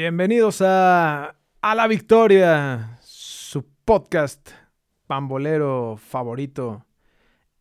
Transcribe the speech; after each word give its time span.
Bienvenidos 0.00 0.62
a, 0.62 1.34
a 1.60 1.74
La 1.74 1.88
Victoria, 1.88 3.00
su 3.02 3.64
podcast 3.84 4.50
pambolero 5.08 5.96
favorito, 5.96 6.86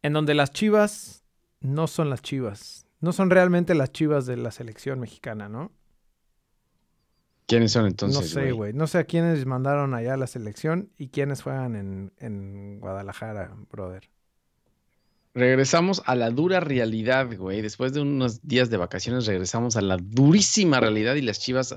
en 0.03 0.13
donde 0.13 0.35
las 0.35 0.51
chivas 0.51 1.23
no 1.61 1.87
son 1.87 2.11
las 2.11 2.21
chivas, 2.21 2.85
no 2.99 3.11
son 3.11 3.31
realmente 3.31 3.73
las 3.73 3.91
chivas 3.91 4.27
de 4.27 4.37
la 4.37 4.51
selección 4.51 4.99
mexicana, 4.99 5.49
¿no? 5.49 5.71
¿Quiénes 7.47 7.71
son 7.71 7.87
entonces? 7.87 8.21
no 8.21 8.27
sé, 8.27 8.51
güey. 8.51 8.71
No 8.71 8.85
sé 8.85 8.99
a 8.99 9.05
quiénes 9.05 9.43
mandaron 9.47 9.95
allá 9.95 10.13
a 10.13 10.17
la 10.17 10.27
selección 10.27 10.91
y 10.95 11.07
quiénes 11.07 11.41
juegan 11.41 11.75
en, 11.75 12.13
en 12.19 12.79
Guadalajara, 12.79 13.57
brother. 13.71 14.11
Regresamos 15.33 16.03
a 16.05 16.13
la 16.13 16.29
dura 16.29 16.59
realidad, 16.59 17.35
güey. 17.35 17.63
Después 17.63 17.93
de 17.93 18.01
unos 18.01 18.43
días 18.43 18.69
de 18.69 18.77
vacaciones 18.77 19.25
regresamos 19.25 19.75
a 19.75 19.81
la 19.81 19.97
durísima 19.97 20.79
realidad 20.79 21.15
y 21.15 21.23
las 21.23 21.39
chivas 21.39 21.75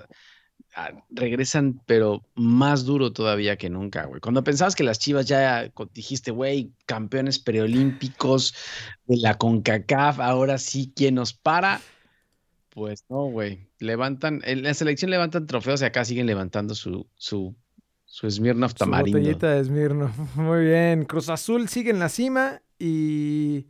regresan, 1.11 1.80
pero 1.87 2.23
más 2.34 2.84
duro 2.84 3.12
todavía 3.12 3.56
que 3.56 3.70
nunca, 3.70 4.05
güey. 4.06 4.20
Cuando 4.20 4.45
pensabas 4.45 4.74
que 4.74 4.84
las 4.84 4.98
chivas 4.98 5.27
ya 5.27 5.73
dijiste, 5.92 6.30
güey, 6.30 6.73
campeones 6.87 7.38
preolímpicos 7.38 8.55
de 9.06 9.16
la 9.19 9.37
CONCACAF, 9.37 10.20
ahora 10.20 10.59
sí, 10.59 10.92
¿quién 10.95 11.16
nos 11.16 11.33
para? 11.33 11.80
Pues 12.70 13.05
no, 13.09 13.25
güey. 13.25 13.69
Levantan, 13.78 14.41
en 14.45 14.62
la 14.62 14.75
selección 14.75 15.11
levantan 15.11 15.47
trofeos 15.47 15.83
y 15.83 15.84
acá 15.84 16.05
siguen 16.05 16.27
levantando 16.27 16.75
su, 16.75 17.06
su, 17.16 17.55
su 18.05 18.30
Smirnoff 18.30 18.73
Su 18.73 18.77
tamarindo. 18.78 19.19
botellita 19.19 19.50
de 19.50 19.64
Smirnoff. 19.64 20.16
Muy 20.37 20.64
bien. 20.64 21.05
Cruz 21.05 21.28
Azul 21.28 21.69
sigue 21.69 21.91
en 21.91 21.98
la 21.98 22.09
cima 22.09 22.62
y 22.78 23.66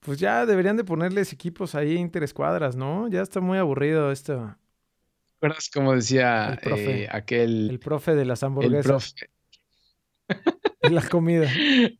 pues 0.00 0.18
ya 0.18 0.44
deberían 0.46 0.76
de 0.76 0.84
ponerles 0.84 1.32
equipos 1.32 1.74
ahí 1.74 1.94
interescuadras, 1.94 2.74
¿no? 2.74 3.08
Ya 3.08 3.22
está 3.22 3.40
muy 3.40 3.58
aburrido 3.58 4.10
esto. 4.10 4.56
¿Recuerdas 5.40 5.70
cómo 5.72 5.94
decía 5.94 6.50
El 6.52 6.58
profe. 6.58 7.02
eh, 7.04 7.08
aquel 7.10 7.70
El 7.70 7.78
profe 7.78 8.14
de 8.14 8.24
las 8.24 8.42
el 8.42 8.46
hamburguesas. 8.48 9.14
profe? 9.14 9.30
de 10.82 10.90
la 10.90 11.02
comida. 11.08 11.50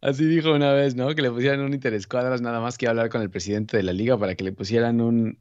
Así 0.00 0.24
dijo 0.26 0.52
una 0.52 0.72
vez, 0.72 0.94
¿no? 0.96 1.14
Que 1.14 1.22
le 1.22 1.30
pusieran 1.30 1.60
un 1.60 1.72
interescuadras 1.74 2.40
nada 2.40 2.60
más 2.60 2.76
que 2.76 2.88
hablar 2.88 3.08
con 3.08 3.22
el 3.22 3.30
presidente 3.30 3.76
de 3.76 3.82
la 3.84 3.92
liga 3.92 4.18
para 4.18 4.34
que 4.34 4.44
le 4.44 4.52
pusieran 4.52 5.00
un, 5.00 5.38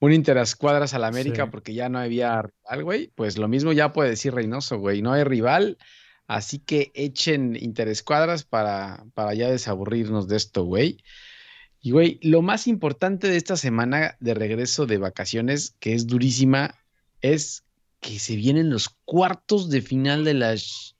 un 0.00 0.12
interescuadras 0.12 0.94
a 0.94 0.98
la 0.98 1.08
América 1.08 1.44
Sí. 1.44 1.50
porque 1.50 1.74
ya 1.74 1.88
no 1.88 1.98
había 1.98 2.40
rival, 2.42 2.84
güey. 2.84 3.12
Pues 3.14 3.36
lo 3.36 3.48
mismo 3.48 3.72
ya 3.72 3.92
puede 3.92 4.10
decir 4.10 4.32
Reynoso, 4.34 4.78
güey. 4.78 5.02
No 5.02 5.12
hay 5.12 5.24
rival, 5.24 5.76
así 6.26 6.58
que 6.60 6.90
echen 6.94 7.56
interescuadras 7.56 8.44
para, 8.44 9.04
para 9.14 9.34
ya 9.34 9.50
desaburrirnos 9.50 10.28
de 10.28 10.36
esto, 10.36 10.64
güey. 10.64 10.98
Y, 11.84 11.90
güey, 11.90 12.18
lo 12.22 12.40
más 12.40 12.66
importante 12.66 13.28
de 13.28 13.36
esta 13.36 13.58
semana 13.58 14.16
de 14.18 14.32
regreso 14.32 14.86
de 14.86 14.96
vacaciones, 14.96 15.76
que 15.80 15.92
es 15.92 16.06
durísima, 16.06 16.74
es 17.20 17.62
que 18.00 18.18
se 18.18 18.36
vienen 18.36 18.70
los 18.70 18.88
cuartos 19.04 19.68
de 19.68 19.82
final 19.82 20.24
de 20.24 20.32
la 20.32 20.54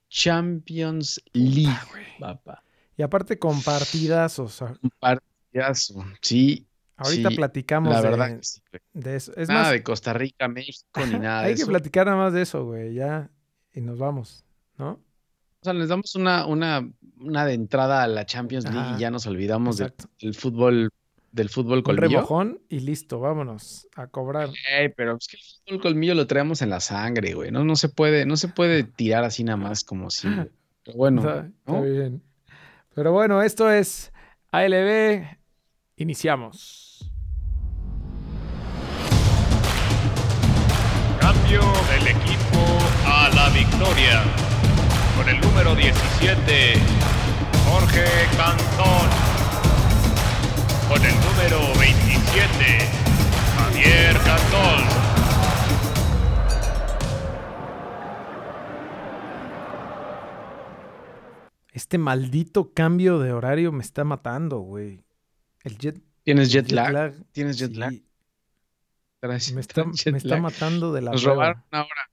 Champions 0.09 1.23
League, 1.33 1.75
papá. 2.19 2.63
Y 2.95 3.01
aparte 3.01 3.39
con 3.39 3.63
partidazos. 3.63 4.63
partidazo, 4.99 6.05
sí. 6.21 6.67
Ahorita 6.97 7.29
sí, 7.31 7.35
platicamos 7.35 7.91
La 7.91 8.03
de, 8.03 8.09
verdad 8.09 8.37
que 8.37 8.43
sí, 8.43 8.61
de 8.93 9.15
eso. 9.15 9.35
Es 9.35 9.49
nada 9.49 9.63
más, 9.63 9.71
de 9.71 9.81
Costa 9.81 10.13
Rica, 10.13 10.47
México, 10.47 11.03
ni 11.03 11.17
nada 11.19 11.41
de 11.41 11.47
hay 11.47 11.55
que 11.55 11.63
eso. 11.63 11.71
platicar 11.71 12.05
nada 12.05 12.17
más 12.19 12.33
de 12.33 12.43
eso, 12.43 12.63
güey. 12.63 12.93
Ya. 12.93 13.31
Y 13.73 13.81
nos 13.81 13.97
vamos, 13.97 14.45
¿no? 14.77 14.91
O 14.91 15.63
sea, 15.63 15.73
les 15.73 15.89
damos 15.89 16.13
una, 16.13 16.45
una, 16.45 16.87
una 17.25 17.45
de 17.45 17.53
entrada 17.53 18.03
a 18.03 18.07
la 18.07 18.25
Champions 18.25 18.65
League 18.65 18.79
Ajá, 18.79 18.97
y 18.97 18.99
ya 18.99 19.11
nos 19.11 19.25
olvidamos 19.27 19.77
del, 19.77 20.33
fútbol, 20.33 20.89
del 21.31 21.49
fútbol 21.49 21.79
Un 21.79 21.83
colmillo. 21.83 22.07
remojón 22.07 22.59
y 22.69 22.79
listo, 22.79 23.19
vámonos 23.19 23.87
a 23.95 24.07
cobrar. 24.07 24.49
Pero 24.95 25.17
es 25.17 25.27
que 25.27 25.37
el 25.37 25.43
fútbol 25.43 25.81
colmillo 25.81 26.15
lo 26.15 26.27
traemos 26.27 26.61
en 26.61 26.69
la 26.69 26.79
sangre, 26.79 27.33
güey. 27.33 27.51
No, 27.51 27.63
no 27.63 27.75
se 27.75 27.89
puede, 27.89 28.25
no 28.25 28.37
se 28.37 28.47
puede 28.47 28.83
tirar 28.83 29.23
así 29.23 29.43
nada 29.43 29.57
más 29.57 29.83
como 29.83 30.09
si. 30.09 30.27
Pero 30.85 30.97
bueno, 30.97 31.21
Está, 31.21 31.81
bien. 31.81 32.21
Pero 32.93 33.11
bueno, 33.11 33.41
esto 33.41 33.69
es 33.71 34.13
ALB. 34.51 35.25
Iniciamos. 35.97 37.11
Cambio 41.19 41.61
del 41.89 42.07
equipo 42.07 42.59
a 43.07 43.29
la 43.33 43.49
victoria. 43.49 44.23
Con 45.17 45.29
el 45.29 45.39
número 45.41 45.73
17, 45.75 46.73
Jorge 47.67 48.05
Cantón. 48.37 49.09
Con 50.89 51.03
el 51.03 51.15
número 51.15 51.59
27, 51.79 52.89
Javier 53.57 54.17
Cantón. 54.23 54.85
Este 61.73 61.97
maldito 61.97 62.73
cambio 62.73 63.19
de 63.19 63.33
horario 63.33 63.71
me 63.71 63.83
está 63.83 64.03
matando, 64.03 64.59
güey. 64.59 65.03
El 65.63 65.77
jet, 65.77 66.01
¿Tienes 66.23 66.53
el 66.53 66.63
jet 66.65 66.71
lag? 66.71 67.13
¿Tienes 67.31 67.57
jet 67.57 67.71
sí, 67.71 67.77
lag? 67.77 67.93
Traes- 69.19 69.53
me 69.53 69.61
está, 70.17 70.37
matando 70.37 70.93
de 70.93 71.01
la 71.01 71.11
Nos 71.11 71.23
robaron 71.23 71.63
una 71.71 71.81
hora. 71.81 72.09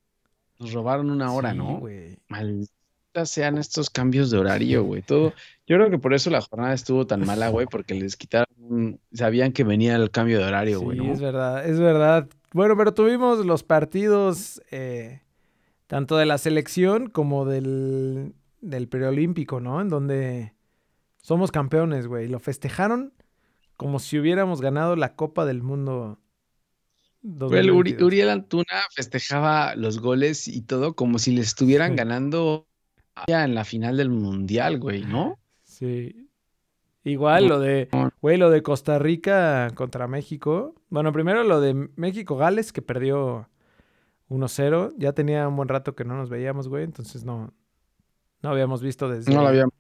Nos 0.59 0.73
robaron 0.73 1.11
una 1.11 1.33
hora, 1.33 1.53
Sí, 1.53 1.59
¿no? 1.59 1.77
güey. 1.79 2.19
Malditas 2.29 2.75
sean 3.25 3.59
estos 3.59 3.91
cambios 3.91 4.31
de 4.31 4.39
horario, 4.39 4.85
güey. 4.85 5.03
Todo. 5.03 5.33
Yo 5.67 5.77
creo 5.77 5.91
que 5.91 5.99
por 5.99 6.15
eso 6.15 6.31
la 6.31 6.41
jornada 6.41 6.75
estuvo 6.75 7.07
tan 7.07 7.25
mala, 7.27 7.49
güey, 7.49 7.67
porque 7.67 7.95
les 7.95 8.17
quitaron. 8.17 8.47
Sabían 9.13 9.53
que 9.53 9.65
venía 9.65 9.97
el 9.97 10.11
cambio 10.11 10.39
de 10.39 10.45
horario, 10.45 10.81
güey, 10.81 10.99
Sí, 10.99 11.07
¿no? 11.07 11.13
es 11.13 11.21
verdad, 11.21 11.67
es 11.69 11.79
verdad. 11.79 12.29
Bueno, 12.53 12.77
pero 12.77 12.93
tuvimos 12.95 13.45
los 13.47 13.63
partidos 13.63 14.61
eh, 14.71 15.21
tanto 15.87 16.17
de 16.17 16.27
la 16.27 16.39
selección 16.39 17.09
como 17.09 17.45
del, 17.45 18.35
del 18.61 18.89
preolímpico, 18.89 19.61
¿no? 19.61 19.81
En 19.81 19.89
donde 19.89 20.55
somos 21.23 21.51
campeones, 21.53 22.07
güey. 22.07 22.29
Lo 22.29 22.39
festejaron 22.41 23.13
como 23.77 23.99
si 23.99 24.19
hubiéramos 24.19 24.61
ganado 24.61 24.97
la 24.97 25.15
Copa 25.17 25.45
del 25.45 25.63
Mundo. 25.63 26.19
Güey, 27.23 27.61
el 27.61 27.67
Uri- 27.71 27.93
2022. 27.95 28.03
Uriel 28.07 28.31
Antuna 28.31 28.83
festejaba 28.95 29.77
los 29.77 30.01
goles 30.01 30.49
y 30.49 30.63
todo 30.63 30.95
como 30.95 31.19
si 31.19 31.31
le 31.33 31.41
estuvieran 31.41 31.95
ganando 31.97 32.67
ya 33.27 33.45
en 33.45 33.55
la 33.55 33.65
final 33.65 33.97
del 33.97 34.11
mundial, 34.11 34.79
güey, 34.79 35.05
¿no? 35.05 35.39
Sí. 35.63 36.29
Igual 37.05 37.49
lo 37.49 37.59
de, 37.59 37.89
güey, 38.21 38.37
lo 38.37 38.49
de 38.51 38.63
Costa 38.63 38.99
Rica 38.99 39.71
contra 39.75 40.07
México. 40.07 40.75
Bueno, 40.89 41.13
primero 41.13 41.43
lo 41.43 41.61
de 41.61 41.75
México-Gales, 41.97 42.73
que 42.73 42.81
perdió 42.81 43.49
1-0. 44.29 44.95
Ya 44.99 45.13
tenía 45.13 45.49
un 45.49 45.57
buen 45.57 45.69
rato 45.69 45.97
que 45.97 46.05
no 46.05 46.15
nos 46.15 46.31
veíamos, 46.31 46.69
güey. 46.69 46.85
Entonces 46.85 47.25
no, 47.25 47.53
no 48.41 48.51
habíamos 48.51 48.83
visto 48.83 49.09
desde... 49.09 49.35
No 49.35 49.43
lo 49.43 49.49
habíamos. 49.49 49.75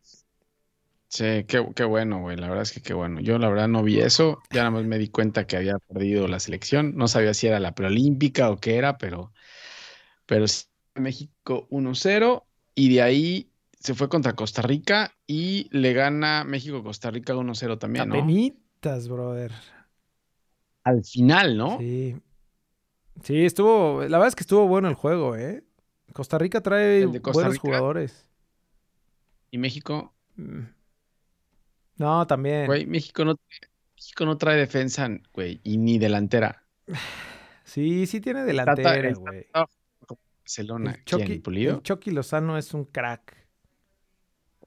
Sí, 1.07 1.45
qué, 1.47 1.65
qué 1.77 1.85
bueno, 1.85 2.21
güey. 2.21 2.37
La 2.37 2.49
verdad 2.49 2.63
es 2.63 2.73
que 2.73 2.81
qué 2.81 2.95
bueno. 2.95 3.21
Yo 3.21 3.39
la 3.39 3.49
verdad 3.49 3.69
no 3.69 3.85
vi 3.85 4.01
eso. 4.01 4.41
Ya 4.51 4.61
nada 4.61 4.71
más 4.71 4.85
me 4.85 4.99
di 4.99 5.09
cuenta 5.09 5.47
que 5.47 5.57
había 5.57 5.79
perdido 5.79 6.27
la 6.27 6.41
selección. 6.41 6.97
No 6.97 7.07
sabía 7.07 7.35
si 7.35 7.47
era 7.47 7.61
la 7.61 7.75
preolímpica 7.75 8.51
o 8.51 8.57
qué 8.57 8.77
era, 8.77 8.99
pero, 8.99 9.33
pero 10.27 10.49
sí, 10.49 10.65
México 10.95 11.69
1-0 11.71 12.43
y 12.75 12.95
de 12.95 13.03
ahí 13.03 13.51
se 13.79 13.95
fue 13.95 14.09
contra 14.09 14.35
Costa 14.35 14.63
Rica 14.63 15.13
y 15.27 15.69
le 15.77 15.93
gana 15.93 16.45
México-Costa 16.45 17.11
Rica 17.11 17.35
1-0 17.35 17.79
también, 17.79 18.09
¿no? 18.09 18.15
Apenitas, 18.17 19.09
brother. 19.09 19.53
Al 20.85 21.05
final, 21.05 21.57
¿no? 21.57 21.79
Sí. 21.79 22.17
Sí, 23.23 23.45
estuvo... 23.45 24.01
La 24.03 24.19
verdad 24.19 24.29
es 24.29 24.35
que 24.37 24.43
estuvo 24.43 24.67
bueno 24.67 24.89
el 24.89 24.95
juego, 24.95 25.37
¿eh? 25.37 25.65
Costa 26.13 26.39
Rica 26.39 26.61
trae 26.61 27.05
Costa 27.21 27.31
buenos 27.33 27.53
Rica. 27.55 27.63
jugadores. 27.63 28.27
Y 29.51 29.59
México, 29.59 30.15
Mm. 30.37 30.63
No, 31.99 32.27
también. 32.27 32.65
güey, 32.67 32.87
México 32.87 33.23
no, 33.25 33.35
México 33.95 34.25
no 34.25 34.39
trae 34.39 34.57
defensa, 34.57 35.09
güey, 35.35 35.61
y 35.63 35.77
ni 35.77 35.99
delantera. 35.99 36.65
Sí, 37.65 38.07
sí 38.07 38.21
tiene 38.21 38.45
delantera, 38.45 38.97
el 38.97 39.15
güey. 39.15 39.47
Barcelona, 40.53 40.91
El 40.93 41.05
Chucky, 41.05 41.25
¿quién? 41.25 41.43
¿Pulido? 41.43 41.77
el 41.77 41.83
Chucky 41.83 42.11
Lozano 42.11 42.59
es 42.59 42.75
un 42.75 42.85
crack. 42.85 43.37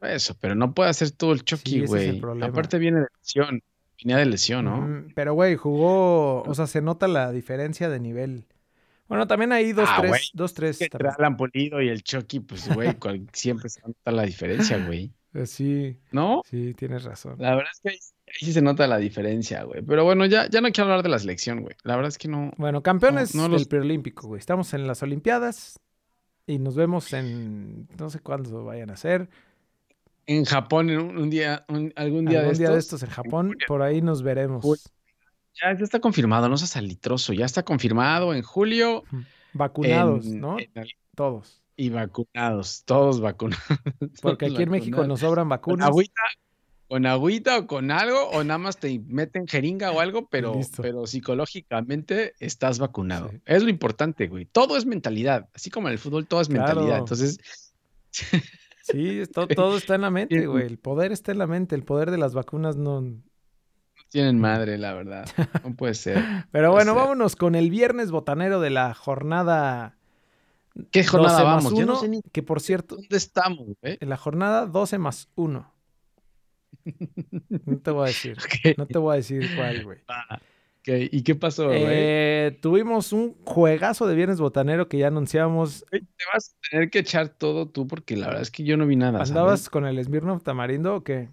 Eso, 0.01 0.35
pero 0.39 0.55
no 0.55 0.73
puede 0.73 0.89
hacer 0.89 1.11
todo 1.11 1.31
el 1.33 1.43
Chucky, 1.43 1.85
güey. 1.85 2.21
Aparte 2.41 2.77
viene 2.79 3.01
de 3.01 3.07
lesión. 3.21 3.63
Venía 4.03 4.17
de 4.17 4.25
lesión, 4.25 4.65
¿no? 4.65 4.81
Mm, 4.81 5.13
Pero, 5.15 5.33
güey, 5.33 5.55
jugó. 5.55 6.43
O 6.43 6.53
sea, 6.53 6.67
se 6.67 6.81
nota 6.81 7.07
la 7.07 7.31
diferencia 7.31 7.89
de 7.89 7.99
nivel. 7.99 8.45
Bueno, 9.07 9.25
también 9.27 9.51
hay 9.51 9.71
dos, 9.71 9.87
Ah, 9.89 9.97
tres. 9.99 10.09
güey. 10.09 10.21
Dos, 10.33 10.53
tres. 10.53 10.79
Alan 11.17 11.37
Pulido 11.37 11.81
y 11.81 11.89
el 11.89 12.03
Chucky, 12.03 12.39
pues, 12.41 12.67
güey, 12.73 12.89
siempre 13.33 13.69
se 13.69 13.81
nota 13.81 14.11
la 14.11 14.23
diferencia, 14.23 14.83
güey. 14.85 15.11
Eh, 15.35 15.45
Sí, 15.45 15.99
¿No? 16.11 16.41
sí, 16.45 16.73
tienes 16.73 17.03
razón. 17.03 17.35
La 17.39 17.55
verdad 17.55 17.71
es 17.73 17.79
que 17.81 17.89
ahí, 17.89 17.97
ahí 18.27 18.45
sí 18.47 18.53
se 18.53 18.61
nota 18.61 18.87
la 18.87 18.97
diferencia, 18.97 19.63
güey. 19.63 19.81
Pero 19.81 20.03
bueno, 20.05 20.25
ya, 20.25 20.49
ya 20.49 20.61
no 20.61 20.71
quiero 20.71 20.85
hablar 20.89 21.03
de 21.03 21.09
la 21.09 21.19
selección, 21.19 21.61
güey. 21.61 21.75
La 21.83 21.95
verdad 21.95 22.09
es 22.09 22.17
que 22.17 22.27
no. 22.27 22.51
Bueno, 22.57 22.81
campeones 22.81 23.35
No, 23.35 23.43
no 23.43 23.49
del 23.49 23.59
los- 23.59 23.67
preolímpico, 23.67 24.27
güey. 24.27 24.39
Estamos 24.39 24.73
en 24.73 24.87
las 24.87 25.03
Olimpiadas 25.03 25.79
y 26.47 26.57
nos 26.59 26.75
vemos 26.75 27.11
en. 27.13 27.87
No 27.99 28.09
sé 28.09 28.19
cuándo 28.19 28.63
vayan 28.63 28.89
a 28.91 28.97
ser. 28.97 29.29
En 30.27 30.45
Japón, 30.45 30.89
en 30.89 30.99
un, 30.99 31.17
un 31.17 31.29
día, 31.29 31.65
un- 31.67 31.93
algún 31.95 32.25
día 32.25 32.39
Algún 32.39 32.53
de 32.53 32.59
día 32.59 32.69
de 32.71 32.79
estos. 32.79 33.01
estos 33.01 33.03
en 33.03 33.09
Japón, 33.13 33.55
por 33.67 33.81
ahí 33.83 34.01
nos 34.01 34.23
veremos. 34.23 34.63
Uy. 34.65 34.77
ya, 35.61 35.71
está 35.71 35.99
confirmado, 35.99 36.49
no 36.49 36.57
seas 36.57 36.75
alitroso, 36.77 37.31
ya 37.33 37.45
está 37.45 37.63
confirmado 37.63 38.33
en 38.33 38.41
julio. 38.41 39.03
Vacunados, 39.53 40.25
¿no? 40.25 40.57
todos. 41.15 41.61
Y 41.77 41.89
vacunados, 41.89 42.83
todos 42.85 43.19
vacunados. 43.19 43.65
Porque 44.21 44.45
aquí 44.45 44.63
en 44.63 44.71
México 44.71 45.05
nos 45.05 45.19
sobran 45.19 45.49
vacunas. 45.49 45.87
Agüita, 45.87 46.21
con 46.87 47.05
agüita 47.05 47.57
o 47.57 47.67
con 47.67 47.91
algo, 47.91 48.29
o 48.29 48.43
nada 48.43 48.57
más 48.57 48.77
te 48.77 48.99
meten 49.07 49.47
jeringa 49.47 49.91
o 49.91 49.99
algo, 49.99 50.27
pero, 50.27 50.59
pero 50.81 51.07
psicológicamente 51.07 52.33
estás 52.39 52.79
vacunado. 52.79 53.31
Es 53.45 53.63
lo 53.63 53.69
importante, 53.69 54.27
güey. 54.27 54.45
Todo 54.45 54.77
es 54.77 54.85
mentalidad. 54.85 55.49
Así 55.53 55.69
como 55.69 55.87
en 55.87 55.93
el 55.93 55.99
fútbol, 55.99 56.27
todo 56.27 56.41
es 56.41 56.49
mentalidad. 56.49 56.99
Entonces. 56.99 57.39
Sí, 58.87 59.23
todo, 59.33 59.47
todo 59.47 59.77
está 59.77 59.95
en 59.95 60.01
la 60.01 60.11
mente, 60.11 60.45
güey. 60.45 60.67
El 60.67 60.77
poder 60.77 61.11
está 61.11 61.31
en 61.31 61.39
la 61.39 61.47
mente. 61.47 61.73
El 61.73 61.81
poder 61.81 62.11
de 62.11 62.19
las 62.19 62.35
vacunas 62.35 62.75
no. 62.75 63.01
No 63.01 63.23
tienen 64.11 64.39
madre, 64.39 64.77
la 64.77 64.93
verdad. 64.93 65.27
No 65.63 65.75
puede 65.75 65.95
ser. 65.95 66.23
Pero 66.51 66.71
bueno, 66.71 66.93
vámonos 66.93 67.35
con 67.35 67.55
el 67.55 67.71
viernes 67.71 68.11
botanero 68.11 68.61
de 68.61 68.69
la 68.69 68.93
jornada. 68.93 69.97
¿Qué 70.91 71.03
jornada 71.03 71.43
vamos? 71.43 71.73
Yo 71.73 71.85
no 71.85 71.95
sé 71.95 72.09
ni... 72.09 72.21
Que 72.21 72.43
por 72.43 72.59
cierto. 72.59 72.95
¿Dónde 72.95 73.17
estamos, 73.17 73.67
güey? 73.81 73.97
En 73.99 74.09
la 74.09 74.17
jornada 74.17 74.65
12 74.65 74.97
más 74.97 75.29
1. 75.35 75.73
No 77.65 77.77
te 77.79 77.91
voy 77.91 78.03
a 78.03 78.07
decir. 78.07 78.37
No 78.77 78.85
te 78.85 78.97
voy 78.97 79.13
a 79.13 79.15
decir 79.17 79.47
cuál, 79.55 79.83
güey. 79.83 79.99
Ah, 80.07 80.39
¿Y 80.87 81.23
qué 81.23 81.33
pasó, 81.33 81.67
güey? 81.67 81.83
Eh, 81.83 82.59
tuvimos 82.61 83.11
un 83.11 83.35
juegazo 83.43 84.05
de 84.07 84.15
Viernes 84.15 84.39
Botanero 84.39 84.87
que 84.87 84.99
ya 84.99 85.07
anunciamos. 85.07 85.85
Te 85.89 85.99
vas 86.31 86.55
a 86.55 86.69
tener 86.69 86.89
que 86.89 86.99
echar 86.99 87.29
todo 87.29 87.67
tú 87.67 87.87
porque 87.87 88.15
la 88.15 88.27
verdad 88.27 88.41
es 88.43 88.51
que 88.51 88.63
yo 88.63 88.77
no 88.77 88.85
vi 88.85 88.95
nada. 88.95 89.21
¿Andabas 89.21 89.69
con 89.69 89.85
el 89.85 90.03
Smirnoff 90.03 90.43
Tamarindo 90.43 90.95
o 90.95 91.03
qué? 91.03 91.29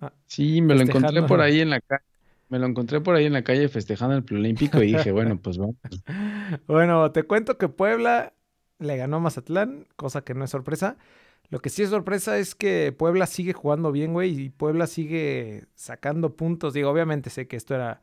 Ah, 0.00 0.12
sí, 0.26 0.60
me 0.60 0.74
lo 0.74 0.82
encontré 0.82 1.22
por 1.22 1.40
ahí 1.40 1.60
en 1.60 1.70
la 1.70 1.80
calle. 1.80 2.04
Me 2.48 2.58
lo 2.58 2.66
encontré 2.66 3.00
por 3.00 3.16
ahí 3.16 3.24
en 3.24 3.32
la 3.32 3.42
calle 3.42 3.68
festejando 3.68 4.14
el 4.14 4.22
preolímpico 4.22 4.80
y 4.82 4.92
dije, 4.92 5.10
bueno, 5.10 5.40
pues 5.40 5.58
vamos. 5.58 5.76
bueno, 6.68 7.10
te 7.10 7.24
cuento 7.24 7.58
que 7.58 7.68
Puebla 7.68 8.34
le 8.78 8.96
ganó 8.96 9.16
a 9.16 9.20
Mazatlán, 9.20 9.86
cosa 9.96 10.22
que 10.22 10.34
no 10.34 10.44
es 10.44 10.50
sorpresa. 10.50 10.96
Lo 11.48 11.60
que 11.60 11.70
sí 11.70 11.82
es 11.82 11.90
sorpresa 11.90 12.38
es 12.38 12.54
que 12.54 12.92
Puebla 12.92 13.26
sigue 13.26 13.52
jugando 13.52 13.92
bien, 13.92 14.12
güey, 14.12 14.40
y 14.40 14.50
Puebla 14.50 14.86
sigue 14.86 15.66
sacando 15.74 16.34
puntos. 16.34 16.74
Digo, 16.74 16.90
obviamente 16.90 17.30
sé 17.30 17.46
que 17.46 17.56
esto 17.56 17.74
era 17.74 18.00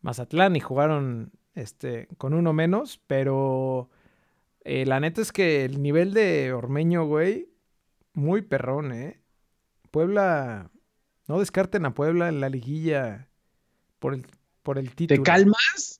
Mazatlán 0.00 0.56
y 0.56 0.60
jugaron 0.60 1.32
este, 1.54 2.08
con 2.16 2.32
uno 2.32 2.52
menos, 2.52 3.00
pero 3.06 3.90
eh, 4.64 4.86
la 4.86 5.00
neta 5.00 5.20
es 5.20 5.32
que 5.32 5.64
el 5.64 5.82
nivel 5.82 6.14
de 6.14 6.52
Ormeño, 6.52 7.04
güey, 7.04 7.50
muy 8.14 8.42
perrón, 8.42 8.92
¿eh? 8.92 9.20
Puebla, 9.90 10.70
no 11.26 11.38
descarten 11.38 11.84
a 11.84 11.94
Puebla 11.94 12.28
en 12.28 12.40
la 12.40 12.48
liguilla 12.48 13.28
por 13.98 14.14
el, 14.14 14.26
por 14.62 14.78
el 14.78 14.94
título. 14.94 15.22
¿Te 15.22 15.30
calmas? 15.30 15.97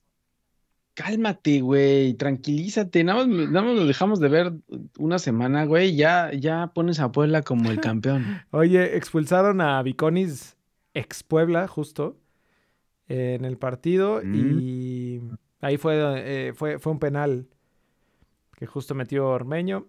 Cálmate, 0.99 1.61
güey, 1.61 2.13
tranquilízate. 2.15 3.05
Nada 3.05 3.25
más, 3.25 3.49
nada 3.49 3.65
más 3.65 3.75
lo 3.77 3.85
dejamos 3.85 4.19
de 4.19 4.27
ver 4.27 4.53
una 4.97 5.17
semana, 5.17 5.63
güey. 5.63 5.95
Ya, 5.95 6.33
ya 6.33 6.73
pones 6.75 6.99
a 6.99 7.09
Puebla 7.09 7.41
como 7.41 7.71
el 7.71 7.79
campeón. 7.79 8.41
Oye, 8.51 8.97
expulsaron 8.97 9.61
a 9.61 9.81
Viconis 9.81 10.57
ex 10.93 11.23
Puebla, 11.23 11.69
justo, 11.69 12.17
en 13.07 13.45
el 13.45 13.57
partido. 13.57 14.19
Mm. 14.21 14.59
Y 14.59 15.21
ahí 15.61 15.77
fue, 15.77 15.95
eh, 16.17 16.53
fue, 16.53 16.79
fue 16.79 16.91
un 16.91 16.99
penal 16.99 17.47
que 18.57 18.65
justo 18.65 18.93
metió 18.93 19.29
Ormeño. 19.29 19.87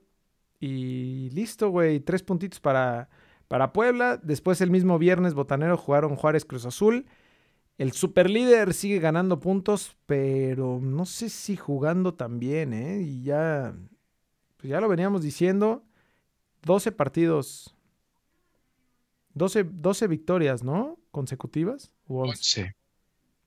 Y 0.61 1.29
listo, 1.31 1.71
güey. 1.71 1.99
Tres 1.99 2.23
puntitos 2.23 2.61
para, 2.61 3.09
para 3.49 3.73
Puebla. 3.73 4.17
Después 4.23 4.61
el 4.61 4.71
mismo 4.71 4.97
viernes 4.97 5.35
botanero 5.35 5.77
jugaron 5.77 6.15
Juárez 6.15 6.45
Cruz 6.45 6.67
Azul. 6.67 7.07
El 7.81 7.93
superlíder 7.93 8.75
sigue 8.75 8.99
ganando 8.99 9.41
puntos, 9.41 9.97
pero 10.05 10.81
no 10.83 11.07
sé 11.07 11.31
si 11.31 11.57
jugando 11.57 12.13
también, 12.13 12.75
¿eh? 12.75 13.01
Y 13.01 13.23
ya, 13.23 13.75
pues 14.59 14.69
ya 14.69 14.83
lo 14.83 14.89
veníamos 14.91 15.23
diciendo, 15.23 15.83
12 16.67 16.93
partidos, 16.93 17.75
12, 19.33 19.65
12 19.65 20.09
victorias, 20.09 20.63
¿no? 20.63 20.99
Consecutivas. 21.11 21.91
11. 22.07 22.77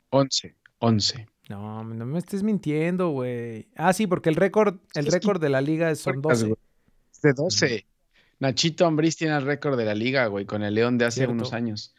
11. 0.09 0.55
11. 0.79 1.27
No, 1.49 1.83
no 1.83 2.05
me 2.07 2.17
estés 2.17 2.41
mintiendo, 2.41 3.09
güey. 3.09 3.67
Ah, 3.75 3.93
sí, 3.93 4.07
porque 4.07 4.29
el 4.29 4.35
récord, 4.35 4.79
el 4.95 5.05
récord 5.05 5.39
de 5.39 5.49
la 5.49 5.61
liga 5.61 5.93
son 5.93 6.23
12. 6.23 6.55
de 7.21 7.33
12. 7.33 7.85
Nachito 8.39 8.87
Ambriz 8.87 9.15
tiene 9.15 9.35
el 9.35 9.45
récord 9.45 9.77
de 9.77 9.85
la 9.85 9.93
liga, 9.93 10.25
güey, 10.25 10.45
con 10.45 10.63
el 10.63 10.73
León 10.73 10.97
de 10.97 11.05
hace 11.05 11.27
unos 11.27 11.53
años. 11.53 11.93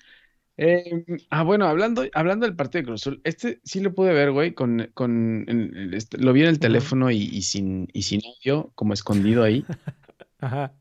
Eh, 0.56 1.04
ah, 1.30 1.42
bueno, 1.42 1.66
hablando, 1.66 2.04
hablando 2.14 2.46
del 2.46 2.54
partido 2.54 2.82
de 2.82 2.86
Cruz 2.86 3.02
Azul, 3.02 3.20
este 3.24 3.60
sí 3.64 3.80
lo 3.80 3.92
pude 3.92 4.12
ver, 4.12 4.30
güey, 4.30 4.54
con, 4.54 4.90
con 4.94 5.46
este, 5.92 6.18
lo 6.18 6.32
vi 6.32 6.42
en 6.42 6.48
el 6.48 6.60
teléfono 6.60 7.10
y, 7.10 7.42
sin, 7.42 7.88
y 7.92 8.02
sin 8.02 8.20
audio, 8.24 8.70
como 8.74 8.92
escondido 8.92 9.42
ahí. 9.42 9.64
Ajá. 10.40 10.72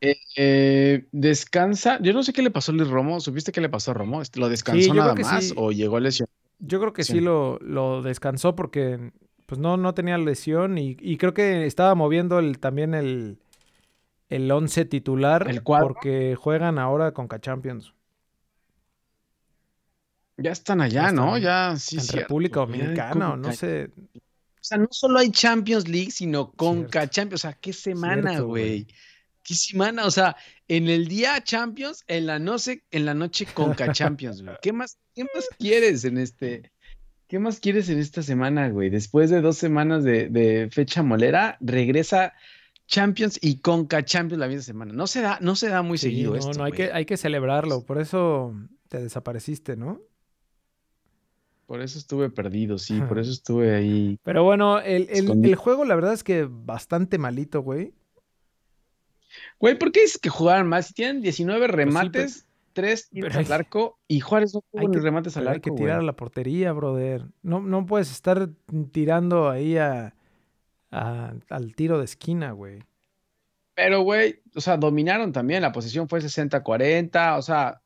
Eh, 0.00 0.16
eh, 0.36 1.06
descansa, 1.12 2.00
yo 2.00 2.12
no 2.12 2.22
sé 2.22 2.32
qué 2.32 2.42
le 2.42 2.50
pasó 2.50 2.72
a 2.72 2.74
Luis 2.74 2.88
Romo, 2.88 3.20
¿supiste 3.20 3.52
qué 3.52 3.60
le 3.60 3.68
pasó 3.68 3.92
a 3.92 3.94
Romo? 3.94 4.22
¿Lo 4.34 4.48
descansó 4.48 4.94
nada 4.94 5.14
más 5.14 5.52
o 5.56 5.70
llegó 5.70 5.98
a 5.98 6.00
lesión? 6.00 6.28
Yo 6.58 6.80
creo 6.80 6.92
que 6.92 7.04
sí, 7.04 7.20
lo, 7.20 7.58
lo, 7.60 8.02
descansó 8.02 8.56
porque 8.56 9.12
pues 9.46 9.60
no, 9.60 9.76
no 9.76 9.94
tenía 9.94 10.16
lesión 10.16 10.78
y, 10.78 10.96
y 10.98 11.18
creo 11.18 11.34
que 11.34 11.66
estaba 11.66 11.94
moviendo 11.94 12.38
el, 12.38 12.58
también 12.58 12.94
el, 12.94 13.38
el 14.28 14.50
once 14.50 14.84
titular 14.86 15.46
¿El 15.48 15.62
porque 15.62 16.36
juegan 16.36 16.78
ahora 16.78 17.12
con 17.12 17.28
K-Champions. 17.28 17.92
Ya 20.42 20.52
están 20.52 20.80
allá, 20.80 21.12
¿no? 21.12 21.38
Ya, 21.38 21.76
sí, 21.76 21.98
En 21.98 22.08
República 22.08 22.60
Dominicana, 22.60 23.36
no 23.36 23.52
sé. 23.52 23.90
O 24.62 24.64
sea, 24.64 24.78
no 24.78 24.88
solo 24.90 25.18
hay 25.18 25.30
Champions 25.30 25.88
League, 25.88 26.12
sino 26.12 26.52
Conca 26.52 27.08
Champions. 27.08 27.44
O 27.44 27.48
sea, 27.48 27.52
qué 27.54 27.72
semana, 27.72 28.40
güey. 28.40 28.86
Qué 29.42 29.54
semana, 29.54 30.06
o 30.06 30.10
sea, 30.12 30.36
en 30.68 30.88
el 30.88 31.08
día 31.08 31.42
Champions, 31.42 32.04
en 32.06 32.26
la 32.26 32.38
noche, 32.38 32.84
en 32.92 33.04
la 33.04 33.12
noche 33.12 33.46
Conca 33.52 33.92
Champions, 33.92 34.42
güey. 34.42 34.54
¿Qué 34.62 34.72
más, 34.72 34.98
¿Qué 35.14 35.24
más 35.24 35.48
quieres 35.58 36.04
en 36.04 36.16
este? 36.16 36.70
¿Qué 37.26 37.40
más 37.40 37.58
quieres 37.58 37.88
en 37.88 37.98
esta 37.98 38.22
semana, 38.22 38.68
güey? 38.68 38.88
Después 38.88 39.30
de 39.30 39.40
dos 39.40 39.56
semanas 39.56 40.04
de, 40.04 40.68
fecha 40.70 41.02
molera, 41.02 41.56
regresa 41.60 42.34
Champions 42.86 43.38
y 43.42 43.58
Conca 43.58 44.04
Champions 44.04 44.38
la 44.38 44.46
misma 44.46 44.62
semana. 44.62 44.92
No 44.92 45.08
se 45.08 45.22
da, 45.22 45.38
no 45.40 45.56
se 45.56 45.70
da 45.70 45.82
muy 45.82 45.98
seguido 45.98 46.36
esto. 46.36 46.52
No, 46.52 46.58
no, 46.58 46.64
hay 46.64 46.72
que, 46.72 46.92
hay 46.92 47.04
que 47.04 47.16
celebrarlo. 47.16 47.84
Por 47.84 48.00
eso 48.00 48.54
te 48.88 49.02
desapareciste, 49.02 49.76
¿no? 49.76 50.00
Por 51.72 51.80
eso 51.80 51.98
estuve 51.98 52.28
perdido, 52.28 52.76
sí, 52.76 53.00
por 53.00 53.18
eso 53.18 53.30
estuve 53.30 53.74
ahí. 53.74 54.18
Pero 54.24 54.44
bueno, 54.44 54.78
el, 54.78 55.54
juego 55.54 55.86
la 55.86 55.94
verdad 55.94 56.12
es 56.12 56.22
que 56.22 56.46
bastante 56.46 57.16
malito, 57.16 57.62
güey. 57.62 57.94
Güey, 59.58 59.78
¿por 59.78 59.90
qué 59.90 60.02
es 60.02 60.18
que 60.18 60.28
jugaron 60.28 60.68
más? 60.68 60.88
Si 60.88 60.92
tienen 60.92 61.22
19 61.22 61.60
pues 61.60 61.70
remates, 61.70 62.46
3 62.74 63.08
tiros 63.08 63.34
al 63.36 63.50
arco 63.50 63.98
y 64.06 64.20
Juárez 64.20 64.52
no 64.52 64.62
tuvo 64.70 64.92
remates 65.00 65.38
al 65.38 65.48
arco. 65.48 65.54
Hay 65.54 65.60
que 65.62 65.70
tirar 65.70 66.00
a 66.00 66.02
la 66.02 66.14
portería, 66.14 66.74
brother. 66.74 67.24
No, 67.40 67.62
no 67.62 67.86
puedes 67.86 68.10
estar 68.10 68.50
tirando 68.90 69.48
ahí 69.48 69.78
a, 69.78 70.14
al 70.90 71.74
tiro 71.74 71.98
de 71.98 72.04
esquina, 72.04 72.52
güey. 72.52 72.80
Pero, 73.74 74.02
güey, 74.02 74.42
o 74.54 74.60
sea, 74.60 74.76
dominaron 74.76 75.32
también. 75.32 75.62
La 75.62 75.72
posición 75.72 76.06
fue 76.06 76.20
60-40. 76.20 77.38
O 77.38 77.40
sea, 77.40 77.81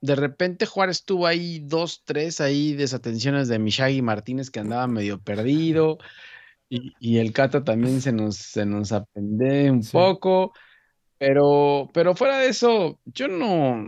de 0.00 0.14
repente 0.14 0.66
Juárez 0.66 1.04
tuvo 1.04 1.26
ahí 1.26 1.60
dos, 1.60 2.02
tres 2.04 2.40
ahí 2.40 2.74
desatenciones 2.74 3.48
de 3.48 3.58
Mishagi 3.58 4.02
Martínez 4.02 4.50
que 4.50 4.60
andaba 4.60 4.86
medio 4.86 5.20
perdido. 5.20 5.98
Y, 6.68 7.18
el 7.18 7.32
Cata 7.32 7.62
también 7.62 8.00
se 8.00 8.12
nos, 8.12 8.36
se 8.36 8.66
nos 8.66 8.90
apende 8.90 9.70
un 9.70 9.84
poco. 9.84 10.52
Pero, 11.18 11.88
pero 11.94 12.14
fuera 12.14 12.38
de 12.38 12.48
eso, 12.48 12.98
yo 13.04 13.28
no, 13.28 13.86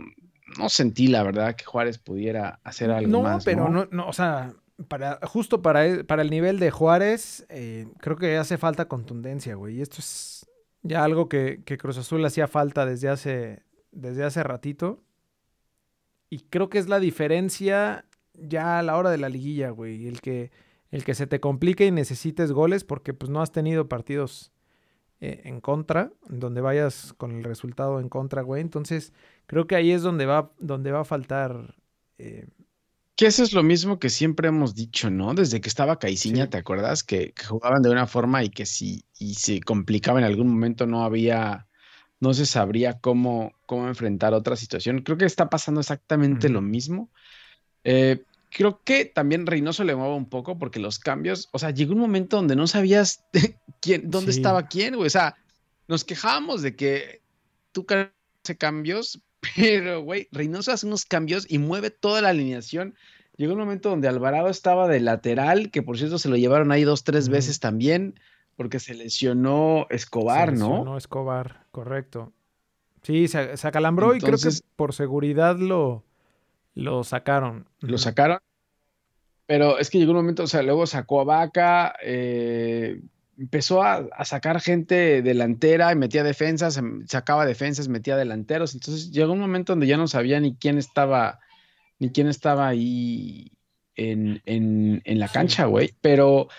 no 0.57 0.69
sentí 0.69 1.07
la 1.07 1.23
verdad 1.23 1.55
que 1.55 1.65
Juárez 1.65 1.97
pudiera 1.97 2.59
hacer 2.63 2.89
algo 2.89 3.21
más. 3.21 3.43
Pero 3.43 3.69
no, 3.69 3.81
pero 3.83 3.89
no, 3.91 4.07
o 4.07 4.13
sea, 4.13 4.53
para, 4.87 5.19
justo 5.23 5.61
para, 5.61 5.85
e, 5.85 6.03
para 6.05 6.21
el 6.21 6.29
nivel 6.29 6.57
de 6.59 6.71
Juárez, 6.71 7.45
eh, 7.49 7.87
creo 7.99 8.15
que 8.15 8.37
hace 8.37 8.57
falta 8.57 8.87
contundencia, 8.87 9.55
güey. 9.55 9.77
Y 9.77 9.81
esto 9.81 9.97
es 9.99 10.47
ya 10.81 11.03
algo 11.03 11.27
que, 11.27 11.61
que 11.65 11.77
Cruz 11.77 11.97
Azul 11.97 12.23
hacía 12.25 12.47
falta 12.47 12.85
desde 12.85 13.09
hace, 13.09 13.63
desde 13.91 14.23
hace 14.23 14.41
ratito. 14.41 15.03
Y 16.29 16.39
creo 16.41 16.69
que 16.69 16.77
es 16.77 16.87
la 16.87 16.99
diferencia 16.99 18.05
ya 18.33 18.79
a 18.79 18.83
la 18.83 18.97
hora 18.97 19.09
de 19.09 19.17
la 19.17 19.29
liguilla, 19.29 19.71
güey. 19.71 20.07
El 20.07 20.21
que, 20.21 20.51
el 20.91 21.03
que 21.03 21.15
se 21.15 21.27
te 21.27 21.39
complique 21.39 21.85
y 21.85 21.91
necesites 21.91 22.51
goles 22.51 22.83
porque 22.83 23.13
pues 23.13 23.29
no 23.29 23.41
has 23.41 23.51
tenido 23.51 23.87
partidos 23.87 24.51
eh, 25.21 25.41
en 25.45 25.59
contra, 25.59 26.11
donde 26.29 26.61
vayas 26.61 27.13
con 27.17 27.31
el 27.31 27.43
resultado 27.43 27.99
en 27.99 28.09
contra, 28.09 28.41
güey. 28.41 28.61
Entonces 28.61 29.13
creo 29.47 29.67
que 29.67 29.75
ahí 29.75 29.91
es 29.91 30.01
donde 30.01 30.25
va, 30.25 30.51
donde 30.59 30.91
va 30.91 31.01
a 31.01 31.05
faltar... 31.05 31.75
Eh, 32.17 32.47
que 33.15 33.25
eso 33.25 33.43
es 33.43 33.51
lo 33.51 33.63
mismo 33.63 33.99
que 33.99 34.09
siempre 34.09 34.47
hemos 34.47 34.75
dicho, 34.75 35.09
¿no? 35.09 35.33
Desde 35.33 35.59
que 35.59 35.67
estaba 35.67 35.99
Caiciña, 35.99 36.49
¿te 36.49 36.57
acuerdas? 36.57 37.03
Que, 37.03 37.33
que, 37.33 37.43
jugaban 37.43 37.81
de 37.81 37.89
una 37.89 38.07
forma 38.07 38.45
y 38.45 38.49
que 38.49 38.65
si 38.65 39.03
y 39.17 39.33
se 39.33 39.59
complicaba 39.59 40.19
en 40.19 40.25
algún 40.25 40.47
momento 40.47 40.87
no 40.87 41.03
había 41.03 41.67
no 42.19 42.33
se 42.33 42.45
sabría 42.45 42.99
cómo, 42.99 43.53
cómo 43.65 43.87
enfrentar 43.87 44.33
otra 44.33 44.55
situación. 44.55 45.01
Creo 45.01 45.17
que 45.17 45.25
está 45.25 45.49
pasando 45.49 45.79
exactamente 45.81 46.49
lo 46.49 46.61
mismo. 46.61 47.09
Eh, 47.83 48.23
creo 48.51 48.81
que 48.83 49.05
también 49.05 49.45
Reynoso 49.45 49.83
le 49.83 49.95
mueve 49.95 50.15
un 50.15 50.27
poco 50.29 50.57
porque 50.57 50.79
los 50.79 50.99
cambios, 50.99 51.49
o 51.51 51.59
sea, 51.59 51.71
llegó 51.71 51.93
un 51.93 51.99
momento 51.99 52.37
donde 52.37 52.55
no 52.55 52.67
sabías 52.67 53.23
quién, 53.81 54.09
dónde 54.09 54.33
Sí. 54.33 54.39
estaba 54.39 54.67
quién, 54.67 54.95
güey. 54.95 55.07
O 55.07 55.11
sea, 55.11 55.35
nos 55.87 56.03
quejábamos 56.03 56.61
de 56.61 56.75
que 56.75 57.21
tú 57.71 57.85
hace 57.89 58.57
cambios, 58.57 59.21
pero, 59.55 60.01
güey, 60.01 60.27
Reynoso 60.31 60.71
hace 60.71 60.85
unos 60.87 61.05
cambios 61.05 61.45
y 61.49 61.57
mueve 61.57 61.89
toda 61.89 62.21
la 62.21 62.29
alineación. 62.29 62.95
Llegó 63.37 63.53
un 63.53 63.59
momento 63.59 63.89
donde 63.89 64.09
Alvarado 64.09 64.49
estaba 64.49 64.89
de 64.89 64.99
lateral, 64.99 65.71
que 65.71 65.81
por 65.81 65.97
cierto 65.97 66.19
se 66.19 66.27
lo 66.27 66.35
llevaron 66.35 66.73
ahí 66.73 66.83
dos, 66.83 67.05
tres 67.05 67.29
veces 67.29 67.61
también, 67.61 68.19
porque 68.59 68.79
se 68.81 68.93
lesionó 68.93 69.87
Escobar, 69.89 70.49
Se 70.49 70.57
¿no? 70.57 70.69
lesionó 70.71 70.97
Escobar, 70.97 71.63
correcto. 71.71 72.33
Sí, 73.03 73.29
se, 73.29 73.55
se 73.55 73.65
acalambró 73.69 74.13
y 74.13 74.19
creo 74.19 74.37
que 74.37 74.49
por 74.75 74.93
seguridad 74.93 75.55
lo, 75.57 76.03
lo 76.73 77.05
sacaron. 77.05 77.69
lo 77.79 77.97
sacaron. 77.97 78.39
Pero 79.45 79.79
es 79.79 79.89
que 79.89 79.97
llegó 79.97 80.11
un 80.11 80.17
momento, 80.17 80.43
o 80.43 80.47
sea, 80.47 80.61
luego 80.61 80.85
sacó 80.87 81.21
a 81.21 81.23
Vaca, 81.23 81.95
eh, 82.03 82.99
empezó 83.37 83.81
a, 83.81 84.05
a 84.11 84.25
sacar 84.25 84.59
gente 84.59 85.21
delantera 85.21 85.89
y 85.93 85.95
metía 85.95 86.25
defensas, 86.25 86.75
em, 86.75 87.07
sacaba 87.07 87.45
defensas, 87.45 87.87
metía 87.87 88.17
delanteros. 88.17 88.73
Entonces 88.73 89.09
llegó 89.11 89.31
un 89.31 89.39
momento 89.39 89.71
donde 89.71 89.87
ya 89.87 89.95
no 89.95 90.09
sabía 90.09 90.41
ni 90.41 90.53
quién 90.55 90.77
estaba, 90.77 91.39
ni 91.97 92.09
quién 92.11 92.27
estaba 92.27 92.67
ahí 92.67 93.53
en, 93.95 94.41
en- 94.45 95.01
en 95.05 95.19
la 95.19 95.29
cancha, 95.29 95.63
güey. 95.63 95.93
Pero, 96.01 96.49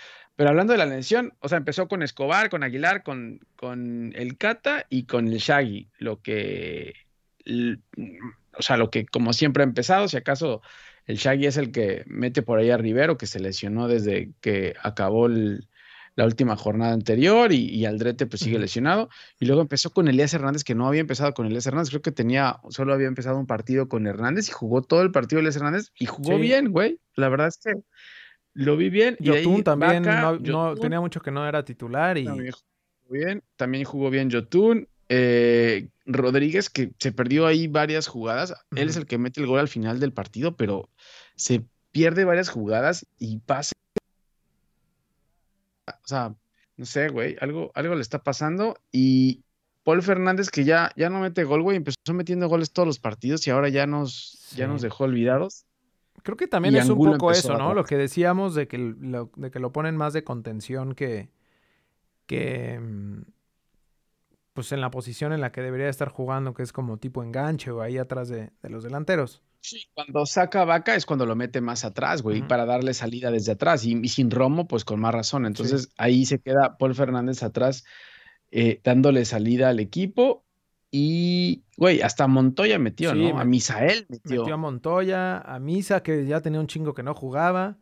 pero 0.41 0.49
hablando 0.49 0.73
de 0.73 0.79
la 0.79 0.87
lesión, 0.87 1.33
o 1.39 1.47
sea, 1.47 1.59
empezó 1.59 1.87
con 1.87 2.01
Escobar, 2.01 2.49
con 2.49 2.63
Aguilar, 2.63 3.03
con, 3.03 3.41
con 3.55 4.11
el 4.15 4.39
Cata 4.39 4.87
y 4.89 5.03
con 5.03 5.27
el 5.27 5.37
Shaggy, 5.37 5.87
lo 5.99 6.19
que, 6.23 6.95
o 8.57 8.61
sea, 8.63 8.75
lo 8.77 8.89
que 8.89 9.05
como 9.05 9.33
siempre 9.33 9.61
ha 9.61 9.67
empezado, 9.67 10.07
si 10.07 10.17
acaso 10.17 10.63
el 11.05 11.17
Shaggy 11.17 11.45
es 11.45 11.57
el 11.57 11.71
que 11.71 12.05
mete 12.07 12.41
por 12.41 12.57
ahí 12.57 12.71
a 12.71 12.77
Rivero, 12.77 13.19
que 13.19 13.27
se 13.27 13.39
lesionó 13.39 13.87
desde 13.87 14.31
que 14.41 14.73
acabó 14.81 15.27
el- 15.27 15.67
la 16.15 16.25
última 16.25 16.55
jornada 16.55 16.93
anterior, 16.93 17.51
y, 17.51 17.69
y 17.69 17.85
Aldrete 17.85 18.25
pues 18.25 18.41
sigue 18.41 18.57
lesionado. 18.57 19.09
Y 19.39 19.45
luego 19.45 19.61
empezó 19.61 19.91
con 19.91 20.07
Elías 20.07 20.33
Hernández, 20.33 20.63
que 20.63 20.73
no 20.73 20.87
había 20.87 21.01
empezado 21.01 21.35
con 21.35 21.45
Elías 21.45 21.67
Hernández, 21.67 21.89
creo 21.91 22.01
que 22.01 22.11
tenía, 22.11 22.57
solo 22.69 22.95
había 22.95 23.07
empezado 23.07 23.37
un 23.37 23.45
partido 23.45 23.87
con 23.87 24.07
Hernández 24.07 24.49
y 24.49 24.53
jugó 24.53 24.81
todo 24.81 25.03
el 25.03 25.11
partido 25.11 25.39
Elías 25.39 25.55
Hernández 25.57 25.91
y 25.99 26.07
jugó 26.07 26.35
Sí. 26.37 26.41
bien, 26.41 26.71
güey. 26.71 26.99
La 27.15 27.29
verdad 27.29 27.49
es 27.49 27.59
que 27.63 27.73
lo 28.53 28.77
vi 28.77 28.89
bien. 28.89 29.17
Y 29.19 29.25
Yotun 29.25 29.63
también 29.63 30.03
Vaca, 30.03 30.37
no, 30.41 30.75
tenía 30.75 30.99
mucho 30.99 31.21
que 31.21 31.31
no 31.31 31.47
era 31.47 31.63
titular 31.63 32.17
y 32.17 32.25
también 32.25 32.51
jugó 32.51 33.11
bien, 33.11 33.43
también 33.55 33.83
jugó 33.85 34.09
bien 34.09 34.29
Yotun. 34.29 34.87
eh, 35.09 35.89
Rodríguez, 36.05 36.69
que 36.69 36.91
se 36.97 37.11
perdió 37.11 37.45
ahí 37.45 37.67
varias 37.67 38.07
jugadas. 38.07 38.53
Él 38.75 38.89
es 38.89 38.97
el 38.97 39.05
que 39.05 39.17
mete 39.17 39.41
el 39.41 39.47
gol 39.47 39.59
al 39.59 39.67
final 39.67 39.99
del 39.99 40.13
partido, 40.13 40.55
pero 40.55 40.89
se 41.35 41.65
pierde 41.91 42.23
varias 42.25 42.49
jugadas 42.49 43.05
y 43.17 43.39
pasa. 43.39 43.73
O 45.87 46.07
sea, 46.07 46.33
no 46.77 46.85
sé, 46.85 47.09
güey, 47.09 47.35
algo, 47.41 47.71
algo 47.75 47.95
le 47.95 48.01
está 48.01 48.23
pasando. 48.23 48.77
Y 48.91 49.43
Paul 49.83 50.01
Fernández, 50.01 50.49
que 50.49 50.63
ya, 50.63 50.91
ya 50.95 51.09
no 51.09 51.19
mete 51.19 51.43
gol, 51.43 51.61
güey, 51.61 51.77
empezó 51.77 51.95
metiendo 52.13 52.47
goles 52.47 52.71
todos 52.71 52.87
los 52.87 52.99
partidos 52.99 53.45
y 53.47 53.51
ahora 53.51 53.69
ya 53.69 53.85
nos, 53.87 54.49
ya 54.55 54.67
nos 54.67 54.81
dejó 54.81 55.05
olvidados. 55.05 55.65
Creo 56.23 56.37
que 56.37 56.47
también 56.47 56.75
y 56.75 56.77
es 56.77 56.89
un 56.89 56.97
poco 56.97 57.31
eso, 57.31 57.57
¿no? 57.57 57.73
Lo 57.73 57.83
que 57.83 57.97
decíamos 57.97 58.55
de 58.55 58.67
que 58.67 58.77
lo, 58.77 59.31
de 59.35 59.51
que 59.51 59.59
lo 59.59 59.71
ponen 59.71 59.97
más 59.97 60.13
de 60.13 60.23
contención 60.23 60.95
que, 60.95 61.29
que 62.25 62.79
mm, 62.79 63.21
pues 64.53 64.71
en 64.71 64.81
la 64.81 64.91
posición 64.91 65.33
en 65.33 65.41
la 65.41 65.51
que 65.51 65.61
debería 65.61 65.89
estar 65.89 66.09
jugando, 66.09 66.53
que 66.53 66.63
es 66.63 66.73
como 66.73 66.97
tipo 66.97 67.23
enganche 67.23 67.71
o 67.71 67.81
ahí 67.81 67.97
atrás 67.97 68.29
de, 68.29 68.51
de 68.61 68.69
los 68.69 68.83
delanteros. 68.83 69.43
Sí, 69.61 69.87
cuando 69.93 70.25
saca 70.25 70.65
Vaca 70.65 70.95
es 70.95 71.05
cuando 71.05 71.27
lo 71.27 71.35
mete 71.35 71.61
más 71.61 71.85
atrás, 71.85 72.23
güey, 72.23 72.41
para 72.47 72.65
darle 72.65 72.95
salida 72.95 73.29
desde 73.29 73.51
atrás. 73.51 73.85
Y, 73.85 73.95
y 74.01 74.07
sin 74.07 74.31
Romo, 74.31 74.67
pues 74.67 74.83
con 74.83 74.99
más 74.99 75.13
razón. 75.13 75.45
Entonces 75.45 75.89
ahí 75.97 76.25
se 76.25 76.39
queda 76.39 76.77
Paul 76.77 76.95
Fernández 76.95 77.43
atrás, 77.43 77.85
eh, 78.49 78.81
dándole 78.83 79.23
salida 79.23 79.69
al 79.69 79.79
equipo. 79.79 80.43
Y, 80.93 81.63
güey, 81.77 82.01
hasta 82.01 82.27
Montoya 82.27 82.77
metió, 82.77 83.13
Sí, 83.13 83.31
¿no? 83.31 83.39
A 83.39 83.45
Misael 83.45 84.05
metió. 84.09 84.41
Metió 84.41 84.53
a 84.55 84.57
Montoya, 84.57 85.37
a 85.39 85.57
Misa, 85.59 86.03
que 86.03 86.25
ya 86.25 86.41
tenía 86.41 86.59
un 86.59 86.67
chingo 86.67 86.93
que 86.93 87.01
no 87.03 87.13
jugaba. 87.15 87.77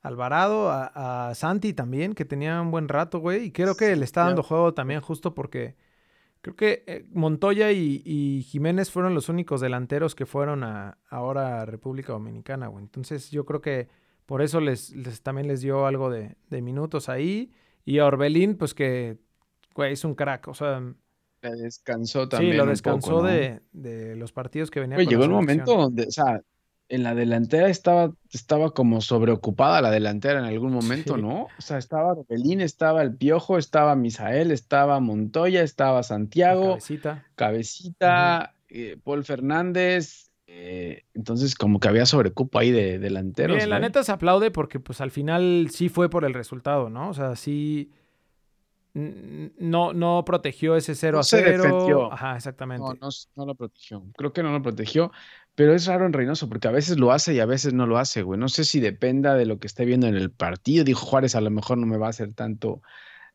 Alvarado, 0.00 0.70
a, 0.70 1.28
a 1.30 1.34
Santi 1.34 1.72
también, 1.72 2.14
que 2.14 2.24
tenía 2.24 2.60
un 2.62 2.70
buen 2.70 2.88
rato, 2.88 3.18
güey. 3.18 3.44
Y 3.46 3.50
creo 3.52 3.76
que 3.76 3.94
le 3.96 4.04
está 4.04 4.24
dando 4.24 4.42
juego 4.42 4.72
también 4.72 5.00
justo 5.00 5.34
porque 5.34 5.74
creo 6.42 6.54
que 6.54 6.84
eh, 6.86 7.04
Montoya 7.12 7.72
y, 7.72 8.02
y 8.04 8.42
Jiménez 8.44 8.90
fueron 8.90 9.14
los 9.14 9.28
únicos 9.28 9.60
delanteros 9.60 10.14
que 10.14 10.24
fueron 10.24 10.62
a, 10.64 10.98
ahora 11.10 11.60
a 11.62 11.66
República 11.66 12.12
Dominicana, 12.12 12.68
güey. 12.68 12.84
Entonces 12.84 13.30
yo 13.32 13.44
creo 13.44 13.60
que 13.60 13.88
por 14.26 14.42
eso 14.42 14.60
les, 14.60 14.94
les- 14.94 15.22
también 15.22 15.48
les 15.48 15.60
dio 15.60 15.86
algo 15.86 16.08
de, 16.08 16.36
de 16.50 16.62
minutos 16.62 17.08
ahí. 17.08 17.52
Y 17.84 17.98
a 17.98 18.06
Orbelín, 18.06 18.56
pues 18.56 18.74
que, 18.74 19.18
güey, 19.74 19.92
es 19.92 20.04
un 20.04 20.14
crack. 20.14 20.46
O 20.48 20.54
sea, 20.54 20.82
descansó 21.50 22.28
también. 22.28 22.52
sí, 22.52 22.56
lo 22.56 22.64
un 22.64 22.70
descansó 22.70 23.10
poco, 23.10 23.22
¿no? 23.22 23.28
de, 23.28 23.60
de 23.72 24.16
los 24.16 24.32
partidos 24.32 24.70
que 24.70 24.80
venía 24.80 24.96
Güey, 24.96 25.06
con 25.06 25.10
llegó 25.10 25.22
selección. 25.24 25.40
momento 25.46 25.76
donde, 25.76 26.04
o 26.06 26.10
sea, 26.10 26.40
en 26.88 27.02
la 27.02 27.14
delantera 27.16 27.68
estaba, 27.68 28.12
estaba 28.32 28.70
como 28.70 29.00
sobreocupada 29.00 29.82
la 29.82 29.90
delantera 29.90 30.38
en 30.38 30.44
algún 30.44 30.72
momento, 30.72 31.16
Sí. 31.16 31.22
¿no? 31.22 31.44
O 31.44 31.60
sea, 31.60 31.78
estaba 31.78 32.14
Robelín, 32.14 32.60
estaba 32.60 33.02
el 33.02 33.16
Piojo, 33.16 33.58
estaba 33.58 33.96
Misael, 33.96 34.52
estaba 34.52 35.00
Montoya, 35.00 35.62
estaba 35.62 36.02
Santiago. 36.04 36.68
Cabecita. 36.74 37.24
Cabecita, 37.34 38.54
eh, 38.68 38.96
Paul 39.02 39.24
Fernández. 39.24 40.30
eh, 40.48 41.02
entonces, 41.12 41.54
como 41.56 41.80
que 41.80 41.88
había 41.88 42.06
sobrecupo 42.06 42.58
ahí 42.60 42.70
de 42.70 42.98
delanteros. 43.00 43.56
Bien, 43.56 43.68
la 43.68 43.80
neta 43.80 44.04
se 44.04 44.12
aplaude 44.12 44.50
porque 44.52 44.78
pues 44.78 45.00
al 45.00 45.10
final 45.10 45.68
sí 45.72 45.88
fue 45.88 46.08
por 46.08 46.24
el 46.24 46.34
resultado, 46.34 46.88
¿no? 46.88 47.10
O 47.10 47.14
sea, 47.14 47.34
sí 47.36 47.90
no, 48.96 49.92
no 49.92 50.24
protegió 50.24 50.74
ese 50.74 50.94
0 50.94 51.16
No 51.16 51.20
a 51.20 51.24
se 51.24 51.42
0. 51.42 51.62
defendió. 51.62 52.12
Ajá, 52.12 52.36
exactamente. 52.36 52.82
No, 52.82 52.94
no, 52.94 53.08
no 53.34 53.46
lo 53.46 53.54
protegió. 53.54 54.02
Creo 54.16 54.32
que 54.32 54.42
no 54.42 54.52
lo 54.52 54.62
protegió. 54.62 55.12
Pero 55.54 55.74
es 55.74 55.86
raro 55.86 56.06
en 56.06 56.12
Reynoso 56.12 56.48
porque 56.48 56.68
a 56.68 56.70
veces 56.70 56.98
lo 56.98 57.12
hace 57.12 57.34
y 57.34 57.40
a 57.40 57.46
veces 57.46 57.74
no 57.74 57.86
lo 57.86 57.98
hace, 57.98 58.22
güey. 58.22 58.40
No 58.40 58.48
sé 58.48 58.64
si 58.64 58.80
dependa 58.80 59.34
de 59.34 59.44
lo 59.46 59.58
que 59.58 59.66
esté 59.66 59.84
viendo 59.84 60.06
en 60.06 60.14
el 60.14 60.30
partido. 60.30 60.84
Dijo 60.84 61.04
Juárez, 61.04 61.34
a 61.34 61.40
lo 61.42 61.50
mejor 61.50 61.76
no 61.78 61.86
me 61.86 61.98
va 61.98 62.06
a 62.06 62.10
hacer 62.10 62.32
tanto 62.32 62.80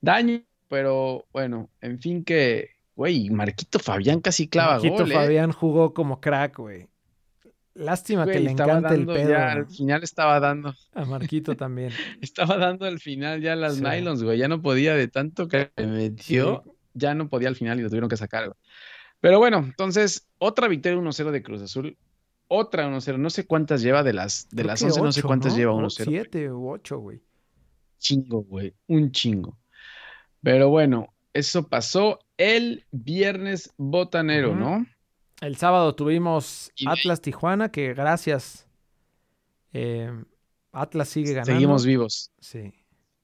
daño. 0.02 0.42
Pero 0.68 1.26
bueno, 1.32 1.70
en 1.82 2.00
fin 2.00 2.24
que, 2.24 2.70
güey, 2.96 3.30
Marquito 3.30 3.78
Fabián 3.78 4.20
casi 4.22 4.48
clava 4.48 4.74
Marquito 4.74 4.96
gol, 4.98 5.12
¿eh? 5.12 5.16
Fabián 5.16 5.52
jugó 5.52 5.94
como 5.94 6.22
crack, 6.22 6.58
güey. 6.58 6.88
Lástima 7.74 8.26
Güey, 8.26 8.36
que 8.38 8.44
le 8.44 8.52
encanta 8.52 8.94
el 8.94 9.06
pedo 9.06 9.30
ya, 9.30 9.52
al 9.54 9.68
final 9.68 10.04
estaba 10.04 10.40
dando. 10.40 10.76
a 10.94 11.06
Marquito 11.06 11.56
también. 11.56 11.92
Estaba 12.22 12.58
dando 12.58 12.86
al 12.86 13.00
final 13.00 13.42
ya 13.42 13.56
las 13.56 13.76
Sí. 13.76 13.84
nylons, 13.84 14.24
güey. 14.24 14.38
Ya 14.38 14.48
no 14.50 14.62
podía 14.62 14.94
de 14.96 15.08
tanto 15.08 15.48
que 15.48 15.72
le 15.78 15.88
metió. 15.88 16.64
Ya 16.94 17.14
no 17.16 17.30
podía 17.30 17.48
al 17.48 17.56
final 17.56 17.80
y 17.80 17.84
lo 17.84 17.90
tuvieron 17.90 18.10
que 18.10 18.18
sacar, 18.18 18.46
güey. 18.48 18.58
Pero 19.22 19.40
bueno, 19.40 19.60
entonces, 19.60 20.28
otra 20.40 20.68
victoria 20.68 20.98
1-0 21.00 21.32
de 21.32 21.42
Cruz 21.44 21.62
Azul. 21.62 21.98
Otra 22.48 22.88
1-0. 22.90 23.18
No 23.18 23.30
sé 23.30 23.46
cuántas 23.46 23.82
lleva 23.82 24.04
de 24.04 24.12
las, 24.14 24.50
de 24.50 24.64
Creo 24.64 24.68
las 24.68 24.80
que 24.82 24.86
11, 24.88 25.02
no 25.02 25.12
sé 25.14 25.22
cuántas 25.22 25.56
lleva 25.56 25.72
O 25.72 25.80
1-0. 25.80 26.04
Siete 26.04 26.52
u 26.52 26.70
ocho, 26.70 26.98
güey. 27.00 27.22
Chingo, 28.00 28.42
güey. 28.44 28.74
Un 28.88 29.12
chingo. 29.12 29.58
Pero 30.44 30.70
bueno, 30.70 31.14
eso 31.34 31.68
pasó 31.70 32.20
el 32.36 32.86
viernes 32.92 33.72
botanero, 33.78 34.50
Ujú. 34.52 34.60
¿no? 34.60 34.86
El 35.42 35.58
sábado 35.58 35.96
tuvimos 35.96 36.72
Atlas 36.86 37.20
Tijuana, 37.20 37.72
que 37.72 37.94
gracias. 37.94 38.68
eh, 39.74 40.12
Atlas 40.72 41.10
sigue 41.10 41.34
ganando. 41.34 41.52
Seguimos 41.52 41.86
vivos. 41.86 42.32
Sí, 42.40 42.74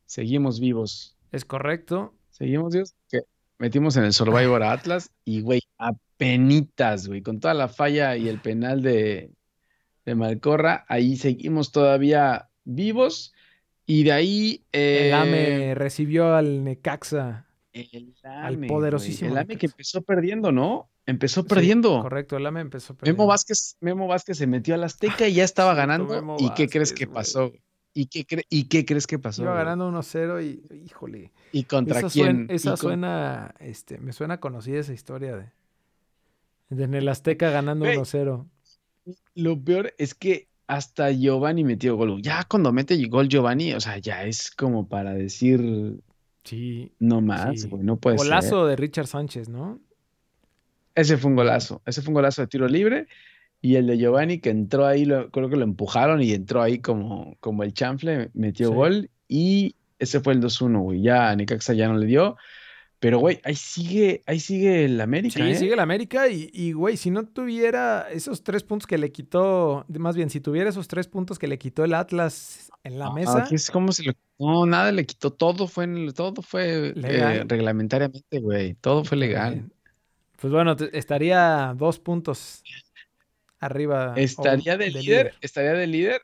Seguimos 0.06 0.60
vivos. 0.60 1.16
es 1.32 1.46
correcto. 1.46 2.14
Seguimos, 2.32 2.74
Dios, 2.74 2.96
que 3.10 3.22
metimos 3.60 3.98
en 3.98 4.04
el 4.04 4.14
Survivor 4.14 4.64
a 4.64 4.72
Atlas 4.72 5.12
y, 5.26 5.42
güey, 5.42 5.62
apenitas, 5.78 7.08
güey, 7.08 7.22
con 7.22 7.40
toda 7.40 7.54
la 7.54 7.68
falla 7.68 8.18
y 8.18 8.28
el 8.30 8.40
penal 8.42 8.82
de, 8.82 9.32
de 10.06 10.16
Malcorra, 10.16 10.86
ahí 10.88 11.18
seguimos 11.18 11.72
todavía 11.72 12.50
vivos 12.64 13.34
y 13.86 14.04
de 14.04 14.12
ahí... 14.12 14.66
El 14.72 14.82
eh, 14.82 15.14
AME 15.14 15.76
recibió 15.76 16.36
al 16.36 16.64
Necaxa. 16.64 17.47
El 17.92 18.14
al 18.24 18.56
AME, 18.56 18.68
poderosísimo 18.68 19.30
güey, 19.32 19.40
El 19.40 19.46
AME 19.46 19.58
que 19.58 19.66
empezó 19.68 20.02
perdiendo, 20.02 20.52
¿no? 20.52 20.90
Empezó 21.06 21.42
Sí, 21.42 21.48
perdiendo. 21.48 22.02
correcto, 22.02 22.38
el 22.38 22.46
AME 22.46 22.62
empezó 22.62 22.96
perdiendo. 22.96 23.18
Memo 23.24 23.28
Vázquez, 23.30 23.78
Memo 23.82 24.08
Vázquez 24.08 24.38
se 24.38 24.48
metió 24.48 24.76
al 24.76 24.84
Azteca 24.84 25.28
y 25.28 25.34
ya 25.36 25.44
estaba 25.44 25.74
ganando. 25.76 26.14
Memo 26.14 26.38
¿Y 26.40 26.50
qué 26.54 26.68
crees 26.68 26.92
que 26.94 27.06
güey. 27.06 27.16
pasó? 27.16 27.52
¿Y 27.94 28.06
qué, 28.08 28.28
cre- 28.28 28.46
¿Y 28.50 28.66
qué 28.66 28.86
crees 28.86 29.08
que 29.08 29.18
pasó? 29.18 29.42
Iba 29.42 29.54
güey? 29.54 29.64
ganando 29.66 29.90
1-0 29.92 30.42
y, 30.44 30.62
híjole. 30.86 31.32
¿Y 31.52 31.64
contra 31.64 32.00
Esa, 32.00 32.10
quién? 32.10 32.48
suen- 32.48 32.52
esa 32.54 32.70
¿Y 32.70 32.72
con- 32.72 32.78
suena, 32.78 33.56
este, 33.60 33.98
me 34.00 34.14
suena 34.14 34.40
conocida 34.40 34.80
esa 34.80 34.94
historia 34.94 35.36
de, 35.36 35.46
de 36.70 36.84
en 36.84 36.94
el 36.94 37.08
Azteca 37.10 37.50
ganando 37.50 37.86
Güey. 37.86 37.98
1-0. 37.98 38.48
Lo 39.36 39.60
peor 39.64 39.94
es 39.98 40.14
que 40.14 40.48
hasta 40.68 41.10
Giovanni 41.12 41.64
metió 41.64 41.96
gol. 41.96 42.22
Ya 42.22 42.44
cuando 42.44 42.74
mete 42.74 43.02
gol 43.08 43.30
Giovanni, 43.30 43.74
o 43.74 43.80
sea, 43.80 43.98
ya 44.00 44.26
es 44.26 44.52
como 44.52 44.88
para 44.90 45.14
decir 45.14 46.02
Sí. 46.48 46.92
no 47.00 47.22
más, 47.22 47.62
Sí. 47.62 47.68
güey, 47.68 47.84
no 47.84 47.98
puede 47.98 48.18
ser. 48.18 48.28
Golazo 48.28 48.66
de 48.68 48.76
Richard 48.76 49.08
Sánchez, 49.08 49.50
¿no? 49.50 49.80
Ese 50.96 51.18
fue 51.18 51.30
un 51.30 51.36
golazo. 51.36 51.82
Ese 51.86 52.02
fue 52.02 52.10
un 52.10 52.16
golazo 52.16 52.42
de 52.42 52.48
tiro 52.48 52.68
libre. 52.68 53.08
Y 53.62 53.76
el 53.76 53.88
de 53.88 53.98
Giovanni 53.98 54.40
que 54.40 54.50
entró 54.50 54.86
ahí, 54.86 55.06
lo, 55.06 55.30
creo 55.32 55.50
que 55.50 55.58
lo 55.58 55.64
empujaron 55.64 56.22
y 56.22 56.32
entró 56.32 56.62
ahí 56.62 56.80
como, 56.80 57.36
como 57.40 57.64
el 57.64 57.74
chanfle, 57.74 58.30
metió 58.34 58.70
Sí. 58.70 58.74
gol 58.74 59.10
y 59.28 59.76
ese 60.00 60.20
fue 60.20 60.34
el 60.34 60.40
2-1, 60.42 60.82
güey. 60.82 61.02
Ya 61.02 61.30
a 61.30 61.36
Necaxa 61.36 61.74
ya 61.74 61.88
no 61.88 61.98
le 61.98 62.06
dio. 62.06 62.38
Pero, 63.00 63.20
güey, 63.20 63.40
ahí 63.44 63.54
sigue, 63.56 64.24
ahí 64.26 64.40
sigue 64.40 64.86
el 64.86 65.00
América. 65.00 65.36
Sí, 65.44 65.52
¿eh? 65.52 65.56
sigue 65.56 65.74
el 65.74 65.80
América 65.80 66.28
y, 66.30 66.50
y, 66.52 66.72
güey, 66.72 66.98
si 66.98 67.12
no 67.12 67.28
tuviera 67.28 68.08
esos 68.12 68.44
tres 68.44 68.64
puntos 68.64 68.88
que 68.88 68.98
le 68.98 69.12
quitó, 69.12 69.86
más 70.00 70.16
bien, 70.16 70.32
si 70.32 70.42
tuviera 70.42 70.70
esos 70.70 70.88
tres 70.88 71.08
puntos 71.08 71.38
que 71.38 71.48
le 71.48 71.60
quitó 71.60 71.84
el 71.84 71.94
Atlas 71.94 72.72
en 72.84 72.98
la 72.98 73.08
Ah, 73.08 73.14
mesa, 73.14 73.44
aquí 73.44 73.54
es 73.56 73.70
como 73.70 73.88
lo. 73.88 74.14
No, 74.40 74.66
nada 74.66 74.92
le 74.92 75.06
quitó. 75.06 75.32
Todo 75.32 75.68
fue, 75.68 75.84
en 75.84 75.98
el- 75.98 76.14
todo 76.16 76.42
fue 76.42 76.90
eh, 76.90 76.94
Legal. 76.96 77.48
reglamentariamente, 77.48 78.40
güey. 78.40 78.74
Todo 78.76 79.04
fue 79.04 79.18
legal. 79.18 79.70
pues 80.40 80.52
bueno, 80.52 80.76
estaría 80.94 81.74
dos 81.78 82.00
puntos 82.00 82.64
arriba. 83.60 84.14
o 84.14 84.20
Estaría 84.20 84.78
de 84.78 84.90
líder, 84.92 85.34
estaría 85.42 85.74
de 85.74 85.88
líder. 85.88 86.22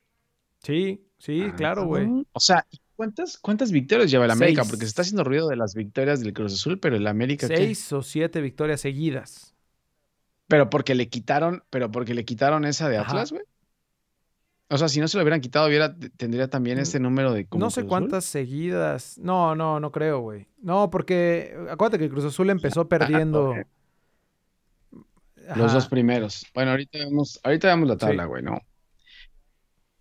Sí, 0.63 1.01
sí, 1.17 1.51
claro, 1.57 1.85
güey. 1.85 2.05
Ah, 2.07 2.23
O 2.33 2.39
sea, 2.39 2.65
¿y 2.71 2.79
¿cuántas, 2.95 3.37
cuántas 3.37 3.71
victorias 3.71 4.09
lleva 4.11 4.25
el 4.25 4.31
América? 4.31 4.61
Seis. 4.63 4.71
Porque 4.71 4.85
se 4.85 4.89
está 4.89 5.01
haciendo 5.03 5.23
ruido 5.23 5.47
de 5.49 5.55
las 5.55 5.75
victorias 5.75 6.19
del 6.21 6.33
Cruz 6.33 6.53
Azul, 6.53 6.79
pero 6.79 6.95
el 6.95 7.07
América. 7.07 7.47
¿qué? 7.47 7.57
Seis 7.57 7.91
o 7.93 8.01
siete 8.01 8.41
victorias 8.41 8.81
seguidas. 8.81 9.53
Pero 10.47 10.69
porque 10.69 10.93
le 10.95 11.07
quitaron, 11.09 11.63
pero 11.69 11.89
porque 11.91 12.13
le 12.13 12.25
quitaron 12.25 12.65
esa 12.65 12.89
de. 12.89 12.97
Atlas, 12.97 13.31
güey. 13.31 13.43
O 14.69 14.77
sea, 14.77 14.87
si 14.87 14.99
no 14.99 15.07
se 15.07 15.17
lo 15.17 15.23
hubieran 15.23 15.41
quitado, 15.41 15.67
hubiera, 15.67 15.95
tendría 16.17 16.49
también 16.49 16.77
Mm, 16.79 16.81
ese 16.81 16.99
número 16.99 17.31
de 17.33 17.45
como 17.45 17.63
No 17.65 17.69
sé 17.69 17.81
Cruz 17.81 17.83
Azul. 17.85 17.89
cuántas 17.89 18.25
seguidas. 18.25 19.17
No, 19.19 19.55
no, 19.55 19.79
no 19.79 19.91
creo, 19.91 20.19
güey. 20.21 20.47
No, 20.61 20.89
porque 20.89 21.55
acuérdate 21.69 21.99
que 21.99 22.09
Cruz 22.09 22.25
Azul 22.25 22.49
empezó 22.49 22.87
perdiendo. 22.89 23.51
ok. 23.51 23.57
Los 25.55 25.73
dos 25.73 25.87
primeros. 25.87 26.45
Bueno, 26.53 26.71
ahorita 26.71 26.97
vemos, 26.99 27.39
ahorita 27.43 27.67
vemos 27.67 27.87
la 27.89 27.97
tabla, 27.97 28.23
Sí. 28.23 28.29
güey, 28.29 28.43
¿no? 28.43 28.59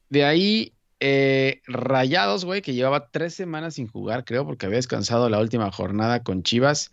De 0.08 0.25
ahí, 0.25 0.72
eh, 1.04 1.62
Rayados, 1.66 2.44
güey, 2.44 2.62
que 2.62 2.75
llevaba 2.75 3.09
tres 3.11 3.35
semanas 3.35 3.75
sin 3.75 3.88
jugar, 3.88 4.25
creo, 4.25 4.47
porque 4.47 4.66
había 4.66 4.76
descansado 4.76 5.28
la 5.28 5.40
última 5.40 5.73
jornada 5.73 6.23
con 6.23 6.44
Chivas. 6.44 6.92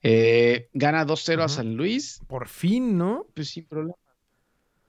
eh, 0.00 0.68
gana 0.74 1.04
2-0 1.04 1.42
a. 1.42 1.48
San 1.48 1.74
Luis. 1.74 2.20
Por 2.28 2.46
fin, 2.46 2.96
¿no? 2.96 3.26
Pues 3.34 3.48
sin 3.50 3.66
problema. 3.66 3.96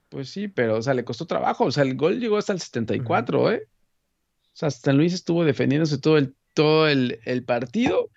Pues 0.08 0.30
sí, 0.30 0.46
pero, 0.46 0.76
o 0.76 0.82
sea, 0.82 0.94
le 0.94 1.04
costó 1.04 1.26
trabajo. 1.26 1.64
O 1.64 1.72
sea, 1.72 1.82
el 1.82 1.96
gol 1.96 2.20
llegó 2.20 2.36
hasta 2.36 2.52
el 2.52 2.60
74, 2.60 3.50
¿eh? 3.50 3.66
O 4.52 4.56
sea, 4.56 4.70
San 4.70 4.96
Luis 4.96 5.14
estuvo 5.14 5.44
defendiéndose 5.44 5.98
todo 5.98 6.16
el, 6.16 6.36
todo 6.54 6.86
el, 6.86 7.18
el 7.24 7.44
partido. 7.44 8.10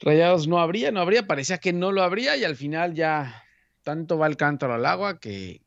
Rayados 0.00 0.48
no 0.48 0.60
habría, 0.60 0.92
no 0.92 1.00
habría, 1.00 1.26
parecía 1.26 1.58
que 1.58 1.74
no 1.74 1.92
lo 1.92 2.02
habría 2.02 2.38
y 2.38 2.44
al 2.44 2.56
final 2.56 2.94
ya 2.94 3.42
tanto 3.82 4.16
va 4.16 4.28
el 4.28 4.38
cántaro 4.38 4.72
al 4.74 4.86
agua 4.86 5.20
que, 5.20 5.65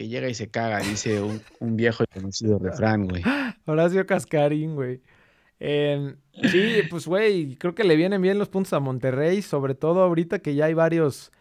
que 0.00 0.08
llega 0.08 0.30
y 0.30 0.34
se 0.34 0.48
caga, 0.48 0.78
dice 0.78 1.20
un, 1.20 1.42
un 1.58 1.76
viejo 1.76 2.04
y 2.04 2.06
conocido 2.06 2.58
refrán, 2.58 3.06
güey. 3.06 3.22
Horacio 3.66 4.06
Cascarín, 4.06 4.74
güey. 4.74 5.02
Eh, 5.58 6.14
sí, 6.50 6.76
pues, 6.88 7.06
güey, 7.06 7.56
creo 7.56 7.74
que 7.74 7.84
le 7.84 7.96
vienen 7.96 8.22
bien 8.22 8.38
los 8.38 8.48
puntos 8.48 8.72
a 8.72 8.80
Monterrey, 8.80 9.42
sobre 9.42 9.74
todo 9.74 10.00
ahorita 10.00 10.38
que 10.38 10.54
ya 10.54 10.64
hay 10.64 10.72
varios 10.72 11.32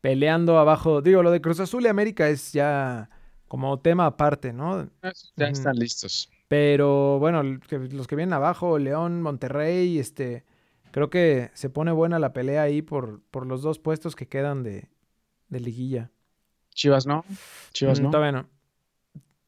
peleando 0.00 0.58
abajo. 0.58 1.02
Digo, 1.02 1.22
lo 1.22 1.30
de 1.30 1.40
Cruz 1.40 1.60
Azul 1.60 1.84
y 1.84 1.86
América 1.86 2.28
es 2.28 2.52
ya 2.52 3.10
como 3.46 3.78
tema 3.78 4.06
aparte, 4.06 4.52
¿no? 4.52 4.90
Ya 5.36 5.46
están 5.46 5.76
listos. 5.76 6.32
Pero 6.48 7.20
bueno, 7.20 7.44
los 7.44 8.08
que 8.08 8.16
vienen 8.16 8.32
abajo, 8.32 8.80
León, 8.80 9.22
Monterrey, 9.22 10.00
este, 10.00 10.44
creo 10.90 11.10
que 11.10 11.52
se 11.54 11.70
pone 11.70 11.92
buena 11.92 12.18
la 12.18 12.32
pelea 12.32 12.62
ahí 12.62 12.82
por, 12.82 13.22
por 13.30 13.46
los 13.46 13.62
dos 13.62 13.78
puestos 13.78 14.16
que 14.16 14.26
quedan 14.26 14.64
de, 14.64 14.88
de 15.48 15.60
liguilla. 15.60 16.10
Chivas 16.80 17.06
no, 17.06 17.26
Chivas 17.74 18.00
Mm, 18.00 18.04
no. 18.04 18.10
Todavía 18.10 18.32
no. 18.32 18.48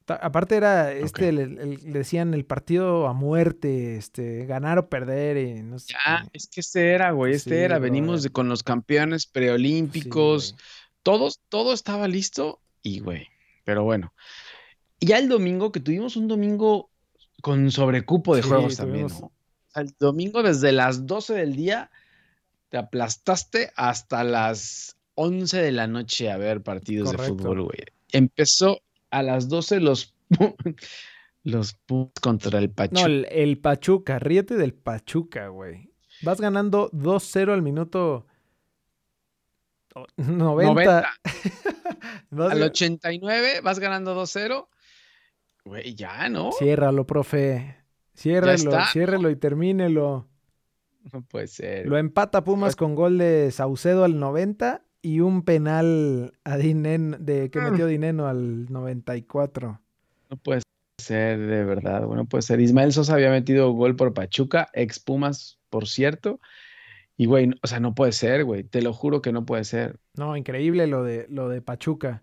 Aparte 0.06 0.56
era 0.56 0.92
este, 0.92 1.32
le 1.32 1.46
decían 1.46 2.34
el 2.34 2.44
partido 2.44 3.06
a 3.06 3.14
muerte, 3.14 3.96
este, 3.96 4.44
ganar 4.44 4.78
o 4.78 4.88
perder, 4.90 5.38
y 5.38 5.62
no 5.62 5.78
sé 5.78 5.94
Ya, 5.94 6.28
es 6.34 6.48
que 6.48 6.60
este 6.60 6.90
era, 6.90 7.12
güey, 7.12 7.32
este 7.34 7.50
Sí, 7.50 7.56
era. 7.56 7.78
Venimos 7.78 8.22
de, 8.22 8.28
con 8.30 8.48
los 8.48 8.62
campeones 8.62 9.26
preolímpicos. 9.26 10.56
todos, 11.02 11.40
todo 11.48 11.72
estaba 11.72 12.06
listo 12.08 12.60
y, 12.82 13.00
güey, 13.00 13.28
pero 13.64 13.84
bueno. 13.84 14.12
Y 15.00 15.06
ya 15.06 15.18
el 15.18 15.28
domingo, 15.30 15.72
que 15.72 15.80
tuvimos 15.80 16.16
un 16.16 16.28
domingo 16.28 16.90
con 17.40 17.70
sobrecupo 17.70 18.36
de 18.36 18.42
Sí, 18.42 18.48
juegos 18.48 18.76
también, 18.76 19.06
tuvimos- 19.08 19.20
¿no? 19.22 19.26
O 19.28 19.32
sea, 19.72 19.82
el 19.82 19.94
domingo 19.98 20.42
desde 20.42 20.72
las 20.72 21.06
12 21.06 21.32
del 21.32 21.56
día 21.56 21.90
te 22.68 22.76
aplastaste 22.76 23.70
hasta 23.76 24.22
las 24.24 24.96
11 25.14 25.60
de 25.62 25.72
la 25.72 25.86
noche 25.86 26.30
a 26.30 26.36
ver 26.36 26.62
partidos 26.62 27.10
de 27.12 27.18
fútbol, 27.18 27.62
güey. 27.64 27.78
Empezó 28.12 28.80
a 29.10 29.22
las 29.22 29.48
12 29.48 29.80
los, 29.80 30.14
los 31.44 31.74
Pumas 31.86 32.12
contra 32.20 32.58
el 32.58 32.68
No, 32.68 32.74
Pachuca. 32.74 33.04
el, 33.06 33.26
el 33.30 33.58
Pachuca, 33.58 34.18
ríete 34.18 34.56
del 34.56 34.74
Pachuca, 34.74 35.48
güey. 35.48 35.90
Vas 36.22 36.40
ganando 36.40 36.90
2-0 36.92 37.52
al 37.52 37.62
minuto 37.62 38.26
o- 39.94 40.06
90. 40.16 40.72
90. 40.74 41.10
Vas 42.30 42.52
Al 42.52 42.58
ga- 42.60 42.64
89 42.66 43.60
vas 43.62 43.78
ganando 43.78 44.14
2-0. 44.20 44.68
Güey, 45.64 45.94
ya, 45.94 46.28
¿no? 46.28 46.50
Ciérralo, 46.52 47.06
profe. 47.06 47.76
Ciérrelo, 48.14 48.52
está, 48.54 48.86
ciérrelo 48.86 49.30
y 49.30 49.36
termínelo. 49.36 50.28
No 51.12 51.22
puede 51.22 51.46
ser. 51.48 51.86
Lo 51.86 51.98
empata 51.98 52.44
Pumas 52.44 52.76
con 52.76 52.94
gol 52.94 53.18
de 53.18 53.50
Saucedo 53.50 54.04
al 54.04 54.18
90 54.18 54.84
y 55.02 55.20
un 55.20 55.42
penal 55.42 56.32
a 56.44 56.56
de, 56.56 57.50
que 57.50 57.58
Ah. 57.58 57.70
metió 57.70 57.86
Dineno 57.86 58.26
al 58.28 58.70
94. 58.72 59.80
No 60.30 60.36
puede 60.36 60.62
ser, 60.98 61.38
de 61.40 61.64
verdad. 61.64 62.06
Bueno, 62.06 62.24
puede 62.24 62.42
ser. 62.42 62.60
Ismael 62.60 62.92
Sosa 62.92 63.14
había 63.14 63.30
metido 63.30 63.70
gol 63.72 63.96
por 63.96 64.14
Pachuca, 64.14 64.68
ex 64.72 65.00
Pumas, 65.00 65.58
por 65.68 65.88
cierto. 65.88 66.40
Y, 67.16 67.26
güey, 67.26 67.50
o 67.62 67.66
sea, 67.66 67.80
no 67.80 67.94
puede 67.94 68.12
ser, 68.12 68.44
güey. 68.44 68.64
Te 68.64 68.80
lo 68.80 68.92
juro 68.92 69.20
que 69.20 69.32
no 69.32 69.44
puede 69.44 69.64
ser. 69.64 69.98
No, 70.16 70.36
increíble 70.36 70.86
lo 70.86 71.02
de, 71.04 71.26
lo 71.28 71.48
de 71.48 71.60
Pachuca. 71.60 72.22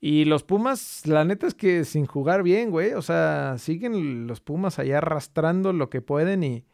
Y 0.00 0.24
los 0.24 0.44
Pumas, 0.44 1.06
la 1.06 1.24
neta 1.24 1.46
es 1.46 1.54
que 1.54 1.84
sin 1.84 2.06
jugar 2.06 2.42
bien, 2.42 2.70
güey. 2.70 2.94
O 2.94 3.02
sea, 3.02 3.56
siguen 3.58 4.26
los 4.26 4.40
Pumas 4.40 4.78
allá 4.78 4.98
arrastrando 4.98 5.72
lo 5.74 5.90
que 5.90 6.00
pueden 6.00 6.42
y, 6.42 6.64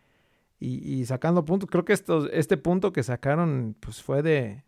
y, 0.60 0.76
y 1.00 1.04
sacando 1.06 1.44
puntos. 1.44 1.68
Creo 1.68 1.84
que 1.84 1.92
estos, 1.92 2.28
este 2.32 2.56
punto 2.56 2.92
que 2.92 3.02
sacaron, 3.02 3.74
pues 3.80 4.02
fue 4.02 4.22
de. 4.22 4.62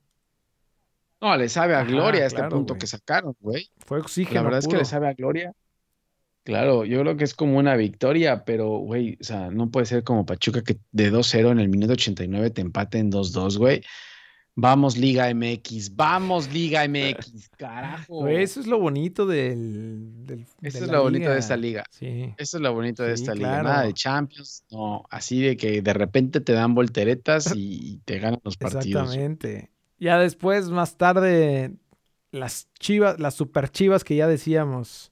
No, 1.20 1.36
le 1.36 1.48
sabe 1.48 1.74
a 1.74 1.84
gloria 1.84 2.26
este 2.26 2.36
claro, 2.36 2.56
punto 2.56 2.74
que 2.76 2.86
sacaron, 2.86 3.34
güey. 3.40 3.70
Fue 3.78 3.98
oxígeno. 3.98 4.34
La 4.36 4.42
verdad 4.42 4.58
es 4.60 4.68
que 4.68 4.76
le 4.76 4.84
sabe 4.84 5.08
a 5.08 5.14
gloria. 5.14 5.52
Claro, 6.44 6.84
yo 6.84 7.00
creo 7.00 7.16
que 7.16 7.24
es 7.24 7.34
como 7.34 7.58
una 7.58 7.76
victoria, 7.76 8.44
pero, 8.44 8.78
güey, 8.78 9.18
o 9.20 9.24
sea, 9.24 9.50
no 9.50 9.70
puede 9.70 9.84
ser 9.84 10.02
como 10.02 10.24
Pachuca 10.24 10.62
que 10.62 10.78
de 10.92 11.12
2-0 11.12 11.50
en 11.50 11.60
el 11.60 11.68
minuto 11.68 11.92
89 11.92 12.50
te 12.50 12.62
empate 12.62 12.98
en 12.98 13.12
2-2, 13.12 13.58
güey. 13.58 13.82
Vamos, 14.60 14.96
Liga 14.96 15.32
MX, 15.32 15.94
vamos, 15.94 16.52
Liga 16.52 16.88
MX, 16.88 17.48
carajo. 17.58 18.26
Eso 18.26 18.60
es 18.60 18.66
lo 18.66 18.78
bonito 18.78 19.26
del. 19.26 20.26
del 20.26 20.46
Eso 20.62 20.78
de 20.78 20.84
es 20.86 20.90
lo 20.90 21.02
bonito 21.02 21.30
de 21.30 21.38
esta 21.38 21.56
liga. 21.56 21.84
Sí. 21.90 22.34
Eso 22.36 22.56
es 22.56 22.62
lo 22.62 22.72
bonito 22.72 23.02
de 23.02 23.16
Sí, 23.16 23.22
esta 23.22 23.34
liga. 23.34 23.62
Nada 23.62 23.82
de 23.82 23.92
Champions, 23.92 24.64
no. 24.70 25.04
Así 25.10 25.40
de 25.40 25.56
que 25.56 25.80
de 25.80 25.92
repente 25.92 26.40
te 26.40 26.54
dan 26.54 26.74
volteretas 26.74 27.52
y 27.54 28.00
te 28.04 28.18
ganan 28.18 28.40
los 28.42 28.56
partidos. 28.56 29.14
Exactamente. 29.14 29.70
Ya 29.98 30.18
después, 30.18 30.70
más 30.70 30.96
tarde, 30.96 31.72
las 32.30 32.68
chivas, 32.78 33.18
las 33.18 33.34
super 33.34 33.70
chivas 33.70 34.04
que 34.04 34.16
ya 34.16 34.26
decíamos, 34.26 35.10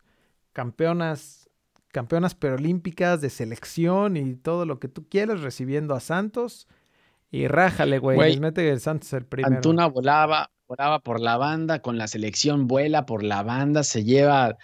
campeonas, 0.52 1.50
campeonas 1.88 2.34
perolímpicas 2.34 3.20
de 3.20 3.30
selección 3.30 4.16
y 4.16 4.34
todo 4.36 4.64
lo 4.66 4.78
que 4.78 4.88
tú 4.88 5.08
quieras, 5.08 5.40
recibiendo 5.40 5.94
a 5.94 6.00
Santos. 6.00 6.68
Y 7.30 7.48
rájale, 7.48 7.98
güey. 7.98 8.18
Les 8.18 8.40
mete 8.40 8.68
el 8.70 8.80
Santos 8.80 9.12
el 9.12 9.24
primero. 9.26 9.56
Antuna 9.56 9.86
volaba, 9.86 10.50
volaba 10.68 11.00
por 11.00 11.20
la 11.20 11.36
banda, 11.36 11.82
con 11.82 11.98
la 11.98 12.06
selección 12.06 12.66
vuela 12.66 13.06
por 13.06 13.22
la 13.22 13.42
banda, 13.42 13.82
se 13.82 14.04
lleva 14.04 14.56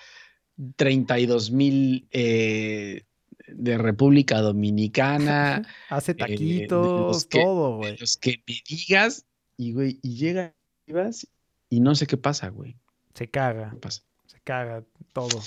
32 0.77 1.51
mil 1.51 2.07
eh, 2.13 3.03
de 3.49 3.79
República 3.79 4.41
Dominicana. 4.41 5.63
Hace 5.89 6.13
eh, 6.13 6.15
de 6.15 6.19
taquitos, 6.21 7.27
que- 7.27 7.41
todo, 7.41 7.77
güey. 7.79 7.97
los 7.99 8.17
que 8.17 8.43
me 8.47 8.55
digas, 8.69 9.27
y 9.63 9.73
güey, 9.73 10.01
y 10.03 10.17
llega 10.17 10.55
Chivas 10.87 11.27
y 11.71 11.81
no 11.81 11.95
sé 11.95 12.07
qué 12.07 12.17
pasa, 12.17 12.49
güey. 12.49 12.77
Se 13.15 13.29
caga, 13.29 13.75
se 14.27 14.41
caga 14.43 14.83
todo. 15.13 15.41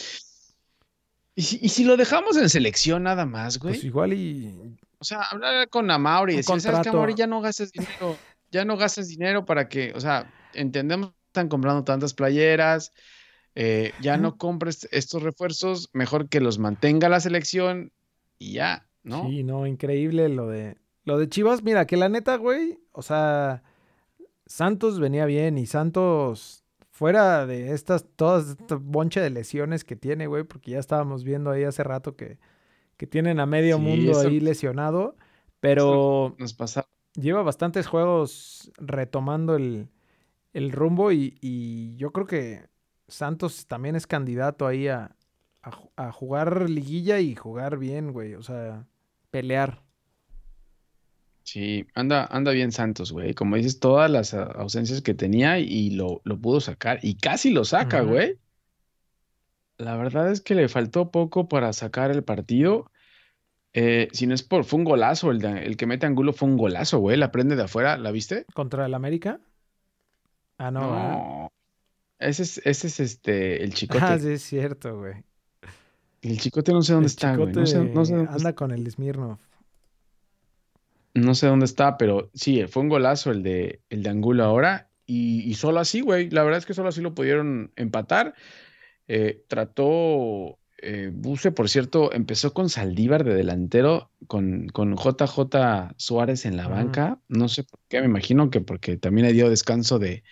Y 1.35 1.41
si, 1.41 1.59
y 1.61 1.69
si 1.69 1.83
lo 1.83 1.97
dejamos 1.97 2.37
en 2.37 2.49
selección 2.49 3.03
nada 3.03 3.25
más, 3.25 3.59
güey. 3.59 3.73
Pues 3.73 3.83
igual 3.83 4.13
y. 4.13 4.77
O 4.99 5.03
sea, 5.03 5.23
hablar 5.23 5.67
con 5.69 5.91
Amauri 5.91 6.37
y 6.37 6.43
¿sabes 6.43 6.63
qué. 6.63 6.89
Amauri? 6.89 7.13
Ya 7.13 7.27
no 7.27 7.41
gastes 7.41 7.71
dinero, 7.73 8.17
ya 8.51 8.63
no 8.63 8.77
gastes 8.77 9.09
dinero 9.09 9.45
para 9.45 9.67
que, 9.67 9.91
o 9.93 9.99
sea, 9.99 10.31
entendemos 10.53 11.09
que 11.09 11.15
están 11.27 11.49
comprando 11.49 11.83
tantas 11.83 12.13
playeras, 12.13 12.93
eh, 13.55 13.91
ya 14.01 14.17
no 14.17 14.37
compres 14.37 14.87
estos 14.91 15.23
refuerzos, 15.23 15.89
mejor 15.91 16.29
que 16.29 16.39
los 16.39 16.57
mantenga 16.57 17.09
la 17.09 17.19
selección 17.19 17.91
y 18.39 18.53
ya, 18.53 18.87
¿no? 19.03 19.27
Sí, 19.27 19.43
no, 19.43 19.67
increíble 19.67 20.29
lo 20.29 20.47
de. 20.47 20.77
Lo 21.03 21.19
de 21.19 21.29
Chivas, 21.29 21.61
mira, 21.61 21.85
que 21.85 21.97
la 21.97 22.09
neta, 22.09 22.35
güey, 22.37 22.79
o 22.91 23.03
sea, 23.03 23.61
Santos 24.45 24.99
venía 24.99 25.25
bien 25.25 25.57
y 25.57 25.65
Santos 25.65 26.63
fuera 26.91 27.45
de 27.45 27.73
estas, 27.73 28.05
todas 28.15 28.49
esta 28.51 28.75
boncha 28.75 29.21
de 29.21 29.29
lesiones 29.29 29.83
que 29.83 29.95
tiene, 29.95 30.27
güey, 30.27 30.43
porque 30.43 30.71
ya 30.71 30.79
estábamos 30.79 31.23
viendo 31.23 31.49
ahí 31.51 31.63
hace 31.63 31.83
rato 31.83 32.15
que, 32.15 32.37
que 32.97 33.07
tienen 33.07 33.39
a 33.39 33.45
medio 33.45 33.77
Sí, 33.77 33.81
mundo 33.83 34.11
eso- 34.11 34.27
ahí 34.27 34.39
lesionado, 34.39 35.15
pero 35.59 36.35
Nos 36.37 36.53
pasa. 36.53 36.85
lleva 37.15 37.41
bastantes 37.43 37.87
juegos 37.87 38.71
retomando 38.77 39.55
el, 39.55 39.89
el 40.53 40.71
rumbo 40.71 41.11
y, 41.11 41.37
y 41.41 41.95
yo 41.97 42.11
creo 42.11 42.27
que 42.27 42.63
Santos 43.07 43.65
también 43.67 43.95
es 43.95 44.07
candidato 44.07 44.65
ahí 44.67 44.87
a, 44.87 45.15
a 45.63 45.71
a 45.97 46.11
jugar 46.11 46.69
liguilla 46.69 47.19
y 47.19 47.35
jugar 47.35 47.77
bien, 47.77 48.13
güey, 48.13 48.35
o 48.35 48.43
sea, 48.43 48.85
pelear. 49.31 49.81
Sí, 51.45 51.85
anda, 51.93 52.25
anda 52.25 52.51
bien 52.51 52.71
Santos, 52.71 53.11
güey. 53.11 53.35
Como 53.35 53.55
dices, 53.55 53.79
todas 53.79 54.09
las 54.09 54.33
ausencias 54.33 55.01
que 55.03 55.13
tenía 55.13 55.59
y 55.59 55.91
lo, 55.91 56.21
lo 56.23 56.39
pudo 56.39 56.59
sacar. 56.59 56.99
Y 57.03 57.15
casi 57.17 57.51
lo 57.51 57.63
saca, 57.65 58.01
güey. 58.01 58.39
La 59.77 59.95
verdad 59.95 60.31
es 60.31 60.41
que 60.41 60.55
le 60.55 60.67
faltó 60.67 61.11
poco 61.11 61.47
para 61.47 61.71
sacar 61.71 62.09
el 62.09 62.23
partido. 62.23 62.89
Eh, 63.73 64.07
si 64.11 64.25
no 64.25 64.33
es 64.33 64.41
por, 64.41 64.63
fue 64.63 64.79
un 64.79 64.85
golazo. 64.85 65.29
El, 65.29 65.39
de- 65.39 65.65
el 65.65 65.77
que 65.77 65.85
mete 65.85 66.07
Angulo 66.07 66.33
fue 66.33 66.47
un 66.49 66.57
golazo, 66.57 66.97
güey. 66.99 67.15
La 67.15 67.31
prende 67.31 67.55
de 67.55 67.63
afuera, 67.63 67.97
¿la 67.97 68.11
viste? 68.11 68.45
¿Contra 68.53 68.87
el 68.87 68.93
América? 68.95 69.39
Ah, 70.57 70.71
no. 70.71 71.47
Ese 72.17 72.43
es, 72.43 72.57
ese 72.65 72.87
es 72.87 72.99
este, 72.99 73.63
el 73.63 73.73
chicote. 73.75 73.99
Ah, 74.03 74.17
sí, 74.17 74.29
es 74.29 74.41
cierto, 74.41 74.97
güey. 74.97 75.23
El 76.21 76.39
chicote 76.39 76.71
no 76.71 76.81
sé 76.81 76.93
dónde 76.93 77.05
El 77.07 77.11
está, 77.11 77.35
güey. 77.35 77.53
No 77.53 77.65
sé, 77.67 77.73
chicote 77.73 77.93
no 77.93 78.05
sé 78.05 78.15
dónde 78.15 78.31
anda 78.31 78.53
con 78.53 78.71
el 78.71 78.89
Smirnov. 78.89 79.37
No 81.15 81.33
sé 81.33 81.47
dónde 81.47 81.65
está, 81.65 81.97
pero 81.97 82.29
sí, 82.33 82.63
fue 82.67 82.83
un 82.83 82.89
golazo 82.89 83.31
el 83.31 83.41
de, 83.41 83.81
el 83.89 84.03
de 84.03 84.09
Angulo 84.09 84.43
ahora. 84.43 84.89
Y, 85.07 85.41
y 85.49 85.53
solo 85.55 85.79
así, 85.79 86.01
güey. 86.01 86.29
La 86.29 86.43
verdad 86.43 86.59
es 86.59 86.65
que 86.65 86.73
solo 86.73 86.89
así 86.89 87.01
lo 87.01 87.15
pudieron 87.15 87.71
empatar. 87.75 88.33
Eh, 89.07 89.43
trató. 89.47 90.59
eh, 90.81 91.09
Buse, 91.13 91.51
por 91.51 91.69
cierto, 91.69 92.11
empezó 92.13 92.53
con 92.53 92.69
Saldívar 92.69 93.23
de 93.23 93.33
delantero, 93.33 94.11
con, 94.27 94.67
con 94.67 94.95
JJ 94.95 95.93
Suárez 95.97 96.45
en 96.45 96.57
la 96.57 96.67
banca. 96.67 97.19
No 97.27 97.47
sé 97.47 97.63
por 97.63 97.79
qué, 97.87 98.01
me 98.01 98.07
imagino 98.07 98.49
que 98.49 98.61
porque 98.61 98.97
también 98.97 99.25
le 99.27 99.33
dio 99.33 99.49
descanso 99.49 99.99
de, 99.99 100.23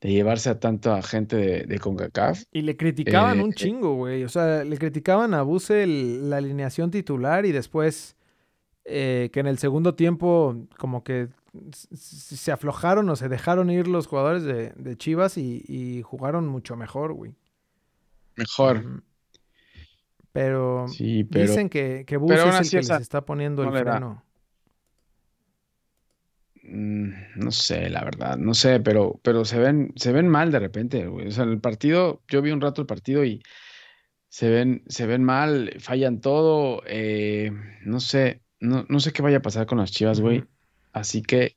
de 0.00 0.10
llevarse 0.10 0.48
a 0.50 0.58
tanta 0.58 1.02
gente 1.02 1.36
de, 1.36 1.62
de 1.64 1.78
CONCACAF. 1.78 2.44
Y 2.50 2.62
le 2.62 2.76
criticaban 2.76 3.40
Eh, 3.40 3.42
un 3.44 3.50
eh. 3.50 3.54
chingo, 3.54 3.94
güey. 3.96 4.24
O 4.24 4.28
sea, 4.28 4.64
le 4.64 4.78
criticaban 4.78 5.34
a 5.34 5.42
Buse 5.42 5.82
el- 5.82 6.30
la 6.30 6.38
alineación 6.38 6.90
titular 6.90 7.44
y 7.46 7.52
después 7.52 8.16
eh, 8.84 9.30
que 9.32 9.40
en 9.40 9.46
el 9.46 9.58
segundo 9.58 9.94
tiempo 9.94 10.56
como 10.78 11.04
que 11.04 11.28
se 11.94 12.52
aflojaron 12.52 13.08
o 13.10 13.16
se 13.16 13.28
dejaron 13.28 13.70
ir 13.70 13.88
los 13.88 14.06
jugadores 14.06 14.42
de, 14.44 14.70
de 14.70 14.96
Chivas 14.96 15.36
y, 15.38 15.64
y 15.68 16.02
jugaron 16.02 16.46
mucho 16.48 16.76
mejor, 16.76 17.12
güey. 17.12 17.34
Mejor. 18.36 18.76
Ujú. 18.78 19.02
Pero 20.32 20.86
Sí, 20.88 21.24
pero. 21.24 21.44
dicen 21.44 21.68
que, 21.68 22.04
que 22.06 22.14
aún 22.16 22.32
es 22.32 22.60
el 22.60 22.70
que 22.70 22.76
les 22.82 22.90
está 23.00 23.24
poniendo 23.24 23.62
no 23.62 23.68
el 23.70 23.74
freno. 23.76 24.22
Mm, 26.62 27.10
No 27.36 27.50
sé, 27.50 27.88
la 27.90 28.04
verdad, 28.04 28.36
no 28.38 28.54
sé, 28.54 28.80
pero, 28.80 29.20
pero 29.22 29.44
se 29.44 29.58
ven, 29.58 29.92
se 29.96 30.12
ven 30.12 30.28
mal 30.28 30.52
de 30.52 30.58
repente, 30.60 31.06
güey. 31.06 31.26
O 31.28 31.30
sea, 31.30 31.44
en 31.44 31.50
el 31.50 31.60
partido, 31.60 32.22
yo 32.28 32.40
vi 32.42 32.50
un 32.52 32.60
rato 32.60 32.80
el 32.82 32.86
partido 32.86 33.24
y 33.24 33.42
se 34.28 34.50
ven, 34.50 34.84
se 34.88 35.06
ven 35.06 35.24
mal, 35.24 35.74
fallan 35.80 36.20
todo. 36.20 36.82
eh, 36.86 37.52
no 37.84 38.00
sé, 38.00 38.42
no, 38.62 38.86
no 38.88 39.00
sé 39.00 39.12
qué 39.12 39.22
vaya 39.22 39.38
a 39.38 39.42
pasar 39.42 39.66
con 39.66 39.78
las 39.78 39.90
Chivas, 39.92 40.20
güey. 40.20 40.44
Así 40.92 41.22
que 41.22 41.56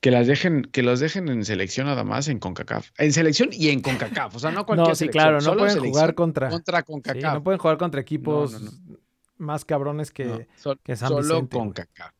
que 0.00 0.10
las 0.10 0.26
dejen, 0.26 0.62
que 0.62 0.82
los 0.82 1.00
dejen 1.00 1.28
en 1.28 1.44
selección 1.44 1.86
nada 1.86 2.04
más 2.04 2.28
en 2.28 2.38
CONCACAF. 2.38 2.90
En 2.98 3.12
selección 3.12 3.48
y 3.52 3.70
en 3.70 3.80
CONCACAF, 3.80 4.36
o 4.36 4.38
sea, 4.38 4.50
no 4.50 4.66
cualquier 4.66 4.88
No, 4.88 4.94
sí, 4.94 4.98
selección, 5.06 5.22
claro, 5.24 5.40
no 5.40 5.56
pueden 5.56 5.78
jugar 5.78 6.14
contra, 6.14 6.50
contra 6.50 6.78
sí, 6.80 6.84
CONCACAF. 6.84 7.34
no 7.34 7.42
pueden 7.42 7.58
jugar 7.58 7.78
contra 7.78 8.00
equipos 8.02 8.52
no, 8.60 8.70
no. 8.70 8.98
más 9.38 9.64
cabrones 9.64 10.10
que, 10.10 10.46
sol- 10.56 10.78
que 10.84 10.94
San 10.96 11.08
solo 11.08 11.22
Vicente. 11.22 11.56
CONCACAF. 11.56 12.12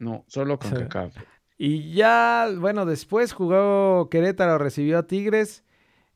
No, 0.00 0.24
solo 0.26 0.58
CONCACAF. 0.58 1.16
Y 1.58 1.92
ya, 1.92 2.48
bueno, 2.58 2.84
después 2.84 3.32
jugó 3.32 4.08
Querétaro, 4.10 4.58
recibió 4.58 4.98
a 4.98 5.06
Tigres. 5.06 5.62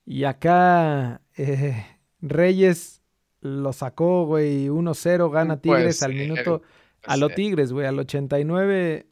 Y 0.04 0.24
acá 0.24 1.20
eh, 1.36 1.86
Reyes 2.20 3.00
lo 3.40 3.72
sacó, 3.72 4.26
güey, 4.26 4.68
1-0, 4.68 5.30
gana 5.30 5.60
Tigres 5.60 6.02
al 6.02 6.14
minuto. 6.14 6.62
A 7.04 7.16
lo 7.16 7.28
Tigres, 7.30 7.72
güey, 7.72 7.86
al 7.86 7.98
89 7.98 9.06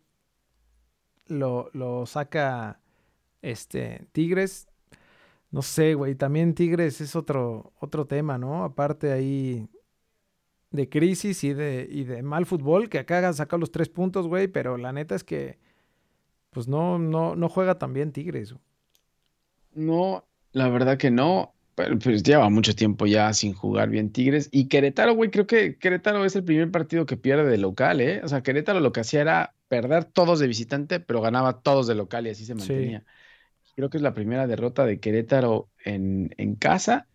lo, 1.27 1.71
lo 1.73 2.07
saca 2.07 2.81
este 3.43 4.07
Tigres. 4.13 4.69
No 5.51 5.63
sé, 5.63 5.95
güey, 5.95 6.15
también 6.15 6.55
Tigres 6.55 7.01
es 7.01 7.17
otro, 7.17 7.73
otro 7.81 8.07
tema, 8.07 8.37
¿no? 8.37 8.65
Aparte 8.65 9.13
ahí 9.13 9.69
de 10.71 10.89
crisis 10.89 11.43
y 11.45 11.55
de, 11.55 11.89
y 11.91 12.05
de 12.05 12.23
mal 12.23 12.45
fútbol, 12.45 12.91
que 12.91 12.99
acá 12.99 13.33
saca 13.33 13.57
los 13.57 13.71
tres 13.71 13.89
puntos, 13.89 14.27
güey, 14.29 14.49
pero 14.49 14.77
la 14.77 14.93
neta 14.93 15.15
es 15.15 15.25
que 15.25 15.59
pues 16.51 16.69
no, 16.69 16.99
no, 16.99 17.37
no 17.37 17.49
juega 17.49 17.79
tan 17.79 17.93
bien 17.93 18.13
Tigres. 18.13 18.55
No, 19.75 20.25
la 20.53 20.69
verdad 20.69 20.99
que 20.99 21.11
no. 21.11 21.55
Pero 21.79 21.99
pues 21.99 22.23
lleva 22.25 22.49
mucho 22.51 22.75
tiempo 22.75 23.07
ya 23.07 23.33
sin 23.33 23.53
jugar 23.55 23.89
bien 23.89 24.11
Tigres. 24.11 24.49
Y 24.51 24.67
Querétaro, 24.69 25.15
güey, 25.15 25.31
creo 25.31 25.47
que 25.47 25.79
Querétaro 25.79 26.25
es 26.25 26.35
el 26.37 26.43
primer 26.45 26.71
partido 26.73 27.07
que 27.07 27.17
pierde 27.17 27.49
de 27.49 27.57
local, 27.59 28.01
¿eh? 28.01 28.21
O 28.25 28.29
sea, 28.29 28.43
Querétaro 28.43 28.81
lo 28.81 28.93
que 28.93 29.01
hacía 29.01 29.21
era 29.21 29.55
perder 29.69 30.05
todos 30.05 30.41
de 30.41 30.49
visitante, 30.49 30.99
pero 31.01 31.21
ganaba 31.21 31.61
todos 31.61 31.87
de 31.87 31.95
local 31.95 32.27
y 32.27 32.31
así 32.31 32.45
se 32.45 32.55
Sí. 32.55 32.59
mantenía. 32.59 33.05
Creo 33.77 33.91
que 33.91 33.99
es 33.99 34.03
la 34.03 34.13
primera 34.13 34.47
derrota 34.49 34.85
de 34.85 34.99
Querétaro 34.99 35.69
en, 35.85 36.35
en 36.37 36.57
casa. 36.57 37.07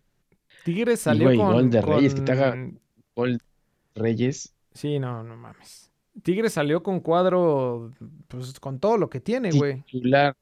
Tigres 0.64 1.00
Y, 1.00 1.02
salió 1.04 1.24
güey, 1.26 1.36
con, 1.36 1.52
gol 1.52 1.70
de 1.70 1.82
Reyes, 1.82 2.14
que 2.14 2.20
te 2.22 2.32
haga- 2.32 2.56
Gol 3.14 3.38
Reyes. 3.94 4.54
Sí, 4.72 4.98
no, 4.98 5.22
no 5.22 5.36
mames. 5.36 5.90
Tigres 6.22 6.54
salió 6.54 6.82
con 6.82 7.00
cuadro, 7.00 7.92
pues 8.28 8.58
con 8.60 8.78
todo 8.80 8.96
lo 8.96 9.10
que 9.10 9.20
tiene, 9.20 9.50
güey. 9.52 9.82
Titular. 9.82 10.34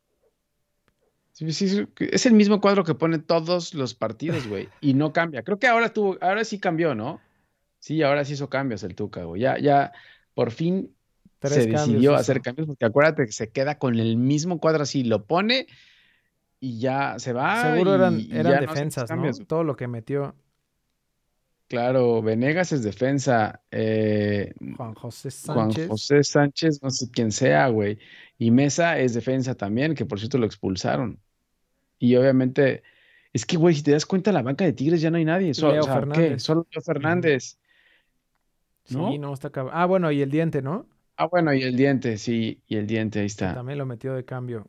Es 1.48 2.26
el 2.26 2.32
mismo 2.34 2.60
cuadro 2.60 2.84
que 2.84 2.94
pone 2.94 3.18
todos 3.18 3.74
los 3.74 3.94
partidos, 3.94 4.46
güey. 4.46 4.68
Y 4.80 4.94
no 4.94 5.12
cambia. 5.12 5.42
Creo 5.42 5.58
que 5.58 5.66
ahora 5.66 5.92
tuvo, 5.92 6.18
ahora 6.20 6.44
sí 6.44 6.58
cambió, 6.58 6.94
¿no? 6.94 7.20
Sí, 7.78 8.02
ahora 8.02 8.24
sí 8.24 8.34
hizo 8.34 8.48
cambios 8.48 8.82
el 8.84 8.94
Tuca, 8.94 9.24
güey. 9.24 9.42
Ya, 9.42 9.58
ya, 9.58 9.92
por 10.34 10.50
fin 10.52 10.94
Tres 11.38 11.54
se 11.54 11.66
decidió 11.66 12.14
hacer 12.14 12.40
cambios, 12.40 12.68
porque 12.68 12.84
acuérdate 12.84 13.26
que 13.26 13.32
se 13.32 13.50
queda 13.50 13.78
con 13.78 13.98
el 13.98 14.16
mismo 14.16 14.60
cuadro 14.60 14.84
así, 14.84 15.02
lo 15.02 15.24
pone 15.24 15.66
y 16.60 16.78
ya 16.78 17.18
se 17.18 17.32
va. 17.32 17.72
Seguro 17.72 17.94
eran, 17.96 18.20
y- 18.20 18.30
eran 18.32 18.60
defensas, 18.60 19.10
¿no? 19.10 19.30
Todo 19.46 19.64
lo 19.64 19.74
que 19.76 19.88
metió 19.88 20.36
Claro, 21.72 22.20
Venegas 22.20 22.70
es 22.72 22.82
defensa. 22.82 23.62
eh, 23.70 24.52
Juan 24.76 24.94
José 24.94 25.30
Juan 25.46 25.72
Sánchez. 25.72 25.88
José 25.88 26.22
Sánchez, 26.22 26.82
no 26.82 26.90
sé 26.90 27.10
quién 27.10 27.32
sea, 27.32 27.68
güey. 27.68 27.98
Y 28.36 28.50
Mesa 28.50 28.98
es 28.98 29.14
defensa 29.14 29.54
también, 29.54 29.94
que 29.94 30.04
por 30.04 30.18
cierto 30.18 30.36
lo 30.36 30.44
expulsaron. 30.44 31.18
Y 32.02 32.16
obviamente, 32.16 32.82
es 33.32 33.46
que, 33.46 33.56
güey, 33.56 33.76
si 33.76 33.84
te 33.84 33.92
das 33.92 34.06
cuenta, 34.06 34.32
la 34.32 34.42
banca 34.42 34.64
de 34.64 34.72
Tigres 34.72 35.00
ya 35.00 35.08
no 35.12 35.18
hay 35.18 35.24
nadie. 35.24 35.54
So- 35.54 35.70
Leo 35.70 35.82
o 35.82 35.84
sea, 35.84 35.94
¿qué? 35.94 36.00
Fernández. 36.00 36.42
Solo 36.42 36.66
Leo 36.68 36.82
Fernández. 36.82 37.58
¿no? 38.90 39.12
Sí, 39.12 39.18
no, 39.18 39.32
está 39.32 39.50
cabrón. 39.50 39.72
Ah, 39.76 39.86
bueno, 39.86 40.10
y 40.10 40.20
el 40.20 40.28
diente, 40.28 40.62
¿no? 40.62 40.86
Ah, 41.16 41.26
bueno, 41.26 41.54
y 41.54 41.62
el 41.62 41.76
diente, 41.76 42.18
sí, 42.18 42.60
y 42.66 42.74
el 42.74 42.88
diente, 42.88 43.20
ahí 43.20 43.26
está. 43.26 43.54
también 43.54 43.78
lo 43.78 43.86
metió 43.86 44.14
de 44.14 44.24
cambio. 44.24 44.66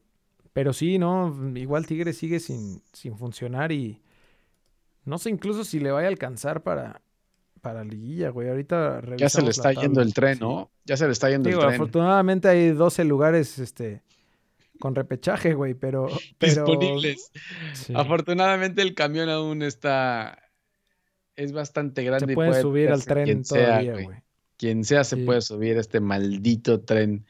Pero 0.54 0.74
sí, 0.74 1.00
no, 1.00 1.36
igual 1.56 1.88
Tigres 1.88 2.17
sigue 2.17 2.39
sin, 2.39 2.84
sin 2.91 3.17
funcionar 3.17 3.72
y 3.72 4.00
no 5.06 5.17
sé 5.17 5.32
incluso 5.32 5.63
si 5.63 5.80
le 5.80 5.89
vaya 5.89 6.06
a 6.08 6.12
alcanzar 6.12 6.62
para, 6.62 7.02
para 7.62 7.84
liguilla, 7.84 8.30
güey. 8.30 8.50
Ahorita 8.50 9.02
Ya 9.17 9.30
se 9.30 9.41
le 9.41 9.50
está 9.50 9.74
yendo 9.74 10.04
el 10.04 10.13
tren. 10.13 10.38
¿no? 10.39 10.69
Ya 10.86 10.98
se 10.98 11.08
le 11.08 11.13
está 11.13 11.32
yendo 11.32 11.50
el 11.50 11.58
tren. 11.58 11.74
afortunadamente 11.74 12.48
hay 12.48 12.69
12 12.74 13.04
lugares 13.06 13.58
este, 13.58 14.04
con 14.80 14.96
repechaje, 14.96 15.54
güey, 15.54 15.74
pero, 15.74 16.08
pero 16.40 16.66
Disponibles. 16.66 17.32
sí, 17.74 17.94
Afortunadamente 17.96 18.82
el 18.82 18.94
camión 18.96 19.30
aún 19.30 19.62
está, 19.62 20.50
es 21.36 21.52
bastante 21.52 22.04
grande. 22.04 22.26
se 22.28 22.32
y 22.32 22.36
pueden 22.36 22.52
puede 22.52 22.62
subir 22.62 22.92
al 22.92 23.04
tren 23.06 23.26
quien 23.26 23.46
sea, 23.46 23.66
todavía, 23.80 23.94
güey. 23.94 24.08
Quien 24.58 24.84
sea 24.84 25.04
se 25.04 25.16
Sí. 25.18 25.24
puede 25.24 25.42
subir 25.42 25.78
a 25.78 25.82
este 25.82 26.00
maldito 26.00 26.82
tren. 26.82 27.26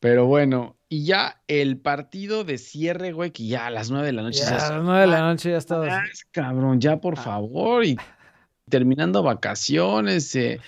Pero 0.00 0.26
bueno, 0.26 0.76
y 0.88 1.04
ya 1.04 1.40
el 1.46 1.78
partido 1.78 2.42
de 2.44 2.58
cierre, 2.58 3.12
güey, 3.12 3.30
que 3.30 3.46
ya 3.46 3.66
a 3.66 3.70
las 3.70 3.90
nueve 3.90 4.06
de 4.08 4.12
la 4.12 4.22
noche 4.22 4.40
Ya, 4.40 4.50
dices, 4.50 4.62
a 4.64 4.74
las 4.74 4.84
9 4.84 5.00
de 5.02 5.06
la 5.06 5.20
noche 5.20 5.50
ya. 5.50 5.76
"Más, 5.78 6.24
cabrón, 6.32 6.80
ya 6.80 7.00
por 7.00 7.14
Ah. 7.18 7.22
favor. 7.22 7.84
Y 7.84 7.96
terminando 8.68 9.22
vacaciones, 9.22 10.34
eh, 10.34 10.60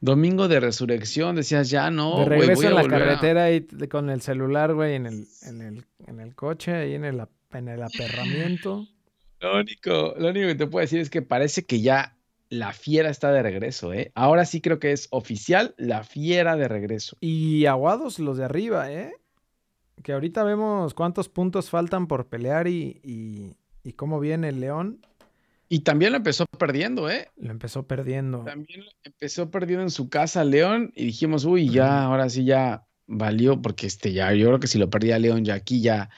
domingo 0.00 0.48
de 0.48 0.60
resurrección, 0.60 1.36
decías, 1.36 1.70
ya 1.70 1.90
no, 1.90 2.20
de 2.20 2.24
regreso 2.26 2.64
en 2.64 2.74
la 2.74 2.82
volver 2.82 3.02
a-". 3.02 3.06
carretera 3.06 3.50
y 3.52 3.66
con 3.88 4.10
el 4.10 4.20
celular, 4.20 4.74
güey, 4.74 4.94
en 4.94 5.06
el, 5.06 5.26
en 5.42 5.62
el, 5.62 5.84
en 6.06 6.20
el 6.20 6.34
coche, 6.34 6.74
ahí 6.74 6.94
en 6.94 7.04
el, 7.04 7.22
en 7.52 7.68
el 7.68 7.82
aperramiento. 7.82 8.86
Lo 9.40 9.58
único, 9.58 10.14
lo 10.18 10.28
único 10.28 10.48
que 10.48 10.54
te 10.54 10.66
puedo 10.66 10.82
decir 10.82 11.00
es 11.00 11.10
que 11.10 11.22
parece 11.22 11.64
que 11.64 11.80
ya 11.80 12.16
la 12.48 12.72
fiera 12.72 13.10
está 13.10 13.30
de 13.32 13.42
regreso, 13.42 13.92
¿eh? 13.92 14.10
Ahora 14.14 14.44
sí 14.44 14.60
creo 14.60 14.78
que 14.80 14.92
es 14.92 15.08
oficial 15.10 15.74
la 15.78 16.02
fiera 16.02 16.56
de 16.56 16.68
regreso. 16.68 17.16
Y 17.20 17.66
aguados 17.66 18.18
los 18.18 18.36
de 18.36 18.44
arriba, 18.44 18.90
¿eh? 18.92 19.14
que 20.02 20.12
ahorita 20.12 20.42
vemos 20.44 20.94
cuántos 20.94 21.28
puntos 21.28 21.70
faltan 21.70 22.06
por 22.06 22.26
pelear 22.26 22.68
y, 22.68 23.00
y, 23.04 23.56
y 23.82 23.92
cómo 23.92 24.20
viene 24.20 24.48
el 24.48 24.60
León. 24.60 25.06
Y 25.72 25.80
también 25.80 26.10
lo 26.10 26.16
empezó 26.16 26.46
perdiendo, 26.46 27.08
¿eh? 27.08 27.28
Lo 27.36 27.52
empezó 27.52 27.86
perdiendo. 27.86 28.42
También 28.42 28.82
empezó 29.04 29.52
perdiendo 29.52 29.84
en 29.84 29.90
su 29.90 30.08
casa 30.08 30.42
León 30.42 30.92
y 30.96 31.04
dijimos, 31.04 31.44
uy, 31.44 31.70
ya, 31.70 32.02
ahora 32.02 32.28
sí 32.28 32.44
ya 32.44 32.88
valió, 33.06 33.62
porque 33.62 33.86
este 33.86 34.12
ya, 34.12 34.34
yo 34.34 34.48
creo 34.48 34.58
que 34.58 34.66
si 34.66 34.78
lo 34.78 34.90
perdía 34.90 35.20
León 35.20 35.44
ya 35.44 35.54
aquí 35.54 35.80
ya, 35.80 36.10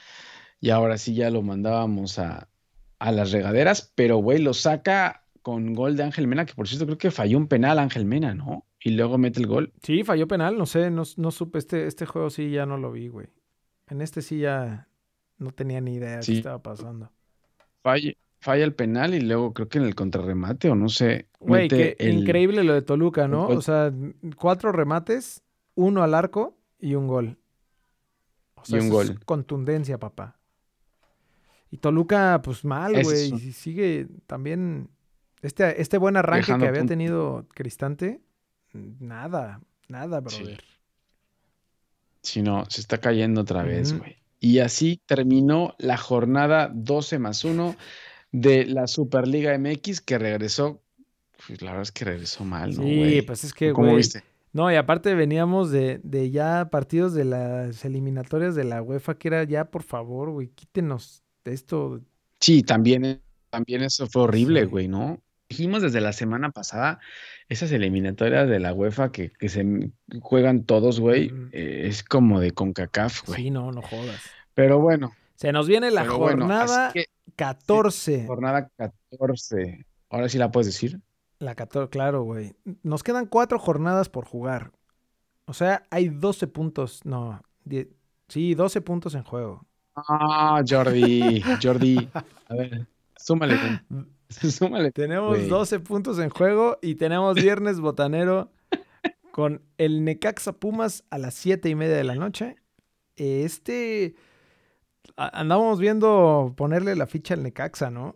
y 0.59 0.71
ahora 0.71 0.97
sí 0.97 1.13
ya 1.13 1.29
lo 1.29 1.43
mandábamos 1.43 2.17
a, 2.17 2.49
a 2.97 3.11
las 3.11 3.31
regaderas, 3.31 3.93
pero 3.93 4.17
güey, 4.17 4.39
lo 4.39 4.55
saca 4.55 5.23
con 5.43 5.75
gol 5.75 5.97
de 5.97 6.03
Ángel 6.03 6.25
Mena, 6.25 6.47
que 6.47 6.55
por 6.55 6.67
cierto 6.67 6.87
creo 6.87 6.97
que 6.97 7.11
falló 7.11 7.37
un 7.37 7.47
penal 7.47 7.77
Ángel 7.77 8.05
Mena, 8.05 8.33
¿no? 8.33 8.65
Y 8.83 8.89
luego 8.91 9.19
mete 9.19 9.39
el 9.39 9.45
gol. 9.45 9.71
Sí, 9.83 10.03
falló 10.03 10.27
penal, 10.27 10.57
no 10.57 10.65
sé, 10.65 10.89
no, 10.89 11.03
no 11.17 11.29
supe, 11.29 11.59
este, 11.59 11.85
este 11.85 12.07
juego 12.07 12.31
sí 12.31 12.49
ya 12.49 12.65
no 12.65 12.77
lo 12.79 12.91
vi, 12.91 13.07
güey. 13.07 13.27
En 13.87 14.01
este 14.01 14.23
sí 14.23 14.39
ya 14.39 14.87
no 15.37 15.51
tenía 15.51 15.79
ni 15.79 15.93
idea 15.93 16.17
de 16.17 16.25
qué 16.25 16.33
estaba 16.33 16.63
pasando. 16.63 17.11
Falla, 17.83 18.13
falla 18.43 18.65
el 18.65 18.73
penal 18.73 19.15
y 19.15 19.21
luego 19.21 19.53
creo 19.53 19.69
que 19.69 19.77
en 19.77 19.85
el 19.85 19.95
contrarremate 19.95 20.69
o 20.69 20.75
no 20.75 20.89
sé. 20.89 21.27
Güey, 21.39 21.69
qué 21.69 21.95
increíble 21.99 22.65
lo 22.65 22.73
de 22.73 22.81
Toluca, 22.81 23.27
¿no? 23.27 23.47
O 23.47 23.61
sea, 23.61 23.91
cuatro 24.35 24.73
remates, 24.73 25.41
uno 25.75 26.03
al 26.03 26.13
arco 26.13 26.57
y 26.77 26.95
un 26.95 27.07
gol. 27.07 27.37
O 28.55 28.65
sea, 28.65 28.79
y 28.79 28.81
un 28.81 28.89
gol. 28.89 29.19
contundencia, 29.23 29.97
papá. 29.97 30.37
Y 31.71 31.77
Toluca, 31.77 32.41
pues 32.43 32.65
mal, 32.65 33.01
güey. 33.01 33.33
Y 33.33 33.53
sigue 33.53 34.07
también. 34.27 34.89
Este, 35.41 35.81
este 35.81 35.97
buen 35.97 36.17
arranque 36.17 36.57
que 36.57 36.67
había 36.67 36.85
tenido 36.85 37.47
Cristante, 37.53 38.21
nada, 38.73 39.61
nada, 39.87 40.19
brother. 40.19 40.63
Si 42.21 42.41
no, 42.41 42.65
se 42.69 42.81
está 42.81 42.97
cayendo 42.97 43.41
otra 43.41 43.63
vez, 43.63 43.97
güey. 43.97 44.17
Y 44.39 44.59
así 44.59 45.01
terminó 45.05 45.75
la 45.77 45.97
jornada 45.97 46.69
12 46.73 47.19
más 47.19 47.45
1 47.45 47.75
de 48.33 48.65
la 48.65 48.87
Superliga 48.87 49.57
MX 49.57 50.01
que 50.01 50.17
regresó. 50.17 50.81
Pues 51.47 51.61
la 51.61 51.71
verdad 51.71 51.83
es 51.83 51.91
que 51.91 52.05
regresó 52.05 52.43
mal, 52.43 52.75
¿no? 52.75 52.83
Sí, 52.83 53.21
pues 53.21 53.43
es 53.45 53.53
que, 53.53 53.71
¿Cómo 53.71 53.95
viste? 53.95 54.23
No, 54.51 54.71
y 54.71 54.75
aparte 54.75 55.15
veníamos 55.15 55.71
de, 55.71 55.99
de, 56.03 56.29
ya 56.29 56.69
partidos 56.69 57.13
de 57.13 57.25
las 57.25 57.85
eliminatorias 57.85 58.53
de 58.55 58.63
la 58.63 58.81
UEFA, 58.81 59.17
que 59.17 59.27
era 59.29 59.43
ya, 59.43 59.65
por 59.65 59.83
favor, 59.83 60.29
güey, 60.29 60.49
quítenos 60.49 61.23
esto. 61.43 62.01
Sí, 62.39 62.61
también, 62.61 63.21
también 63.49 63.81
eso 63.81 64.07
fue 64.07 64.23
horrible, 64.23 64.65
güey, 64.65 64.87
¿no? 64.87 65.19
Dijimos 65.49 65.81
desde 65.81 66.01
la 66.01 66.13
semana 66.13 66.51
pasada, 66.51 66.99
esas 67.49 67.71
eliminatorias 67.71 68.47
de 68.47 68.59
la 68.59 68.73
UEFA 68.73 69.11
que, 69.11 69.31
que 69.31 69.49
se 69.49 69.91
juegan 70.21 70.63
todos, 70.63 70.99
güey, 70.99 71.31
eh, 71.51 71.83
es 71.85 72.03
como 72.03 72.39
de 72.39 72.51
CONCACAF, 72.51 73.27
güey. 73.27 73.43
Sí, 73.43 73.51
no, 73.51 73.71
no 73.71 73.81
jodas. 73.81 74.21
Pero 74.53 74.79
bueno. 74.79 75.13
Se 75.43 75.51
nos 75.51 75.67
viene 75.67 75.91
la 75.91 76.05
jornada 76.05 76.93
14. 77.35 78.27
jornada 78.27 78.69
14. 78.77 79.85
Ahora 80.09 80.29
sí 80.29 80.37
la 80.37 80.49
puedes 80.53 80.67
decir. 80.67 81.01
La 81.39 81.53
14, 81.53 81.89
claro, 81.89 82.23
güey. 82.23 82.55
Nos 82.81 83.03
quedan 83.03 83.25
cuatro 83.25 83.59
jornadas 83.59 84.07
por 84.07 84.23
jugar. 84.23 84.71
O 85.43 85.53
sea, 85.53 85.83
hay 85.89 86.07
12 86.07 86.47
puntos. 86.47 87.03
No, 87.03 87.41
sí, 88.29 88.55
12 88.55 88.79
puntos 88.79 89.15
en 89.15 89.23
juego. 89.23 89.65
Ah, 89.97 90.63
Jordi, 90.65 91.43
Jordi. 91.61 92.09
A 92.13 92.55
ver, 92.55 92.87
súmale. 93.17 93.57
súmale. 94.29 94.93
Tenemos 94.93 95.45
12 95.49 95.81
puntos 95.81 96.19
en 96.19 96.29
juego 96.29 96.77
y 96.81 96.95
tenemos 96.95 97.35
viernes 97.35 97.81
botanero 97.81 98.49
con 99.31 99.61
el 99.77 100.05
Necaxa 100.05 100.53
Pumas 100.53 101.03
a 101.09 101.17
las 101.17 101.33
7 101.33 101.67
y 101.67 101.75
media 101.75 101.97
de 101.97 102.05
la 102.05 102.15
noche. 102.15 102.55
Este. 103.17 104.15
Andábamos 105.15 105.79
viendo 105.79 106.53
ponerle 106.57 106.95
la 106.95 107.07
ficha 107.07 107.33
al 107.33 107.43
Necaxa, 107.43 107.91
¿no? 107.91 108.15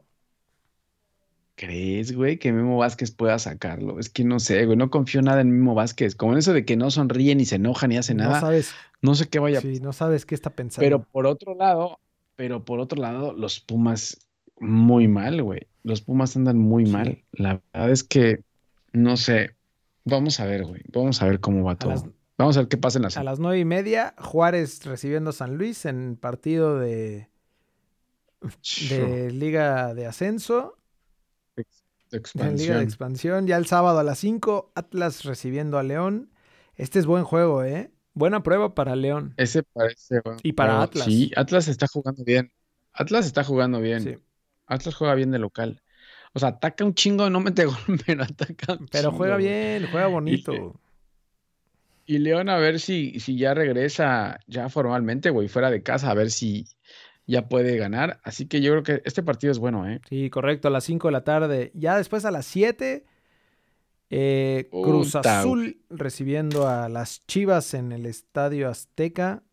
¿Crees, 1.56 2.16
güey, 2.16 2.38
que 2.38 2.54
Memo 2.54 2.78
Vázquez 2.78 3.12
pueda 3.12 3.40
sacarlo? 3.40 4.00
Es 4.00 4.10
que 4.10 4.24
no 4.24 4.40
sé, 4.40 4.66
güey, 4.66 4.78
no 4.78 4.92
confío 4.92 5.24
nada 5.24 5.42
en 5.42 5.50
Memo 5.50 5.74
Vázquez. 5.74 6.16
Como 6.16 6.34
en 6.34 6.38
eso 6.38 6.54
de 6.54 6.66
que 6.66 6.78
no 6.78 6.92
sonríe 6.92 7.34
ni 7.36 7.46
se 7.46 7.56
enoja 7.56 7.88
ni 7.88 7.98
hace 7.98 8.14
nada. 8.14 8.36
No 8.36 8.40
sabes. 8.40 8.74
No 9.02 9.16
sé 9.16 9.28
qué 9.28 9.40
vaya. 9.40 9.62
Sí, 9.62 9.80
no 9.80 9.92
sabes 9.92 10.26
qué 10.26 10.36
está 10.36 10.52
pensando. 10.52 10.86
Pero 10.86 11.04
por 11.04 11.26
otro 11.26 11.56
lado, 11.56 12.00
pero 12.36 12.64
por 12.64 12.80
otro 12.80 13.02
lado, 13.02 13.34
los 13.34 13.60
Pumas 13.60 14.28
muy 14.60 15.08
mal, 15.08 15.42
güey. 15.42 15.68
Los 15.84 16.02
Pumas 16.02 16.36
andan 16.36 16.60
muy 16.60 16.86
mal. 16.86 17.24
La 17.32 17.62
verdad 17.74 17.92
es 17.92 18.04
que 18.04 18.44
no 18.94 19.18
sé. 19.18 19.56
Vamos 20.06 20.40
a 20.40 20.46
ver, 20.46 20.64
güey. 20.64 20.82
Vamos 20.94 21.22
a 21.22 21.26
ver 21.26 21.40
cómo 21.40 21.64
va 21.64 21.76
todo. 21.76 22.14
Vamos 22.38 22.56
a 22.58 22.62
ver 22.62 22.70
qué 22.70 22.78
pasa 22.78 23.00
en 23.00 23.04
la 23.04 23.10
A 23.16 23.24
las 23.24 23.40
nueve 23.40 23.60
y 23.60 23.66
media, 23.66 24.14
Juárez 24.20 24.86
recibiendo 24.86 25.32
a 25.32 25.34
San 25.34 25.58
Luis 25.58 25.86
en 25.86 26.18
partido 26.18 26.78
de, 26.80 27.30
de 28.90 29.32
Liga 29.32 29.94
de 29.96 30.06
Ascenso. 30.06 30.78
En 32.36 32.58
Liga 32.58 32.78
de 32.78 32.84
Expansión. 32.84 33.48
Ya 33.48 33.58
el 33.58 33.66
sábado 33.66 34.00
a 34.00 34.04
las 34.04 34.20
5, 34.20 34.72
Atlas 34.76 35.26
recibiendo 35.26 35.78
a 35.78 35.84
León. 35.84 36.30
Este 36.76 37.00
es 37.00 37.06
buen 37.06 37.24
juego, 37.24 37.64
¿eh? 37.64 37.92
Buena 38.14 38.44
prueba 38.44 38.76
para 38.76 38.96
León. 38.96 39.34
Ese 39.38 39.64
parece 39.64 40.22
Y 40.44 40.54
para 40.54 40.82
Atlas. 40.82 41.06
Sí, 41.06 41.32
Atlas 41.36 41.68
está 41.68 41.88
jugando 41.88 42.24
bien. 42.24 42.52
Atlas 42.94 43.26
está 43.26 43.44
jugando 43.44 43.82
bien. 43.82 44.02
Sí. 44.02 44.16
Atlas 44.68 44.96
juega 44.96 45.16
bien 45.16 45.32
de 45.32 45.40
local. 45.40 45.82
O 46.34 46.40
sea, 46.40 46.50
ataca 46.50 46.86
un 46.86 46.94
chingo, 46.94 47.30
no 47.30 47.40
mete 47.40 47.66
gol, 47.66 47.76
pero 48.06 48.24
ataca 48.24 48.78
Pero 48.92 49.12
juega 49.12 49.38
bien, 49.38 49.88
juega 49.92 50.08
bonito. 50.08 50.54
Y, 50.54 50.87
León 52.08 52.50
a 52.50 52.58
ver 52.58 52.80
si, 52.80 53.20
si 53.20 53.38
ya 53.38 53.54
regresa 53.54 54.40
ya 54.48 54.70
formalmente, 54.70 55.30
güey, 55.30 55.48
fuera 55.48 55.70
de 55.70 55.84
casa, 55.84 56.10
a 56.10 56.14
ver 56.14 56.32
si 56.32 56.66
ya 57.26 57.50
puede 57.50 57.78
ganar. 57.78 58.20
Así 58.24 58.48
que 58.48 58.62
yo 58.62 58.72
creo 58.72 58.84
que 58.84 59.02
este 59.06 59.22
partido 59.22 59.52
es 59.52 59.60
bueno, 59.60 59.88
¿eh? 59.88 60.00
Sí, 60.10 60.30
correcto, 60.30 60.70
a 60.70 60.72
las 60.72 60.86
5 60.86 61.10
de 61.10 61.12
la 61.12 61.24
tarde. 61.24 61.72
Ya 61.76 61.98
después 61.98 62.24
a 62.26 62.32
las 62.32 62.46
7, 62.46 63.06
eh, 64.10 64.70
Cruz 64.72 65.16
Azul 65.16 65.82
recibiendo 65.90 66.68
a 66.68 66.88
las 66.88 67.26
Chivas 67.28 67.74
en 67.74 67.92
el 67.92 68.06
Estadio 68.06 68.70
Azteca. 68.70 69.44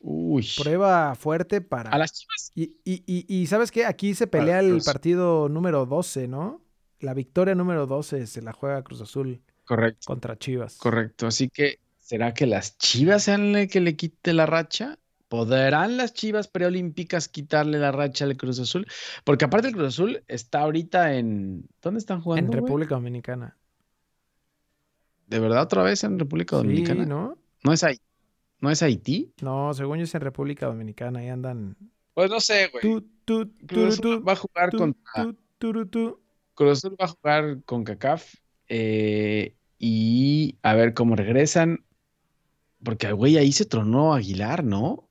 Uy. 0.00 0.46
Prueba 0.62 1.14
fuerte 1.14 1.60
para. 1.60 1.90
A 1.90 1.98
las 1.98 2.12
Chivas. 2.12 2.52
Y, 2.54 2.76
y, 2.84 3.04
y, 3.06 3.46
¿sabes 3.46 3.70
qué? 3.70 3.84
Aquí 3.84 4.14
se 4.14 4.26
pelea 4.26 4.60
el 4.60 4.80
partido 4.82 5.48
número 5.48 5.84
12, 5.84 6.28
¿no? 6.28 6.62
La 7.00 7.12
victoria 7.12 7.54
número 7.54 7.86
12 7.86 8.26
se 8.26 8.40
la 8.40 8.52
juega 8.52 8.82
Cruz 8.82 9.02
Azul. 9.02 9.42
Correcto. 9.64 10.06
Contra 10.06 10.36
Chivas. 10.38 10.76
Correcto. 10.78 11.26
Así 11.26 11.48
que 11.48 11.78
¿Será 12.04 12.34
que 12.34 12.46
las 12.46 12.76
Chivas 12.76 13.22
sean 13.22 13.56
el 13.56 13.66
que 13.66 13.80
le 13.80 13.96
quite 13.96 14.34
la 14.34 14.44
racha? 14.44 14.98
¿Podrán 15.28 15.96
las 15.96 16.12
Chivas 16.12 16.48
preolímpicas 16.48 17.28
quitarle 17.28 17.78
la 17.78 17.92
racha 17.92 18.26
al 18.26 18.36
Cruz 18.36 18.60
Azul? 18.60 18.86
Porque 19.24 19.46
aparte 19.46 19.68
el 19.68 19.74
Cruz 19.74 19.88
Azul 19.88 20.22
está 20.28 20.60
ahorita 20.60 21.14
en... 21.14 21.66
¿Dónde 21.80 22.00
están 22.00 22.20
jugando? 22.20 22.52
En 22.52 22.60
República 22.60 22.96
Dominicana. 22.96 23.56
¿De 25.26 25.38
verdad 25.38 25.62
otra 25.62 25.82
vez 25.82 26.04
en 26.04 26.18
República 26.18 26.56
Dominicana? 26.56 27.04
Sí, 27.04 27.08
¿no? 27.08 27.38
¿No 27.62 27.72
es, 27.72 27.82
Haití? 27.82 28.02
¿No 28.60 28.70
es 28.70 28.82
Haití? 28.82 29.32
No, 29.40 29.72
según 29.72 29.96
yo 29.96 30.04
es 30.04 30.14
en 30.14 30.20
República 30.20 30.66
Dominicana. 30.66 31.20
Ahí 31.20 31.28
andan... 31.28 31.74
Pues 32.12 32.30
no 32.30 32.38
sé, 32.38 32.68
güey. 32.68 33.02
Cruz 33.66 33.98
Azul 33.98 34.28
va 34.28 34.32
a 34.32 34.36
jugar 34.36 34.72
con... 34.76 34.94
Cruz 36.54 36.84
Azul 36.84 36.96
va 37.00 37.06
a 37.06 37.08
jugar 37.08 37.62
con 37.64 37.82
CACAF. 37.82 38.34
Eh, 38.68 39.54
y 39.78 40.58
a 40.62 40.74
ver 40.74 40.94
cómo 40.94 41.16
regresan. 41.16 41.84
Porque, 42.82 43.12
güey, 43.12 43.38
ahí 43.38 43.52
se 43.52 43.64
tronó 43.64 44.14
Aguilar, 44.14 44.64
¿no? 44.64 45.08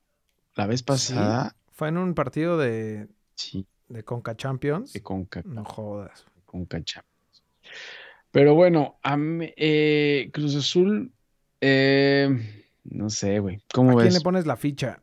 La 0.55 0.67
vez 0.67 0.83
pasada. 0.83 1.55
Fue 1.71 1.89
en 1.89 1.97
un 1.97 2.13
partido 2.13 2.57
de. 2.57 3.07
Sí. 3.35 3.65
De 3.89 4.03
Conca 4.03 4.35
Champions. 4.35 4.93
De 4.93 5.01
Conca. 5.01 5.41
No 5.45 5.65
jodas. 5.65 6.25
Conca 6.45 6.83
Champions. 6.83 7.43
Pero 8.31 8.55
bueno, 8.55 8.99
eh, 9.03 10.29
Cruz 10.33 10.55
Azul. 10.55 11.11
Eh, 11.61 12.65
no 12.83 13.09
sé, 13.09 13.39
güey. 13.39 13.63
¿Cómo 13.71 13.97
¿A 13.97 14.01
quién 14.01 14.13
le 14.13 14.21
pones 14.21 14.47
la 14.47 14.57
ficha? 14.57 15.02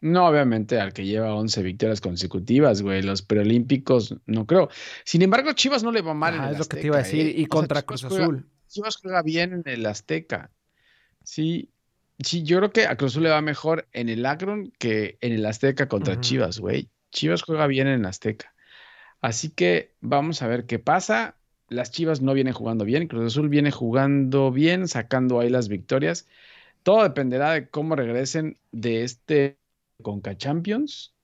No, 0.00 0.28
obviamente 0.28 0.78
al 0.78 0.92
que 0.92 1.04
lleva 1.04 1.34
11 1.34 1.62
victorias 1.62 2.00
consecutivas, 2.00 2.82
güey. 2.82 3.02
Los 3.02 3.22
preolímpicos, 3.22 4.14
no 4.26 4.46
creo. 4.46 4.68
Sin 5.04 5.22
embargo, 5.22 5.52
Chivas 5.52 5.82
no 5.82 5.90
le 5.90 6.02
va 6.02 6.14
mal. 6.14 6.38
Ah, 6.38 6.52
es 6.52 6.58
lo 6.58 6.64
que 6.66 6.76
te 6.76 6.86
iba 6.86 6.96
a 6.96 7.02
decir. 7.02 7.26
¿eh? 7.26 7.34
Y 7.36 7.46
contra 7.46 7.82
Cruz 7.82 8.04
Azul. 8.04 8.46
Chivas 8.68 8.96
juega 8.96 9.22
bien 9.22 9.52
en 9.52 9.62
el 9.64 9.84
Azteca. 9.86 10.50
Sí, 11.24 11.70
sí, 12.20 12.44
yo 12.44 12.58
creo 12.58 12.70
que 12.70 12.86
a 12.86 12.96
Cruz 12.96 13.12
Azul 13.12 13.24
le 13.24 13.30
va 13.30 13.40
mejor 13.40 13.88
en 13.92 14.08
el 14.08 14.24
Akron 14.24 14.72
que 14.78 15.18
en 15.20 15.32
el 15.32 15.44
Azteca 15.44 15.88
contra 15.88 16.20
Chivas, 16.20 16.60
güey. 16.60 16.90
Chivas 17.10 17.42
juega 17.42 17.66
bien 17.66 17.88
en 17.88 18.00
el 18.00 18.06
Azteca. 18.06 18.54
Así 19.20 19.50
que 19.50 19.94
vamos 20.00 20.42
a 20.42 20.46
ver 20.46 20.66
qué 20.66 20.78
pasa. 20.78 21.34
Las 21.68 21.90
Chivas 21.90 22.22
no 22.22 22.34
vienen 22.34 22.54
jugando 22.54 22.84
bien, 22.84 23.08
Cruz 23.08 23.26
Azul 23.26 23.48
viene 23.48 23.72
jugando 23.72 24.52
bien, 24.52 24.86
sacando 24.86 25.40
ahí 25.40 25.50
las 25.50 25.68
victorias. 25.68 26.28
Todo 26.84 27.02
dependerá 27.02 27.52
de 27.52 27.68
cómo 27.68 27.96
regresen 27.96 28.58
de 28.70 29.02
este 29.02 29.58
Conca 30.02 30.36
Champions. 30.36 31.14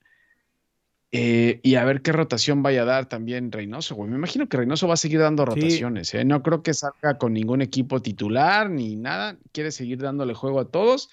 Eh, 1.11 1.61
y 1.63 1.75
a 1.75 1.85
ver 1.85 2.01
qué 2.01 2.11
rotación 2.11 2.61
vaya 2.61 2.81
a 2.81 2.85
dar 2.85 3.05
también 3.07 3.51
Reynoso, 3.51 3.95
güey. 3.95 4.09
Me 4.09 4.17
imagino 4.17 4.49
que 4.49 4.57
Reynoso 4.57 4.87
va 4.87 4.95
a 4.95 4.97
seguir 4.97 5.19
dando 5.19 5.43
Sí. 5.45 5.49
rotaciones, 5.61 6.13
¿eh? 6.13 6.25
No 6.25 6.43
creo 6.43 6.61
que 6.61 6.73
salga 6.73 7.17
con 7.17 7.33
ningún 7.33 7.61
equipo 7.61 8.01
titular 8.01 8.69
ni 8.69 8.95
nada. 8.97 9.37
Quiere 9.53 9.71
seguir 9.71 9.99
dándole 9.99 10.33
juego 10.33 10.59
a 10.59 10.69
todos 10.69 11.09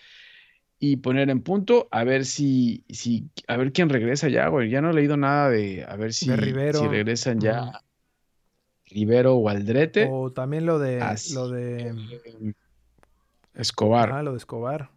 y 0.80 0.96
poner 0.96 1.30
en 1.30 1.40
punto 1.40 1.86
a 1.92 2.02
ver 2.02 2.24
si, 2.24 2.84
si 2.88 3.28
a 3.46 3.56
ver 3.56 3.72
quién 3.72 3.90
regresa 3.90 4.28
ya, 4.28 4.48
güey. 4.48 4.70
Ya 4.70 4.80
no 4.80 4.90
he 4.90 4.94
leído 4.94 5.16
nada 5.16 5.50
de 5.50 5.84
a 5.86 5.94
ver 5.94 6.12
si, 6.12 6.28
De 6.28 6.36
Rivero. 6.36 6.80
si 6.80 6.88
regresan 6.88 7.38
ya. 7.38 7.70
Rivero 8.86 9.34
o 9.36 9.48
Aldrete. 9.48 10.08
O 10.10 10.32
también 10.32 10.66
lo 10.66 10.80
de 10.80 11.00
Así 11.00 11.32
lo 11.34 11.48
de 11.48 11.94
Escobar. 13.54 14.10
ah, 14.12 14.22
lo 14.24 14.32
de 14.32 14.38
Escobar. 14.38 14.90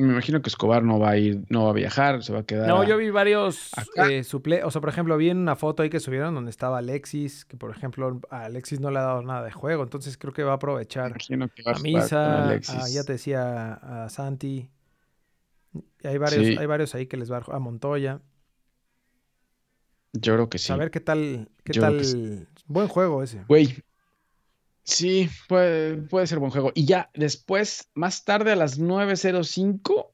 Me 0.00 0.12
imagino 0.12 0.40
que 0.42 0.48
Escobar 0.48 0.82
no 0.82 0.98
va 0.98 1.10
a 1.10 1.16
ir, 1.18 1.44
no 1.48 1.64
va 1.64 1.70
a 1.70 1.72
viajar, 1.74 2.22
se 2.22 2.32
va 2.32 2.40
a 2.40 2.42
quedar. 2.44 2.66
No, 2.68 2.80
a- 2.80 2.86
yo 2.86 2.96
vi 2.96 3.10
varios 3.10 3.70
eh, 3.96 4.24
suple, 4.24 4.64
o 4.64 4.70
sea, 4.70 4.80
por 4.80 4.90
ejemplo, 4.90 5.16
vi 5.16 5.30
en 5.30 5.38
una 5.38 5.56
foto 5.56 5.82
ahí 5.82 5.90
que 5.90 6.00
subieron 6.00 6.34
donde 6.34 6.50
estaba 6.50 6.78
Alexis, 6.78 7.44
que 7.44 7.56
por 7.56 7.70
ejemplo 7.70 8.20
a 8.30 8.44
Alexis 8.44 8.80
no 8.80 8.90
le 8.90 8.98
ha 8.98 9.02
dado 9.02 9.22
nada 9.22 9.44
de 9.44 9.52
juego, 9.52 9.82
entonces 9.82 10.16
creo 10.18 10.32
que 10.32 10.42
va 10.42 10.52
a 10.52 10.54
aprovechar 10.56 11.10
imagino 11.10 11.48
que 11.48 11.62
va 11.62 11.72
a 11.72 11.76
a 11.76 11.78
Misa, 11.80 12.48
a- 12.50 12.88
ya 12.88 13.04
te 13.04 13.12
decía 13.12 13.72
a 14.04 14.08
Santi. 14.08 14.68
Y 16.02 16.06
hay 16.06 16.18
varios, 16.18 16.46
Sí. 16.46 16.56
hay 16.58 16.66
varios 16.66 16.94
ahí 16.94 17.06
que 17.06 17.16
les 17.16 17.30
va 17.30 17.38
a, 17.46 17.56
a 17.56 17.58
Montoya. 17.58 18.20
Yo 20.12 20.34
creo 20.34 20.48
que 20.48 20.58
sí. 20.58 20.72
A 20.72 20.76
ver 20.76 20.90
qué 20.90 21.00
tal, 21.00 21.48
qué 21.62 21.72
Yo 21.72 21.82
tal. 21.82 22.04
sí. 22.04 22.44
Buen 22.66 22.88
juego 22.88 23.22
ese. 23.22 23.44
Güey. 23.48 23.76
Sí, 24.90 25.28
puede, 25.48 25.96
puede 25.98 26.26
ser 26.26 26.38
buen 26.40 26.50
juego. 26.50 26.72
Y 26.74 26.84
ya 26.84 27.10
después, 27.14 27.88
más 27.94 28.24
tarde 28.24 28.50
a 28.52 28.56
las 28.56 28.78
9.05, 28.80 30.10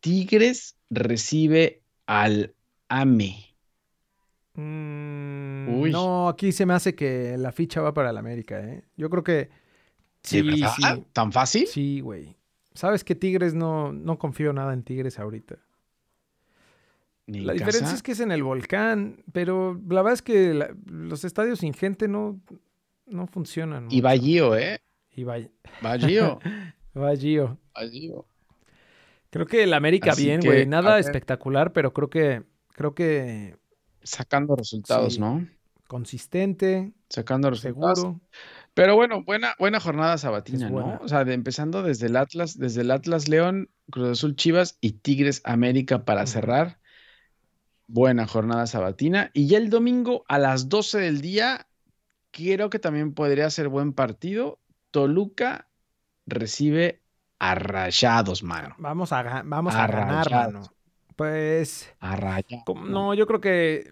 Tigres 0.00 0.76
recibe 0.90 1.82
al 2.06 2.54
AME. 2.88 3.36
Mm, 4.54 5.80
Uy. 5.80 5.90
No, 5.90 6.28
aquí 6.28 6.52
se 6.52 6.66
me 6.66 6.74
hace 6.74 6.94
que 6.94 7.36
la 7.38 7.52
ficha 7.52 7.80
va 7.80 7.94
para 7.94 8.10
el 8.10 8.16
América, 8.18 8.60
¿eh? 8.60 8.84
Yo 8.96 9.10
creo 9.10 9.24
que 9.24 9.32
¿De 9.32 9.50
sí, 10.22 10.42
¿Tan 11.12 11.32
fácil? 11.32 11.66
sí, 11.66 12.00
güey. 12.00 12.36
Sabes 12.74 13.02
que 13.04 13.14
Tigres 13.14 13.54
no, 13.54 13.92
no 13.92 14.18
confío 14.18 14.52
nada 14.52 14.72
en 14.72 14.82
Tigres 14.82 15.18
ahorita. 15.18 15.56
La 17.26 17.52
diferencia 17.54 17.82
casa. 17.82 17.94
es 17.94 18.02
que 18.02 18.12
es 18.12 18.20
en 18.20 18.30
el 18.32 18.42
volcán, 18.42 19.24
pero 19.32 19.80
la 19.88 20.02
verdad 20.02 20.14
es 20.14 20.22
que 20.22 20.54
la- 20.54 20.74
los 20.86 21.24
estadios 21.24 21.60
sin 21.60 21.72
gente 21.72 22.08
no, 22.08 22.40
no 23.12 23.26
funcionan. 23.26 23.84
Y 23.90 23.96
mucho. 23.96 24.04
va 24.04 24.16
Gio, 24.16 24.56
¿eh? 24.56 24.80
Y 25.14 25.24
va, 25.24 25.36
Va 25.84 25.98
Gio. 25.98 26.38
va 26.96 27.14
Gio. 27.16 27.58
va 27.76 27.88
Gio. 27.88 28.26
Creo 29.30 29.46
que 29.46 29.62
el 29.62 29.72
América 29.74 30.12
Así 30.12 30.24
bien, 30.26 30.40
güey. 30.44 30.66
Nada 30.66 30.98
espectacular, 30.98 31.72
pero 31.72 31.92
creo 31.92 32.10
que, 32.10 32.42
creo 32.74 32.94
que 32.94 33.56
Sacando 34.02 34.56
resultados, 34.56 35.14
Sí. 35.14 35.20
¿no? 35.20 35.46
consistente, 35.86 36.92
Sacando 37.08 37.50
resultados. 37.50 37.98
seguro. 38.00 38.20
Pero 38.74 38.96
bueno, 38.96 39.22
buena, 39.22 39.54
buena 39.58 39.78
jornada 39.78 40.16
sabatina. 40.18 40.70
¿no? 40.70 40.98
O 41.02 41.08
sea, 41.08 41.24
de- 41.24 41.34
empezando 41.34 41.82
desde 41.82 42.06
el 42.06 42.16
Atlas, 42.16 42.58
desde 42.58 42.80
el 42.80 42.90
Atlas 42.90 43.28
León, 43.28 43.68
Cruz 43.90 44.08
Azul 44.18 44.34
Chivas 44.34 44.78
y 44.80 44.92
Tigres 44.92 45.42
América 45.44 46.04
para 46.06 46.26
cerrar. 46.26 46.78
Buena 47.86 48.26
jornada 48.26 48.66
sabatina. 48.66 49.30
Y 49.34 49.46
ya 49.48 49.58
el 49.58 49.68
domingo 49.68 50.24
a 50.28 50.38
las 50.38 50.68
12 50.70 50.98
del 50.98 51.20
día, 51.20 51.66
creo 52.32 52.70
que 52.70 52.80
también 52.80 53.14
podría 53.14 53.50
ser 53.50 53.68
buen 53.68 53.92
partido. 53.92 54.58
Toluca 54.90 55.68
recibe 56.26 57.02
a 57.38 57.54
Rayados, 57.54 58.42
mano. 58.42 58.74
Vamos 58.78 59.12
a, 59.12 59.42
vamos 59.44 59.74
a 59.74 59.84
A 59.84 59.86
ganar, 59.86 60.26
rayados. 60.26 60.54
mano. 60.54 60.74
Pues, 61.16 61.94
A 62.00 62.16
Rayados. 62.16 62.64
no, 62.88 63.14
yo 63.14 63.26
creo 63.26 63.40
que 63.40 63.90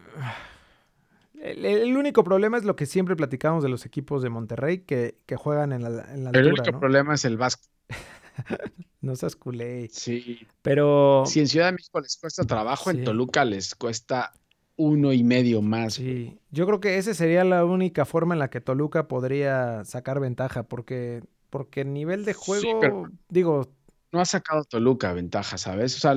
el, 1.34 1.64
el 1.64 1.96
único 1.96 2.24
problema 2.24 2.58
es 2.58 2.64
lo 2.64 2.76
que 2.76 2.86
siempre 2.86 3.16
platicamos 3.16 3.62
de 3.62 3.68
los 3.70 3.86
equipos 3.86 4.22
de 4.22 4.30
Monterrey 4.30 4.80
que, 4.84 5.16
que 5.26 5.36
juegan 5.36 5.72
en 5.72 5.82
la, 5.82 5.88
en 6.12 6.24
la 6.24 6.30
El 6.30 6.36
altura, 6.36 6.62
único 6.62 6.72
¿no? 6.72 6.80
problema 6.80 7.14
es 7.14 7.24
el 7.24 7.36
Vasco. 7.36 7.66
No 9.02 9.16
seas 9.16 9.34
culé. 9.36 9.88
Sí. 9.90 10.46
Pero 10.62 11.24
Si 11.26 11.40
en 11.40 11.48
Ciudad 11.48 11.66
de 11.66 11.72
México 11.72 12.00
les 12.00 12.16
cuesta 12.18 12.44
trabajo, 12.44 12.90
Sí. 12.90 12.98
en 12.98 13.04
Toluca 13.04 13.44
les 13.46 13.74
cuesta 13.74 14.32
uno 14.80 15.12
y 15.12 15.22
medio 15.22 15.62
más. 15.62 15.94
sí, 15.94 16.38
yo 16.50 16.66
creo 16.66 16.80
que 16.80 16.96
esa 16.98 17.14
sería 17.14 17.44
la 17.44 17.64
única 17.64 18.04
forma 18.04 18.34
en 18.34 18.38
la 18.38 18.50
que 18.50 18.60
Toluca 18.60 19.06
podría 19.08 19.84
sacar 19.84 20.18
ventaja, 20.20 20.62
porque, 20.64 21.22
porque 21.50 21.82
el 21.82 21.92
nivel 21.92 22.24
de 22.24 22.32
Sí, 22.34 22.40
juego, 22.42 22.80
pero- 22.80 23.10
digo, 23.28 23.68
no 24.12 24.20
ha 24.20 24.24
sacado 24.24 24.64
Toluca 24.64 25.12
ventaja, 25.12 25.56
¿sabes? 25.58 25.94
O 25.96 26.00
sea, 26.00 26.14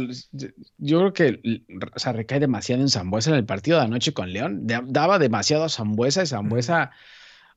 yo 0.79 0.99
creo 0.99 1.13
que 1.13 1.61
o 1.95 1.99
sea, 1.99 2.11
recae 2.13 2.39
demasiado 2.39 2.81
en 2.81 2.89
Zambuesa 2.89 3.29
en 3.29 3.35
el 3.35 3.45
partido 3.45 3.77
de 3.77 3.83
anoche 3.83 4.13
con 4.13 4.33
León. 4.33 4.65
Da- 4.65 4.83
Daba 4.85 5.19
demasiado 5.19 5.65
a 5.65 5.69
Zambuesa 5.69 6.23
y 6.23 6.25
Zambuesa, 6.27 6.89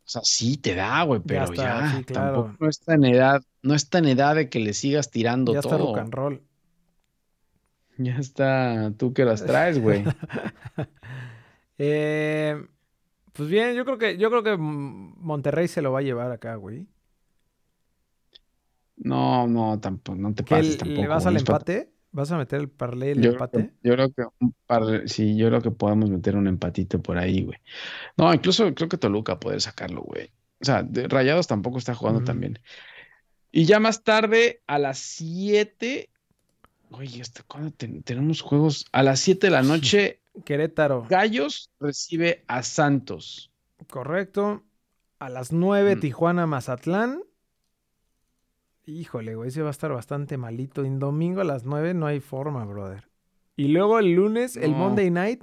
o 0.04 0.08
sea, 0.08 0.20
sí 0.24 0.58
te 0.58 0.74
da, 0.74 1.02
güey, 1.04 1.22
pero 1.26 1.44
está, 1.44 1.54
ya, 1.90 1.94
sí, 1.98 2.04
claro. 2.04 2.32
tampoco 2.42 2.56
no 2.64 2.68
está 2.68 2.94
en 2.94 3.04
edad, 3.04 3.42
no 3.62 3.74
está 3.74 3.98
en 3.98 4.04
edad 4.08 4.34
de 4.34 4.50
que 4.50 4.60
le 4.60 4.74
sigas 4.74 5.10
tirando 5.10 5.52
ya 5.54 5.60
está 5.60 5.78
todo. 5.78 5.86
rock 5.86 5.98
and 5.98 6.12
roll. 6.12 6.42
Ya 7.98 8.16
está, 8.18 8.92
tú 8.98 9.12
que 9.12 9.24
las 9.24 9.44
traes, 9.44 9.78
güey. 9.78 10.04
Eh, 11.78 12.56
pues 13.35 13.50
bien, 13.50 13.74
yo 13.74 13.85
creo 13.85 13.98
que 13.98 14.16
yo 14.16 14.30
creo 14.30 14.42
que 14.42 14.56
Monterrey 14.56 15.68
se 15.68 15.82
lo 15.82 15.92
va 15.92 15.98
a 15.98 16.02
llevar 16.02 16.32
acá, 16.32 16.54
güey. 16.56 16.87
No, 18.96 19.46
no, 19.46 19.78
tampoco, 19.78 20.16
no 20.18 20.35
te 20.35 20.42
¿Qué, 20.42 20.54
pases 20.54 20.78
¿Le 20.78 20.78
tampoco. 20.78 21.09
vas 21.09 21.24
güey, 21.24 21.35
al 21.37 21.40
empate? 21.40 21.92
¿Vas 22.12 22.32
a 22.32 22.38
meter 22.38 22.61
el 22.61 22.70
parlay 22.70 23.11
el 23.11 23.22
Yo 23.22 23.30
empate? 23.32 23.74
yo 23.82 23.92
creo 23.92 24.12
que 24.12 24.22
un 24.40 24.54
par, 24.66 25.06
sí, 25.09 25.37
yo 25.37 25.48
creo 25.48 25.61
que 25.61 25.70
podemos 25.70 26.09
meter 26.11 26.35
un 26.37 26.46
empatito 26.46 27.02
por 27.02 27.18
ahí, 27.18 27.44
güey. 27.44 27.59
No, 28.16 28.32
incluso 28.32 28.74
creo 28.74 28.88
que 28.88 28.98
Toluca 28.98 29.38
puede 29.38 29.61
sacarlo, 29.61 30.02
güey. 30.02 30.32
O 30.61 30.64
sea, 30.64 30.82
de 30.82 31.09
Rayados 31.09 31.46
tampoco 31.46 31.78
está 31.78 31.94
jugando 31.94 32.22
tan 32.24 32.38
Ujú. 32.38 32.40
bien. 32.40 32.59
Y 33.52 33.64
ya 33.66 33.80
más 33.80 34.04
tarde, 34.04 34.62
a 34.66 34.78
las 34.78 34.98
7. 34.98 36.11
Oye, 36.90 37.20
¿hasta 37.20 37.42
cuándo 37.42 37.70
ten- 37.72 38.03
tenemos 38.03 38.40
juegos? 38.40 38.87
A 38.92 39.03
las 39.03 39.20
7 39.20 39.49
de 39.49 39.51
la 39.51 39.62
noche, 39.62 40.20
Querétaro, 40.44 41.07
Gallos 41.09 41.70
recibe 41.81 42.44
a 42.46 42.62
Santos. 42.62 43.51
correcto. 43.90 44.62
A 45.18 45.29
las 45.31 45.51
9, 45.53 45.96
Mm. 45.96 46.01
Tijuana, 46.01 46.46
Mazatlán. 46.46 47.22
Híjole, 48.85 49.35
güey, 49.35 49.49
ese 49.49 49.62
va 49.62 49.68
a 49.68 49.70
estar 49.72 49.90
bastante 49.92 50.37
malito. 50.37 50.85
En 50.85 50.99
domingo 50.99 51.40
a 51.40 51.44
las 51.44 51.64
9 51.64 51.94
no 51.94 52.07
hay 52.07 52.20
forma, 52.20 52.64
brother. 52.64 53.09
Y 53.57 53.68
luego 53.68 53.99
el 53.99 54.12
lunes, 54.12 54.57
el. 54.57 54.70
Monday 54.72 55.11
Night 55.11 55.42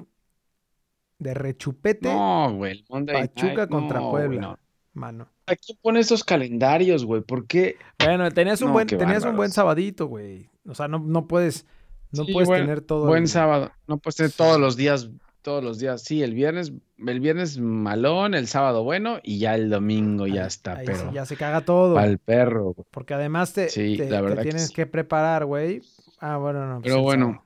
de 1.19 1.33
rechupete, 1.33 2.13
No, 2.13 2.53
güey, 2.55 2.71
el 2.73 2.85
Monday 2.89 3.27
Pachuca 3.27 3.55
Night, 3.55 3.69
contra 3.69 3.99
no, 3.99 4.11
Puebla. 4.11 4.41
no. 4.41 4.59
mano. 4.93 5.27
¿A 5.47 5.55
quién 5.55 5.77
pone 5.81 5.99
estos 5.99 6.23
calendarios, 6.23 7.03
güey? 7.03 7.21
¿Por 7.21 7.47
qué? 7.47 7.77
Bueno, 7.99 8.29
tenías 8.31 8.61
un 8.61 8.71
buen, 8.71 8.87
tenías 8.87 9.25
un 9.25 9.35
buen 9.35 9.51
sabadito, 9.51 10.05
güey. 10.07 10.49
O 10.67 10.73
sea, 10.75 10.87
no, 10.87 10.99
no 10.99 11.27
puedes, 11.27 11.65
no 12.11 12.25
Sí, 12.25 12.33
puedes 12.33 12.47
buen- 12.47 12.61
tener 12.61 12.81
todo. 12.81 13.05
Buen 13.07 13.23
el- 13.23 13.29
sábado. 13.29 13.71
No 13.87 13.97
puedes 13.97 14.15
tener 14.15 14.31
todos 14.31 14.59
los 14.59 14.75
días, 14.75 15.09
todos 15.41 15.63
los 15.63 15.77
días. 15.79 16.01
Sí, 16.03 16.23
el 16.23 16.33
viernes, 16.33 16.71
el 17.05 17.19
viernes 17.19 17.59
malón, 17.59 18.33
el 18.33 18.47
sábado 18.47 18.83
bueno 18.83 19.19
y 19.23 19.39
ya 19.39 19.55
el 19.55 19.69
domingo 19.69 20.25
ya 20.27 20.45
está, 20.45 20.77
ahí 20.77 20.85
pero 20.85 20.99
sí 20.99 21.05
ya 21.13 21.25
se 21.25 21.35
caga 21.35 21.61
todo. 21.61 21.97
al 21.97 22.17
perro. 22.19 22.73
güey. 22.73 22.85
Porque 22.91 23.13
además 23.13 23.51
te, 23.53 23.69
Sí, 23.69 23.97
te- 23.97 24.07
que 24.07 24.41
tienes 24.41 24.71
que 24.71 24.85
preparar, 24.85 25.45
güey. 25.45 25.81
Ah, 26.19 26.37
bueno, 26.37 26.65
no. 26.65 26.75
pues 26.75 26.83
Pero 26.83 27.01
bueno. 27.01 27.25
sábado. 27.25 27.43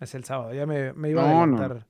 Es 0.00 0.14
el 0.14 0.24
sábado. 0.24 0.54
Ya 0.54 0.66
me, 0.66 0.92
me 0.94 1.10
iba 1.10 1.22
a 1.22 1.26
No, 1.32 1.42
adelantar. 1.42 1.74
No, 1.76 1.84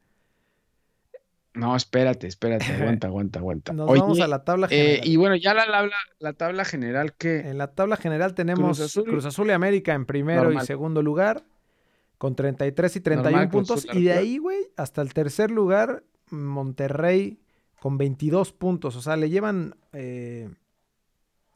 espérate, 1.76 2.26
espérate, 2.26 2.64
aguanta, 2.72 3.06
aguanta, 3.06 3.38
aguanta. 3.38 3.72
Nos 3.72 3.90
Oye, 3.90 4.00
vamos 4.00 4.20
a 4.20 4.26
la 4.28 4.44
tabla 4.44 4.66
eh, 4.70 4.76
general. 4.76 5.08
y 5.08 5.16
bueno, 5.16 5.36
ya 5.36 5.54
la, 5.54 5.66
la, 5.66 5.88
la 6.18 6.32
tabla 6.32 6.64
general 6.64 7.14
que 7.14 7.40
En 7.40 7.58
la 7.58 7.68
tabla 7.74 7.96
general 7.96 8.34
tenemos 8.34 8.78
Cruz 8.78 8.92
Cruz 9.04 9.24
Azul. 9.24 9.26
Azul, 9.28 9.48
y 9.48 9.52
América 9.52 9.94
en 9.94 10.04
primero 10.06 10.44
Normal. 10.44 10.62
y 10.62 10.66
segundo 10.66 11.02
lugar 11.02 11.44
con 12.18 12.34
33 12.34 12.96
y 12.96 13.00
31 13.00 13.30
Normal, 13.30 13.48
Cruz 13.50 13.68
puntos. 13.68 13.84
Azul, 13.88 14.00
Y 14.00 14.04
de 14.04 14.12
ahí, 14.12 14.38
güey, 14.38 14.58
hasta 14.76 15.02
el 15.02 15.12
tercer 15.12 15.50
lugar, 15.50 16.04
Monterrey 16.30 17.38
con 17.80 17.98
22 17.98 18.52
puntos. 18.52 18.96
O 18.96 19.02
sea, 19.02 19.16
le 19.16 19.28
llevan 19.30 19.76
eh, 19.92 20.48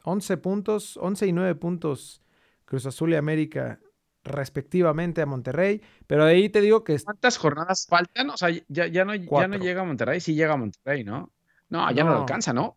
11 0.04 0.36
puntos, 0.38 0.96
11 0.98 1.26
y 1.26 1.32
9 1.32 1.54
puntos 1.54 2.22
Cruz 2.64 2.84
Azul 2.86 3.12
y 3.12 3.16
América 3.16 3.80
respectivamente 4.28 5.20
a 5.22 5.26
Monterrey. 5.26 5.82
Pero 6.06 6.24
de 6.24 6.32
ahí 6.32 6.48
te 6.48 6.60
digo 6.60 6.84
que 6.84 6.98
¿Cuántas 7.00 7.36
jornadas 7.38 7.86
faltan? 7.88 8.30
O 8.30 8.36
sea, 8.36 8.50
ya, 8.68 8.86
ya, 8.86 9.04
no, 9.04 9.14
ya 9.14 9.48
no 9.48 9.56
llega 9.58 9.82
a 9.82 9.84
Monterrey, 9.84 10.20
sí 10.20 10.34
llega 10.34 10.54
a 10.54 10.56
Monterrey, 10.56 11.04
¿no? 11.04 11.32
No, 11.70 11.90
ya 11.92 12.04
no, 12.04 12.10
lo 12.10 12.16
No. 12.16 12.20
alcanza, 12.22 12.52
¿no? 12.52 12.76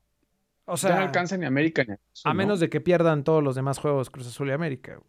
o 0.65 0.75
ya 0.75 0.89
no 0.89 0.95
sea, 0.95 1.03
alcanza 1.05 1.38
ni 1.38 1.45
América 1.45 1.84
ni 1.86 1.95
a 2.23 2.34
menos 2.34 2.59
de 2.59 2.69
que 2.69 2.80
pierdan 2.80 3.23
todos 3.23 3.43
los 3.43 3.55
demás 3.55 3.78
juegos 3.80 4.09
Cruz 4.09 4.28
Azul 4.28 4.49
y 4.49 4.51
América. 4.51 4.99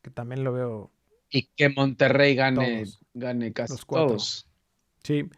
Que 0.00 0.10
también 0.10 0.42
lo 0.44 0.52
veo 0.52 0.90
Y 1.28 1.48
que 1.54 1.68
Monterrey 1.68 2.34
gane, 2.34 2.82
Todos. 2.84 3.00
gane 3.14 3.52
casi 3.52 3.74
Los 3.74 3.84
cuatro. 3.84 4.08
todos. 4.08 4.48
Sí. 5.02 5.28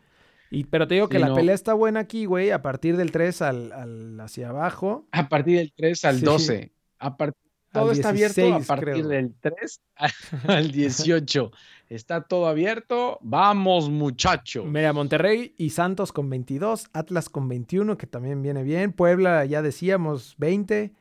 Y, 0.51 0.65
pero 0.65 0.87
te 0.87 0.95
digo 0.95 1.09
que 1.09 1.17
Sí, 1.17 1.23
la 1.23 1.29
no. 1.31 1.35
pelea 1.35 1.55
está 1.55 1.73
buena 1.75 2.01
aquí, 2.01 2.27
güey, 2.27 2.51
a 2.51 2.61
partir 2.63 2.97
del 2.97 3.11
3 3.11 3.41
al, 3.43 3.73
al- 3.73 4.21
hacia 4.21 4.51
abajo. 4.51 5.09
A 5.11 5.29
partir 5.29 5.57
del 5.59 5.73
3 5.75 6.05
al 6.05 6.19
Sí. 6.19 6.25
12. 6.25 6.73
A 6.99 7.17
partir 7.17 7.42
todo 7.73 7.91
al 7.91 7.93
está 7.93 8.11
abierto 8.11 8.41
a 8.55 8.61
16, 8.61 8.67
partir 8.67 8.93
creo. 8.95 9.09
del 9.09 9.35
3 9.41 9.81
al 10.49 10.71
18. 10.71 11.51
Está 11.89 12.23
todo 12.23 12.47
abierto. 12.47 13.19
Vamos, 13.23 13.91
muchacho. 13.91 14.65
Mira, 14.65 14.93
Monterrey 14.93 15.55
y 15.59 15.71
Santos 15.71 16.13
con 16.13 16.31
22, 16.31 16.89
Atlas 16.93 17.29
con 17.29 17.49
21, 17.49 17.99
que 17.99 18.07
también 18.07 18.43
viene 18.43 18.63
bien. 18.63 18.93
Puebla, 18.93 19.45
ya 19.45 19.61
decíamos, 19.63 20.35
20. 20.39 20.93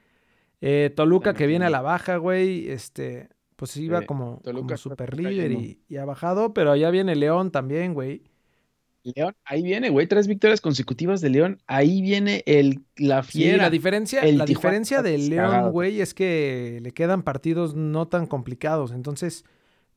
Eh, 0.62 0.94
Toluca, 0.96 1.34
que 1.34 1.48
viene 1.48 1.66
a 1.66 1.70
la 1.70 1.82
baja, 1.82 2.18
güey. 2.18 2.70
Este, 2.70 3.30
pues 3.56 3.78
iba 3.78 4.00
Sí, 4.00 4.06
como, 4.06 4.42
Toluca 4.44 4.76
como 4.76 4.76
está 4.76 4.78
super 4.78 5.16
líder 5.18 5.52
y, 5.52 5.82
y 5.88 5.98
ha 5.98 6.06
bajado, 6.06 6.54
pero 6.54 6.72
allá 6.72 6.90
viene 6.90 7.16
León 7.16 7.52
también, 7.52 7.94
güey. 7.94 8.24
León, 9.04 9.36
ahí 9.46 9.64
viene, 9.64 9.90
güey. 9.90 10.08
Tres 10.08 10.28
victorias 10.28 10.62
consecutivas 10.62 11.22
de 11.22 11.30
León. 11.30 11.62
Ahí 11.68 12.02
viene 12.02 12.44
el, 12.46 12.82
la 12.98 13.24
Sí, 13.24 13.40
fiera. 13.40 13.64
la 13.64 13.70
diferencia, 13.70 14.24
la 14.32 14.46
diferencia 14.46 15.02
de 15.02 15.18
León, 15.18 15.72
güey, 15.72 16.02
es 16.02 16.14
que 16.14 16.80
le 16.82 16.92
quedan 16.92 17.24
partidos 17.24 17.76
no 17.76 18.08
tan 18.08 18.28
complicados. 18.28 18.92
Entonces, 18.92 19.44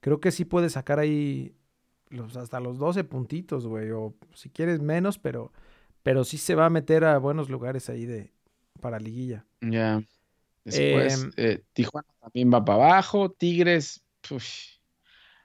creo 0.01 0.21
que 0.21 0.31
sí 0.31 0.45
puede 0.45 0.71
sacar 0.71 0.99
ahí 0.99 1.55
los, 2.09 2.37
hasta 2.37 2.61
los 2.61 2.79
12 2.79 3.05
puntitos, 3.05 3.67
güey. 3.67 3.91
O 3.91 4.15
si 4.35 4.49
quieres 4.51 4.81
menos, 4.81 5.19
pero, 5.19 5.53
pero 6.03 6.25
sí 6.25 6.39
se 6.39 6.55
va 6.55 6.67
a 6.67 6.71
meter 6.71 7.05
a 7.05 7.19
buenos 7.19 7.51
lugares 7.51 7.89
ahí 7.91 8.07
de 8.07 8.33
para 8.81 8.99
liguilla. 8.99 9.45
Ya. 9.61 10.03
Después, 10.65 11.23
Em, 11.25 11.31
eh, 11.37 11.63
Tijuana 11.75 12.09
también 12.21 12.51
va 12.53 12.65
para 12.65 12.85
abajo. 12.85 13.31
Tigres, 13.31 14.03
uf, 14.31 14.45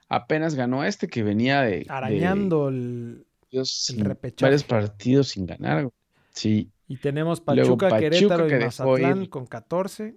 apenas 0.08 0.54
ganó 0.54 0.82
este 0.84 1.08
que 1.08 1.22
venía 1.22 1.60
de. 1.62 1.80
de 1.80 1.86
Arañando 1.88 2.68
el. 2.68 3.26
El 3.58 3.66
sin- 3.66 4.16
varios 4.40 4.64
partidos 4.64 5.28
sin 5.28 5.46
ganar. 5.46 5.82
güey. 5.84 5.92
Sí. 6.32 6.70
Y 6.88 6.96
tenemos 6.96 7.40
Pachuca, 7.40 7.98
Querétaro 7.98 8.46
que 8.48 8.56
y 8.56 8.64
Mazatlán 8.64 9.22
ir. 9.22 9.30
con 9.30 9.46
14. 9.46 10.16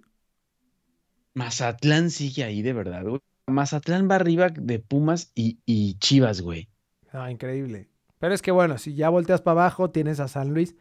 Mazatlán 1.34 2.10
sigue 2.10 2.44
ahí, 2.44 2.62
de 2.62 2.72
verdad, 2.72 3.04
güey. 3.04 3.20
Mazatlán 3.46 4.08
va 4.10 4.16
arriba 4.16 4.48
de 4.48 4.78
Pumas 4.78 5.30
y, 5.34 5.58
y 5.66 5.94
Chivas, 5.98 6.40
güey. 6.40 6.68
Ah, 7.12 7.30
increíble. 7.30 7.88
Pero 8.18 8.34
es 8.34 8.40
que 8.42 8.50
bueno, 8.52 8.78
si 8.78 8.94
ya 8.94 9.08
volteas 9.10 9.42
para 9.42 9.62
abajo, 9.62 9.90
tienes 9.90 10.18
a 10.20 10.28
San 10.28 10.54
Luis, 10.54 10.74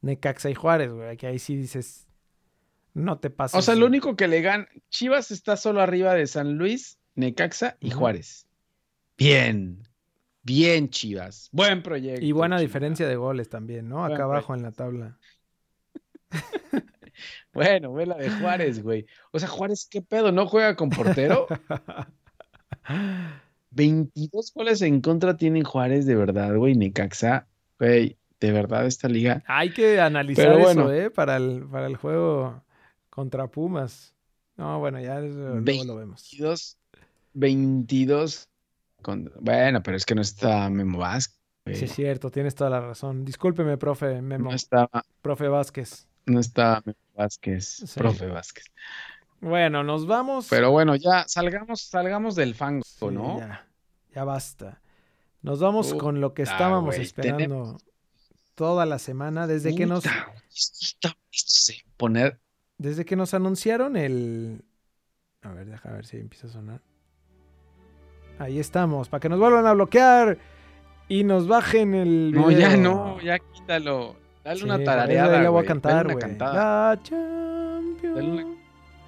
Necaxa 0.00 0.50
y 0.50 0.54
Juárez, 0.54 0.92
güey. 0.92 1.16
Que 1.16 1.26
ahí 1.26 1.38
sí 1.38 1.56
dices, 1.56 2.06
no 2.92 3.18
te 3.18 3.30
pases. 3.30 3.58
O 3.58 3.62
sea, 3.62 3.74
lo 3.74 3.86
único 3.86 4.14
que 4.16 4.28
le 4.28 4.42
gana. 4.42 4.68
Chivas 4.90 5.30
está 5.30 5.56
solo 5.56 5.80
arriba 5.80 6.14
de 6.14 6.26
San 6.26 6.56
Luis, 6.56 6.98
Necaxa 7.16 7.76
y. 7.80 7.90
Juárez. 7.90 8.46
Bien. 9.18 9.82
Bien, 10.44 10.88
Chivas. 10.90 11.48
Buen 11.52 11.82
proyecto. 11.82 12.24
Y 12.24 12.32
buena 12.32 12.56
Chivas. 12.56 12.68
diferencia 12.68 13.08
de 13.08 13.16
goles 13.16 13.48
también, 13.48 13.88
¿no? 13.88 14.00
Buen 14.00 14.12
Acá 14.12 14.24
abajo 14.24 14.54
en 14.54 14.62
la 14.62 14.72
tabla. 14.72 15.18
Bueno, 17.52 17.92
ve 17.92 18.06
la 18.06 18.16
de 18.16 18.28
Juárez, 18.28 18.82
güey. 18.82 19.06
O 19.30 19.38
sea, 19.38 19.48
Juárez, 19.48 19.86
¿qué 19.88 20.02
pedo? 20.02 20.32
¿No 20.32 20.48
juega 20.48 20.74
con 20.74 20.90
portero? 20.90 21.46
22 23.70 24.52
goles 24.54 24.82
en 24.82 25.00
contra 25.00 25.36
tienen 25.36 25.62
Juárez, 25.64 26.06
de 26.06 26.14
verdad, 26.16 26.54
güey. 26.56 26.74
Necaxa, 26.74 27.46
güey, 27.78 28.18
de 28.40 28.50
verdad, 28.52 28.86
esta 28.86 29.08
liga. 29.08 29.42
Hay 29.46 29.70
que 29.70 30.00
analizar 30.00 30.54
Pero 30.56 30.68
eso. 30.70 30.92
¿eh? 30.92 31.10
Para 31.10 31.36
el, 31.36 31.64
para 31.70 31.86
el 31.86 31.96
juego 31.96 32.62
contra 33.10 33.46
Pumas. 33.48 34.12
No, 34.56 34.78
bueno, 34.80 35.00
ya 35.00 35.20
eso 35.20 35.36
luego 35.38 35.60
Vein- 35.62 35.86
lo 35.86 35.94
vemos. 35.96 36.28
22, 36.32 36.78
22. 37.34 38.48
Con- 39.04 39.30
Bueno, 39.40 39.80
pero 39.84 39.96
es 39.96 40.04
que 40.04 40.16
no 40.16 40.22
está 40.22 40.68
Memo 40.68 40.98
Vázquez. 40.98 41.38
güey. 41.64 41.76
Sí, 41.76 41.84
es 41.84 41.94
cierto, 41.94 42.30
tienes 42.30 42.56
toda 42.56 42.70
la 42.70 42.80
razón. 42.80 43.24
Discúlpeme, 43.24 43.78
profe 43.78 44.20
Memo, 44.20 44.50
No 44.50 44.56
está, 44.56 44.88
profe 45.22 45.46
Vázquez. 45.46 46.08
no 46.26 46.40
está 46.40 46.82
Memo 46.84 46.98
Vázquez, 47.14 47.64
Sí. 47.86 47.98
profe 48.00 48.26
Vázquez. 48.26 48.64
Bueno, 49.40 49.84
nos 49.84 50.06
vamos. 50.06 50.48
Pero 50.50 50.70
bueno, 50.72 50.96
ya 50.96 51.24
salgamos, 51.28 51.82
salgamos 51.82 52.34
del 52.34 52.54
fango, 52.56 52.82
Sí, 52.84 53.06
¿no? 53.06 53.38
Ya, 53.38 53.66
ya 54.14 54.24
basta. 54.24 54.80
Nos 55.42 55.60
vamos 55.60 55.88
Puta, 55.92 55.98
con 56.02 56.20
lo 56.20 56.32
que 56.34 56.42
estábamos 56.42 56.96
esperando 56.96 57.36
tenemos- 57.36 57.84
toda 58.54 58.86
la 58.86 58.98
semana, 58.98 59.46
desde 59.46 59.74
que 59.74 59.84
nos, 59.86 60.04
está, 60.06 61.16
se 61.30 61.74
poner 61.96 62.40
desde 62.78 63.04
que 63.04 63.16
nos 63.16 63.34
anunciaron 63.34 63.96
el. 63.96 64.64
A 65.42 65.50
ver, 65.52 65.66
deja 65.68 65.90
ver 65.92 66.06
si 66.06 66.16
empieza 66.16 66.46
a 66.46 66.50
sonar. 66.50 66.80
Ahí 68.38 68.58
estamos, 68.58 69.08
para 69.08 69.20
que 69.20 69.28
nos 69.28 69.38
vuelvan 69.38 69.66
a 69.66 69.72
bloquear 69.72 70.38
y 71.08 71.24
nos 71.24 71.46
bajen 71.46 71.94
el 71.94 72.32
No, 72.32 72.50
ya 72.50 72.76
no, 72.76 73.20
ya 73.20 73.38
quítalo. 73.38 74.16
Dale 74.42 74.58
Sí, 74.58 74.64
una 74.64 74.82
tarareada, 74.82 75.40
la 75.40 75.50
voy 75.50 75.64
a 75.64 75.66
cantar, 75.66 76.12
güey. 76.12 76.36
La 76.38 76.98
Champions. 77.02 78.14
Dale 78.16 78.30
una- 78.30 78.44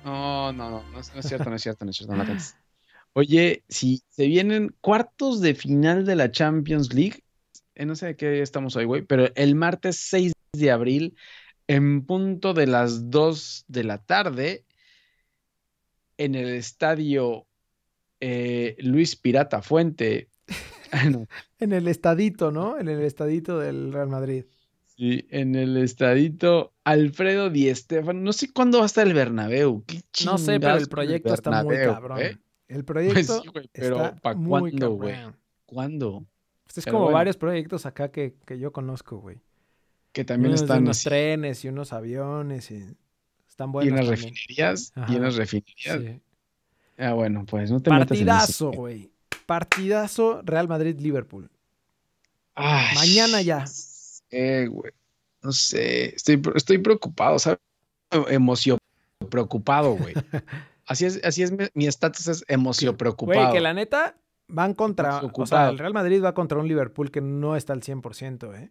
No, 0.04 0.52
no, 0.52 0.70
no, 0.70 0.82
no, 0.92 1.00
es- 1.00 1.12
no 1.12 1.20
es 1.20 1.26
cierto, 1.26 1.50
no 1.50 1.56
es 1.56 1.62
cierto, 1.62 1.84
no 1.84 1.90
es 1.90 1.96
cierto, 1.96 2.12
no 2.14 2.18
la 2.22 2.26
cantes. 2.26 2.56
Oye, 3.12 3.64
si 3.68 4.02
se 4.08 4.26
vienen 4.26 4.74
cuartos 4.80 5.40
de 5.40 5.54
final 5.54 6.04
de 6.06 6.16
la 6.16 6.30
Champions 6.30 6.92
League, 6.94 7.22
eh, 7.74 7.84
no 7.86 7.94
sé 7.96 8.06
de 8.06 8.16
qué 8.16 8.30
día 8.30 8.42
estamos 8.42 8.76
hoy, 8.76 8.84
güey, 8.84 9.02
pero 9.02 9.28
el 9.34 9.54
martes 9.56 9.96
6 10.08 10.32
de 10.52 10.70
abril, 10.70 11.16
en 11.66 12.04
punto 12.06 12.54
de 12.54 12.66
las 12.66 13.10
2 13.10 13.64
de 13.68 13.84
la 13.84 13.98
tarde, 13.98 14.64
en 16.18 16.34
el 16.34 16.48
estadio 16.50 17.45
eh, 18.20 18.76
Luis 18.80 19.16
Pirata 19.16 19.62
Fuente. 19.62 20.28
Ah, 20.92 21.10
no, 21.10 21.26
En 21.58 21.72
el 21.72 21.88
estadito, 21.88 22.52
¿no? 22.52 22.78
En 22.78 22.88
el 22.88 23.02
estadito 23.02 23.58
del 23.58 23.92
Real 23.92 24.08
Madrid. 24.08 24.44
Sí, 24.84 25.26
en 25.30 25.56
el 25.56 25.76
estadito 25.78 26.74
Alfredo 26.84 27.50
Di 27.50 27.74
Stéfano. 27.74 28.20
No 28.20 28.32
sé 28.32 28.52
cuándo 28.52 28.78
va 28.78 28.84
a 28.84 28.86
estar 28.86 29.04
el 29.04 29.12
Bernabéu. 29.12 29.82
¿Qué 29.84 30.00
No 30.24 30.38
sé, 30.38 30.60
pero 30.60 30.76
el 30.76 30.88
proyecto 30.88 31.34
está 31.34 31.64
muy 31.64 31.76
cabrón. 31.78 32.20
eh? 32.20 32.38
El 32.68 32.84
Pues 32.84 32.84
proyecto 32.84 33.42
sí, 33.42 33.48
güey, 33.48 33.68
pero 33.72 33.96
está 33.96 34.16
¿para 34.16 34.36
muy 34.36 34.70
cuándo, 34.70 34.90
güey? 34.92 35.16
¿Cuándo? 35.66 36.24
Pues 36.62 36.78
es 36.78 36.84
Pero 36.84 36.94
como 36.94 37.04
bueno. 37.06 37.14
varios 37.16 37.36
proyectos 37.36 37.84
acá 37.84 38.10
que, 38.12 38.36
que 38.46 38.58
yo 38.60 38.72
conozco, 38.72 39.18
güey. 39.18 39.40
Que 40.12 40.24
también 40.24 40.50
Unos 40.52 40.62
están 40.62 40.82
unos 40.84 40.98
así. 40.98 41.08
trenes 41.08 41.64
y 41.64 41.68
unos 41.68 41.92
aviones 41.92 42.70
y 42.70 42.76
están 43.48 43.70
y 43.70 43.72
buenos 43.72 43.92
unas 43.92 44.06
también. 44.06 44.34
refinerías. 44.34 44.92
Ajá. 44.94 45.12
Y 45.12 45.16
unas 45.16 45.34
refinerías. 45.36 46.00
Sí. 46.00 46.20
Ah, 46.98 47.12
bueno, 47.12 47.44
pues 47.46 47.70
no 47.70 47.80
te. 47.80 47.90
Partidazo, 47.90 48.70
güey. 48.72 49.10
Partidazo 49.46 50.40
Real 50.42 50.66
Madrid-Liverpool. 50.68 51.50
Mañana 52.56 53.42
ya. 53.42 53.64
Eh, 54.30 54.66
güey. 54.70 54.92
No 55.42 55.52
sé. 55.52 56.14
Estoy, 56.14 56.40
estoy 56.54 56.78
preocupado, 56.78 57.38
¿sabes? 57.38 57.58
Emoción 58.28 58.78
preocupado, 59.30 59.92
güey. 59.96 60.14
Así 60.88 61.04
es, 61.04 61.20
así 61.24 61.42
es 61.42 61.50
mi- 61.74 61.86
estatus 61.86 62.28
es 62.28 62.44
emoción 62.46 62.96
preocupado. 62.96 63.40
Güey, 63.40 63.52
que 63.52 63.60
la 63.60 63.74
neta 63.74 64.14
van 64.46 64.72
contra... 64.72 65.20
O 65.20 65.44
sea, 65.46 65.68
el 65.68 65.78
Real 65.78 65.92
Madrid 65.92 66.22
va 66.22 66.32
contra 66.32 66.58
un 66.58 66.68
Liverpool 66.68 67.10
que 67.10 67.20
no 67.20 67.56
está 67.56 67.72
al 67.72 67.82
100%, 67.82 68.54
¿eh? 68.56 68.70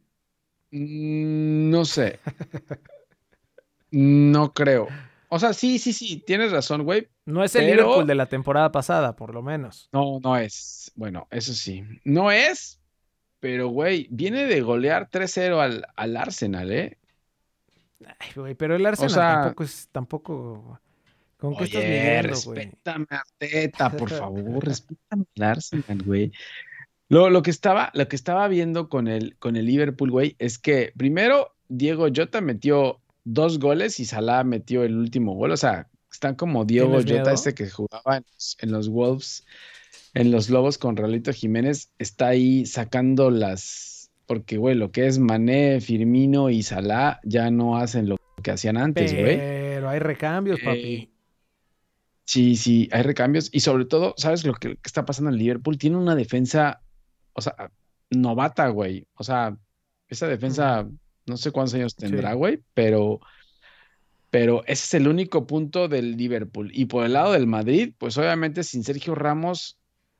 Mm, 0.72 1.70
No 1.72 1.84
sé. 1.84 2.20
No 3.92 4.54
creo. 4.54 4.88
O 5.30 5.40
sea, 5.40 5.54
sí, 5.54 5.80
sí, 5.80 5.92
sí, 5.94 6.24
tienes 6.26 6.52
razón, 6.52 6.84
güey. 6.84 7.08
No 7.26 7.44
es 7.44 7.56
el 7.56 7.66
Pero- 7.66 7.84
Liverpool 7.84 8.08
de 8.08 8.16
la 8.16 8.26
temporada 8.28 8.72
pasada, 8.72 9.16
por 9.16 9.34
lo 9.34 9.42
menos. 9.42 9.90
No, 9.92 10.20
no 10.24 10.38
es. 10.38 10.92
Bueno, 10.96 11.28
eso 11.32 11.54
sí. 11.54 11.84
No 12.04 12.32
es, 12.32 12.80
pero, 13.40 13.68
güey, 13.70 14.08
viene 14.12 14.46
de 14.46 14.62
golear 14.62 15.10
3-0 15.10 15.60
al, 15.60 15.86
al 15.96 16.18
Arsenal, 16.18 16.72
¿eh? 16.72 16.98
Ay, 18.20 18.30
güey, 18.36 18.56
pero 18.56 18.76
el 18.76 18.86
Arsenal 18.86 19.10
sea- 19.12 19.42
tampoco 19.42 19.64
es... 19.64 19.90
Tampoco... 19.92 20.80
¿Con 21.38 21.56
qué 21.58 21.66
estás 21.66 21.82
Oye, 21.82 21.90
midiendo, 21.90 22.42
güey? 22.46 22.58
respétame 22.60 23.06
a 23.10 23.24
Teta, 23.38 23.90
por 23.92 24.10
favor, 24.10 24.66
respétame 24.66 25.26
al 25.38 25.44
Arsenal, 25.44 26.02
güey. 26.04 26.32
Lo, 27.10 27.30
lo 27.30 27.42
que 27.44 27.52
estaba, 27.52 27.92
lo 27.94 28.08
que 28.08 28.16
estaba 28.16 28.48
viendo 28.48 28.88
con 28.90 29.08
el, 29.08 29.36
con 29.38 29.56
el 29.58 29.66
Liverpool, 29.66 30.10
güey, 30.12 30.36
es 30.40 30.58
que 30.58 30.94
primero 30.98 31.54
Diego 31.68 32.08
Jota 32.16 32.42
metió 32.42 33.00
dos 33.26 33.60
goles 33.60 34.00
y 34.00 34.06
Salah 34.06 34.44
metió 34.44 34.84
el 34.84 34.96
último 34.96 35.34
gol. 35.36 35.52
O 35.52 35.58
sea, 35.58 35.90
están 36.10 36.36
como 36.36 36.64
Diego 36.64 37.04
¿Tienes 37.04 37.20
Jota, 37.20 37.34
este 37.34 37.54
que 37.54 37.70
jugaba 37.70 38.24
en 38.60 38.72
los, 38.72 38.90
Wolves, 38.90 39.46
en 40.14 40.32
los 40.32 40.50
Lobos 40.50 40.78
con 40.78 40.96
Raulito 40.96 41.34
Jiménez, 41.34 41.92
está 42.00 42.28
ahí 42.28 42.66
sacando 42.66 43.30
las. 43.30 44.12
Porque, 44.26 44.58
güey, 44.58 44.76
lo 44.76 44.92
que 44.92 45.06
es 45.06 45.20
Mané, 45.20 45.82
Firmino 45.82 46.50
y 46.50 46.64
Salah 46.64 47.20
ya 47.24 47.52
no 47.52 47.78
hacen 47.78 48.10
lo 48.10 48.18
que 48.42 48.52
hacían 48.52 48.78
antes, 48.78 49.14
güey. 49.14 49.38
Pero 49.38 49.90
hay 49.90 50.00
recambios, 50.00 50.60
papi. 50.62 50.94
Eh, 50.94 51.10
Sí, 52.28 52.56
sí, 52.56 52.90
hay 52.92 53.04
recambios 53.04 53.50
y 53.54 53.60
sobre 53.60 53.86
todo, 53.86 54.16
¿sabes 54.18 54.46
lo 54.46 54.56
que, 54.56 54.78
que 54.78 54.82
está 54.84 55.06
pasando 55.06 55.30
en 55.30 55.38
Liverpool? 55.38 55.78
Tiene 55.78 55.98
una 55.98 56.16
defensa, 56.16 56.82
o 57.34 57.42
sea, 57.42 57.72
novata, 58.10 58.68
güey. 58.70 59.08
O 59.14 59.24
sea, 59.24 59.56
esa 60.08 60.28
defensa, 60.28 60.88
no 61.26 61.38
sé 61.38 61.52
cuántos 61.52 61.74
años 61.76 61.96
tendrá, 61.96 62.32
Sí. 62.32 62.38
güey, 62.38 62.60
pero, 62.74 63.20
pero 64.30 64.64
ese 64.66 64.84
es 64.86 64.94
el 64.96 65.08
único 65.08 65.48
punto 65.48 65.88
del 65.88 66.18
Liverpool. 66.18 66.70
Y 66.74 66.86
por 66.86 67.06
el 67.06 67.14
lado 67.14 67.34
del 67.34 67.48
Madrid, 67.48 67.94
pues 67.98 68.18
obviamente 68.18 68.64
sin 68.64 68.84
Sergio 68.84 69.16
Ramos, 69.16 69.78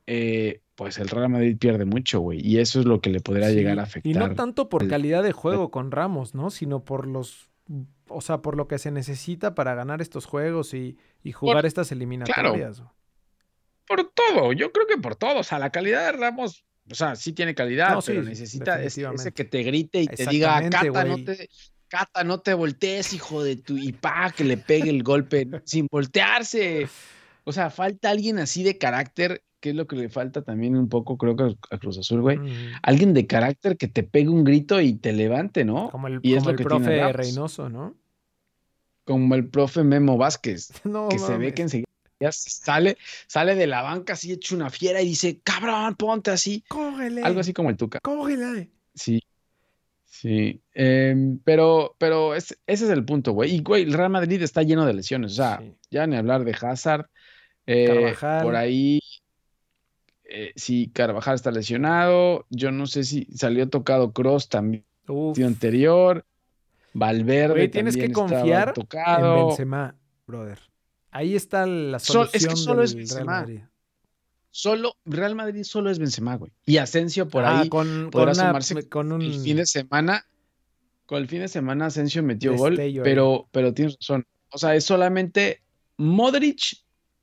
eh, 0.08 0.62
pues 0.76 0.98
el 1.00 1.10
Real 1.10 1.30
Madrid 1.30 1.58
pierde 1.58 1.86
mucho, 1.86 2.20
güey. 2.20 2.40
Y 2.46 2.60
eso 2.60 2.80
es 2.80 2.86
lo 2.86 3.02
que 3.02 3.10
le 3.10 3.20
podría 3.20 3.50
Sí, 3.50 3.56
llegar 3.56 3.80
a 3.80 3.84
Y 3.84 3.86
afectar. 3.86 4.30
no 4.30 4.36
tanto 4.36 4.70
por 4.70 4.84
al- 4.84 4.90
calidad 4.90 5.24
de 5.24 5.32
juego 5.32 5.72
con 5.72 5.92
Ramos, 5.92 6.34
¿no? 6.36 6.50
Sino 6.50 6.84
por 6.84 7.08
los 7.08 7.50
o 8.08 8.22
sea, 8.22 8.44
por 8.44 8.56
lo 8.56 8.68
que 8.68 8.78
se 8.78 8.92
necesita 8.92 9.56
para 9.56 9.74
ganar 9.74 10.00
estos 10.00 10.28
juegos 10.28 10.76
y, 10.76 10.96
y 11.24 11.32
jugar 11.32 11.66
estas 11.66 11.92
eliminatorias. 11.92 12.84
Por 13.88 14.12
todo, 14.14 14.54
yo 14.54 14.72
creo 14.72 14.86
que 14.86 14.98
por 14.98 15.16
todo. 15.16 15.40
O 15.40 15.44
sea, 15.44 15.58
la 15.58 15.72
calidad 15.72 16.06
de 16.06 16.12
Ramos, 16.12 16.66
o 16.90 16.96
sea, 16.96 17.16
sí 17.16 17.34
tiene 17.34 17.56
calidad, 17.56 17.94
No, 17.94 18.02
sí, 18.02 18.12
pero 18.12 18.24
necesita 18.24 18.82
ese, 18.82 19.32
que 19.34 19.44
te 19.44 19.64
grite 19.64 20.02
y 20.02 20.08
te 20.08 20.26
diga, 20.28 20.70
Cata, 20.70 21.04
no 21.04 21.24
te, 21.24 21.50
Cata, 21.88 22.24
no 22.24 22.40
te 22.40 22.54
voltees, 22.54 23.14
hijo 23.14 23.44
de 23.44 23.56
tu, 23.56 23.78
y 23.78 23.92
pa, 23.92 24.32
que 24.32 24.44
le 24.44 24.58
pegue 24.58 24.90
el 24.90 25.04
golpe 25.04 25.50
sin 25.64 25.88
voltearse. 25.90 26.88
O 27.44 27.52
sea, 27.52 27.70
falta 27.70 28.10
alguien 28.10 28.40
así 28.40 28.64
de 28.64 28.78
carácter, 28.78 29.44
que 29.60 29.70
es 29.70 29.76
lo 29.76 29.88
que 29.88 29.96
le 29.96 30.10
falta 30.10 30.44
también 30.44 30.76
un 30.76 30.90
poco, 30.90 31.18
creo 31.18 31.36
que 31.36 31.56
a 31.72 31.78
Cruz 31.78 31.98
Azul, 31.98 32.22
güey. 32.22 32.40
Alguien 32.84 33.14
de 33.14 33.26
carácter 33.26 33.78
que 33.78 33.88
te 33.88 34.04
pegue 34.04 34.30
un 34.30 34.44
grito 34.44 34.80
y 34.82 34.94
te 34.94 35.14
levante, 35.14 35.66
¿no? 35.66 35.90
Como 35.90 36.08
el, 36.08 36.20
Y 36.22 36.36
es 36.36 36.44
lo 36.44 36.52
el 36.52 36.58
que 36.58 36.64
profe. 36.64 37.14
Reynoso, 37.14 37.70
¿no? 37.70 37.96
Como 39.06 39.36
el 39.36 39.48
profe 39.48 39.84
Memo 39.84 40.18
Vázquez. 40.18 40.72
No, 40.84 41.10
que 41.10 41.20
se 41.20 41.38
ve 41.38 41.54
que 41.54 41.64
enseguida 41.64 41.86
sale, 42.32 42.98
sale 43.28 43.56
de 43.56 43.68
la 43.68 43.82
banca 43.82 44.14
así 44.14 44.32
hecho 44.32 44.56
una 44.56 44.70
fiera 44.70 45.02
y 45.02 45.08
dice, 45.10 45.40
cabrón, 45.44 45.96
ponte 45.96 46.32
así. 46.32 46.64
Cógele. 46.68 47.22
Algo 47.24 47.40
así 47.40 47.54
como 47.54 47.70
el 47.70 47.78
Tuca. 47.78 48.00
Cógele. 48.02 48.70
Sí. 48.94 49.22
Sí. 50.06 50.62
Em, 50.74 51.40
pero, 51.44 51.96
pero 51.98 52.36
es- 52.36 52.58
ese 52.66 52.86
es 52.86 52.90
el 52.92 53.04
punto, 53.04 53.34
güey. 53.34 53.56
Y, 53.56 53.60
güey, 53.62 53.84
el 53.84 53.94
Real 53.94 54.10
Madrid 54.10 54.42
está 54.42 54.64
lleno 54.64 54.86
de 54.86 54.94
lesiones. 54.94 55.34
O 55.34 55.36
sea, 55.36 55.60
Sí. 55.62 55.76
ya 55.92 56.08
ni 56.08 56.16
hablar 56.16 56.44
de 56.46 56.56
Hazard. 56.60 57.08
eh, 57.68 57.88
Carvajal. 57.88 58.44
por 58.44 58.56
ahí. 58.56 59.00
eh, 60.24 60.54
sí, 60.56 60.90
Carvajal 60.94 61.36
está 61.36 61.52
lesionado. 61.52 62.46
Yo 62.50 62.72
no 62.72 62.86
sé 62.88 63.04
si 63.04 63.26
salió 63.36 63.70
tocado 63.70 64.12
Cross 64.14 64.50
también 64.50 64.86
Uf. 65.08 65.38
anterior. 65.40 66.26
Valverde 66.94 67.54
Güey, 67.56 67.70
tienes 67.70 67.96
que 67.96 68.08
también 68.10 68.14
confiar 68.14 68.74
en. 68.74 69.48
Benzema, 69.48 69.96
brother. 70.28 70.60
Ahí 71.16 71.34
está 71.36 71.66
la 71.66 72.00
Sol- 72.00 72.28
solución 72.28 72.36
es 72.42 72.48
que 72.48 72.56
solo 72.62 72.84
es 72.84 72.90
del 72.92 72.98
Real 73.08 73.08
Benzema. 73.08 73.32
Madrid. 73.40 73.60
Solo, 74.52 74.96
Real 75.06 75.36
Madrid 75.36 75.64
solo 75.64 75.90
es 75.90 76.00
Benzema, 76.00 76.36
güey. 76.36 76.52
Y 76.66 76.78
Asensio 76.78 77.28
por 77.30 77.44
Ah, 77.44 77.62
ahí. 77.62 77.70
con, 77.70 77.88
con, 77.88 78.10
podrá 78.12 78.32
una- 78.34 78.48
sumarse 78.48 78.90
con 78.90 79.12
un... 79.12 79.22
El 79.22 79.40
fin 79.40 79.58
de 79.58 79.66
semana, 79.66 80.26
con 81.06 81.20
el 81.22 81.28
fin 81.28 81.40
de 81.40 81.48
semana 81.48 81.86
Asensio 81.88 82.22
metió 82.24 82.54
gol, 82.56 82.76
Destello 82.76 83.04
pero, 83.04 83.48
pero 83.52 83.74
tienes 83.74 83.98
razón. 84.00 84.26
O 84.52 84.58
sea, 84.58 84.76
es 84.76 84.84
solamente 84.86 85.62
Modric, 85.98 86.60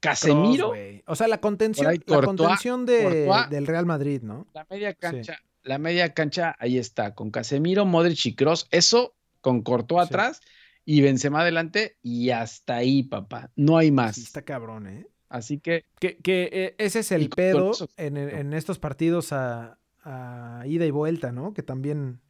Casemiro, 0.01 0.71
Cross, 0.71 1.03
o 1.07 1.15
sea, 1.17 1.29
la 1.29 1.41
contención, 1.41 1.87
ahí 1.87 1.99
la 1.99 2.05
Courtois- 2.17 2.25
contención 2.37 2.87
de, 2.87 3.03
Courtois. 3.27 3.51
del 3.51 3.67
Real 3.67 3.87
Madrid, 3.87 4.21
¿no? 4.23 4.47
la 4.55 4.67
media 4.69 4.95
cancha, 4.95 5.39
la 5.63 5.79
media 5.79 6.13
cancha, 6.13 6.57
ahí 6.59 6.77
está, 6.79 7.15
con 7.15 7.31
Casemiro, 7.31 7.85
Modric 7.87 8.27
y 8.27 8.35
Cross, 8.35 8.67
eso 8.71 9.15
con 9.41 9.63
Courtois 9.63 10.09
Sí. 10.09 10.15
atrás 10.15 10.41
y 10.85 11.01
Benzema 11.03 11.41
adelante 11.43 11.99
y 12.03 12.31
hasta 12.31 12.77
ahí, 12.77 13.03
papá. 13.05 13.51
No 13.57 13.77
hay 13.79 13.91
más. 13.91 14.17
Sí, 14.17 14.23
está 14.23 14.43
cabrón, 14.43 14.87
¿eh? 14.87 15.07
Así 15.29 15.59
que 15.61 15.85
Que, 15.99 16.19
que, 16.19 16.51
eh, 16.53 16.75
ese 16.79 17.01
es 17.01 17.13
el 17.13 17.31
pedo 17.31 17.71
eso- 17.73 17.89
en, 17.97 18.17
en 18.17 18.53
estos 18.53 18.79
partidos 18.79 19.33
a, 19.33 19.79
a 20.03 20.63
ida 20.67 20.85
y 20.85 20.91
vuelta, 20.91 21.33
¿no? 21.33 21.55
Que 21.55 21.63
también, 21.63 22.21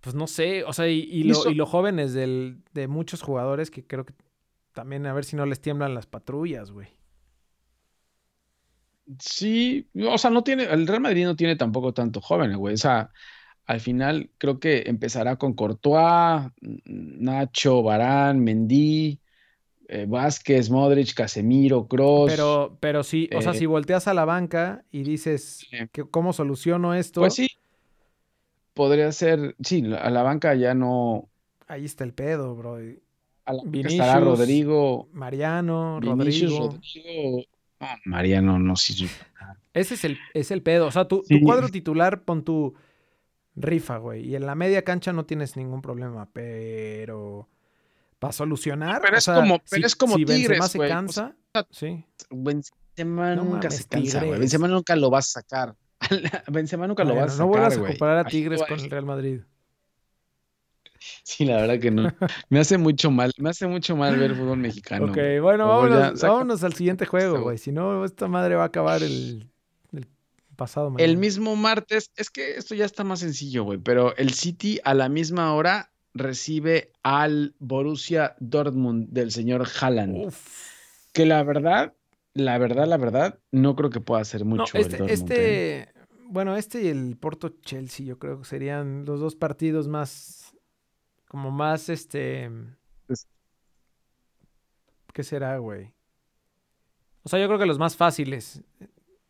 pues 0.00 0.14
no 0.14 0.26
sé, 0.26 0.64
o 0.64 0.72
sea, 0.72 0.86
y, 0.88 1.22
lo, 1.24 1.50
y 1.50 1.54
lo 1.54 1.66
jóvenes 1.66 2.12
del, 2.12 2.62
de 2.74 2.88
muchos 2.88 3.22
jugadores 3.22 3.70
que 3.70 3.86
creo 3.86 4.04
que 4.04 4.14
también 4.74 5.06
a 5.06 5.14
ver 5.14 5.24
si 5.24 5.36
no 5.36 5.46
les 5.46 5.60
tiemblan 5.60 5.94
las 5.94 6.06
patrullas, 6.06 6.70
güey. 6.72 6.88
Sí, 9.20 9.90
o 10.08 10.16
sea, 10.16 10.30
no 10.30 10.42
tiene, 10.42 10.64
el 10.64 10.86
Real 10.86 11.00
Madrid 11.02 11.24
no 11.26 11.36
tiene 11.36 11.56
tampoco 11.56 11.92
tanto 11.92 12.20
jóvenes, 12.22 12.56
güey. 12.56 12.74
O 12.74 12.76
sea, 12.78 13.12
al 13.66 13.80
final 13.80 14.30
creo 14.38 14.58
que 14.60 14.84
empezará 14.86 15.36
con 15.36 15.54
Courtois, 15.54 16.50
Nacho, 16.84 17.82
Varane, 17.82 18.40
Mendy, 18.40 19.18
eh, 19.88 20.06
Vázquez, 20.08 20.70
Modric, 20.70 21.14
Casemiro, 21.14 21.86
Kroos. 21.86 22.30
Pero, 22.30 22.76
pero 22.80 23.02
sí, 23.02 23.28
o 23.34 23.40
sea, 23.42 23.52
eh, 23.52 23.54
si 23.58 23.66
volteas 23.66 24.08
a 24.08 24.14
la 24.14 24.24
banca 24.24 24.84
y 24.90 25.02
dices, 25.02 25.66
Sí. 25.70 25.76
que, 25.92 26.04
¿cómo 26.04 26.32
soluciono 26.32 26.94
esto? 26.94 27.20
Pues 27.20 27.34
sí, 27.34 27.48
podría 28.74 29.10
ser, 29.12 29.54
sí, 29.62 29.84
a 29.98 30.10
la 30.10 30.22
banca 30.22 30.54
ya 30.54 30.74
no, 30.74 31.28
Ahí 31.66 31.86
está 31.86 32.04
el 32.04 32.12
pedo, 32.12 32.54
bro. 32.54 32.82
Y 32.84 33.00
a 33.46 33.52
la 33.52 33.58
banca 33.58 33.70
Vinicius, 33.70 33.92
estará 33.94 34.20
Rodrigo, 34.20 35.08
Mariano, 35.12 35.98
Vinicius, 36.00 36.52
Rodrigo. 36.52 36.70
Rodrigo. 36.72 37.42
No, 37.80 37.86
Mariano 38.04 38.58
no 38.58 38.76
sirve. 38.76 39.10
Ese 39.72 39.94
es 39.94 40.04
el, 40.04 40.18
es 40.34 40.50
el 40.50 40.62
pedo. 40.62 40.86
O 40.86 40.90
sea, 40.90 41.08
tu, 41.08 41.18
tu 41.22 41.24
Sí. 41.26 41.40
cuadro 41.40 41.68
titular, 41.68 42.22
pon 42.22 42.44
tu 42.44 42.74
rifa, 43.56 43.98
güey. 43.98 44.26
Y 44.28 44.36
en 44.36 44.46
la 44.46 44.54
media 44.54 44.82
cancha 44.82 45.12
no 45.12 45.24
tienes 45.26 45.56
ningún 45.56 45.82
problema. 45.82 46.28
Pero 46.32 47.48
para 48.18 48.32
solucionar. 48.32 49.00
Pero 49.02 49.14
o 49.14 49.18
es 49.18 49.24
sea, 49.24 49.34
como- 49.36 49.58
pero 49.70 49.80
si- 49.82 49.86
es 49.86 49.96
como 49.96 50.16
si 50.16 50.24
Benzema 50.24 50.68
Tigres, 50.68 50.70
se. 50.70 50.78
O 50.78 50.88
cansa. 50.88 51.34
sí. 51.70 52.04
Benzema 52.30 53.34
No 53.34 53.44
nunca 53.44 53.56
mames, 53.68 53.76
se 53.76 53.84
cansa, 53.88 54.24
güey. 54.24 54.38
Benzema 54.40 54.68
nunca 54.68 54.96
lo 54.96 55.10
vas 55.10 55.28
a 55.28 55.40
sacar. 55.40 55.74
Benzema 56.50 56.86
nunca 56.86 57.04
lo 57.04 57.14
vas 57.14 57.22
a 57.22 57.26
no 57.26 57.30
sacar, 57.32 57.46
vuelvas 57.48 57.76
a 57.76 57.80
comparar 57.86 58.18
a 58.18 58.24
Tigres 58.24 58.62
con 58.62 58.78
va- 58.78 58.82
el 58.82 58.90
Real 58.90 59.04
Madrid. 59.06 59.40
Sí, 61.22 61.44
la 61.44 61.56
verdad 61.56 61.78
que 61.80 61.90
no. 61.90 62.02
Me 62.48 62.60
hace 62.60 62.78
mucho 62.78 63.10
mal, 63.10 63.30
me 63.36 63.50
hace 63.50 63.66
mucho 63.66 63.94
mal 63.96 64.16
ver 64.18 64.34
fútbol 64.34 64.56
mexicano. 64.58 65.06
ok, 65.06 65.18
bueno, 65.42 65.68
vámonos, 65.68 66.20
vámonos 66.22 66.64
al 66.64 66.72
siguiente 66.74 67.04
juego, 67.04 67.42
güey. 67.42 67.58
Si 67.58 67.72
no, 67.72 68.04
esta 68.04 68.26
madre 68.28 68.54
va 68.54 68.62
a 68.62 68.66
acabar 68.66 69.02
el 69.02 69.50
pasado 70.54 70.90
mañana. 70.90 71.10
El 71.10 71.16
mismo 71.16 71.56
martes, 71.56 72.10
es 72.16 72.30
que 72.30 72.56
esto 72.56 72.74
ya 72.74 72.84
está 72.84 73.04
más 73.04 73.20
sencillo, 73.20 73.64
güey, 73.64 73.78
pero 73.78 74.16
el 74.16 74.32
City 74.34 74.80
a 74.84 74.94
la 74.94 75.08
misma 75.08 75.54
hora 75.54 75.90
recibe 76.14 76.92
al 77.02 77.54
Borussia 77.58 78.36
Dortmund 78.38 79.08
del 79.10 79.30
señor 79.32 79.66
Haaland. 79.80 80.26
Uf. 80.26 80.72
Que 81.12 81.26
la 81.26 81.42
verdad, 81.42 81.94
la 82.34 82.58
verdad, 82.58 82.86
la 82.86 82.96
verdad, 82.96 83.38
no 83.50 83.76
creo 83.76 83.90
que 83.90 84.00
pueda 84.00 84.22
hacer 84.22 84.44
No, 84.44 84.56
mucho 84.56 84.76
el 84.76 84.82
este, 84.82 84.96
Dortmund. 84.98 85.10
¿eh? 85.10 85.14
este, 85.14 85.94
bueno, 86.26 86.56
este 86.56 86.82
y 86.82 86.88
el 86.88 87.16
Porto 87.16 87.48
Chelsea, 87.62 88.06
yo 88.06 88.18
creo 88.18 88.40
que 88.40 88.44
serían 88.44 89.04
los 89.04 89.20
dos 89.20 89.36
partidos 89.36 89.88
más, 89.88 90.56
como 91.28 91.50
más, 91.50 91.88
este, 91.88 92.50
¿qué 95.12 95.22
será, 95.22 95.58
güey? 95.58 95.92
O 97.24 97.28
sea, 97.28 97.40
yo 97.40 97.46
creo 97.46 97.58
que 97.58 97.66
los 97.66 97.78
más 97.78 97.96
fáciles 97.96 98.62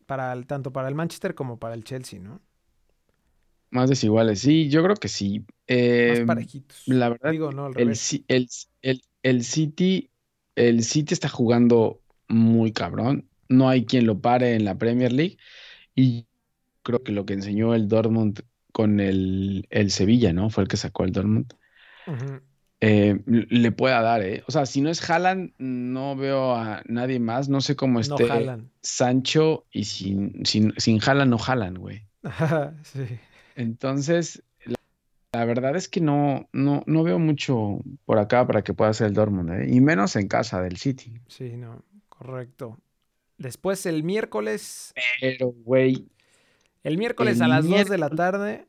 para 0.05 0.33
el, 0.33 0.47
tanto 0.47 0.71
para 0.73 0.87
el 0.89 0.95
Manchester 0.95 1.35
como 1.35 1.59
para 1.59 1.75
el 1.75 1.83
Chelsea, 1.83 2.19
¿no? 2.19 2.41
Más 3.71 3.89
desiguales, 3.89 4.39
sí, 4.41 4.69
yo 4.69 4.83
creo 4.83 4.95
que 4.95 5.07
sí. 5.09 5.45
Más 6.03 6.19
Eh, 6.19 6.25
parejitos. 6.25 6.83
la 6.85 7.09
verdad, 7.09 7.31
Digo, 7.31 7.51
no, 7.51 7.67
el, 7.73 8.01
el, 8.27 8.49
el, 8.81 9.01
el 9.23 9.43
City, 9.43 10.11
el 10.55 10.83
City 10.83 11.13
está 11.13 11.27
jugando 11.29 12.01
muy 12.29 12.71
cabrón. 12.71 13.29
No 13.49 13.67
hay 13.69 13.85
quien 13.85 14.05
lo 14.07 14.21
pare 14.21 14.55
en 14.55 14.65
la 14.65 14.77
Premier 14.77 15.11
League. 15.11 15.37
Y 15.95 16.27
creo 16.83 17.03
que 17.03 17.11
lo 17.13 17.25
que 17.25 17.33
enseñó 17.35 17.75
el 17.75 17.87
Dortmund 17.89 18.41
con 18.73 18.99
el, 19.01 19.67
el 19.71 19.91
Sevilla, 19.91 20.33
¿no? 20.33 20.49
Fue 20.51 20.63
el 20.63 20.69
que 20.69 20.77
sacó 20.77 21.05
el 21.05 21.11
Dortmund. 21.13 21.53
Eh, 22.81 23.19
le 23.25 23.71
pueda 23.71 24.01
dar, 24.01 24.21
¿eh? 24.21 24.43
O 24.47 24.51
sea, 24.51 24.65
si 24.65 24.81
no 24.81 24.89
es 24.89 25.07
Haaland, 25.09 25.53
no 25.57 26.15
veo 26.15 26.53
a 26.55 26.81
nadie 26.85 27.19
más. 27.19 27.49
No 27.49 27.61
sé 27.61 27.75
cómo 27.75 27.99
esté. 27.99 28.27
Sancho 28.81 29.65
y 29.71 29.85
sin, 29.85 30.45
sin, 30.45 30.73
sin 30.77 30.99
Haaland 31.03 31.31
no 31.31 31.37
jalan, 31.37 31.75
güey. 31.75 32.05
sí. 32.83 33.05
Entonces, 33.55 34.43
la, 34.65 34.75
la 35.33 35.45
verdad 35.45 35.75
es 35.75 35.87
que 35.87 36.01
no, 36.01 36.49
no, 36.51 36.83
no 36.85 37.03
veo 37.03 37.17
mucho 37.19 37.79
por 38.05 38.19
acá 38.19 38.45
para 38.45 38.63
que 38.63 38.73
pueda 38.73 38.93
ser 38.93 39.07
el 39.07 39.13
Dortmund, 39.13 39.51
¿eh? 39.51 39.67
Y 39.69 39.79
menos 39.81 40.15
en 40.15 40.27
casa 40.27 40.61
del 40.61 40.77
City. 40.77 41.19
Sí, 41.27 41.55
no, 41.55 41.83
correcto. 42.09 42.77
Después 43.37 43.85
el 43.85 44.03
miércoles, 44.03 44.93
Pero, 45.21 45.47
güey, 45.63 46.07
el 46.83 46.97
miércoles 46.97 47.37
El 47.37 47.43
a 47.43 47.47
las 47.47 47.67
2 47.67 47.89
de 47.89 47.97
la 47.97 48.07
miércoles- 48.09 48.17
tarde, 48.17 48.65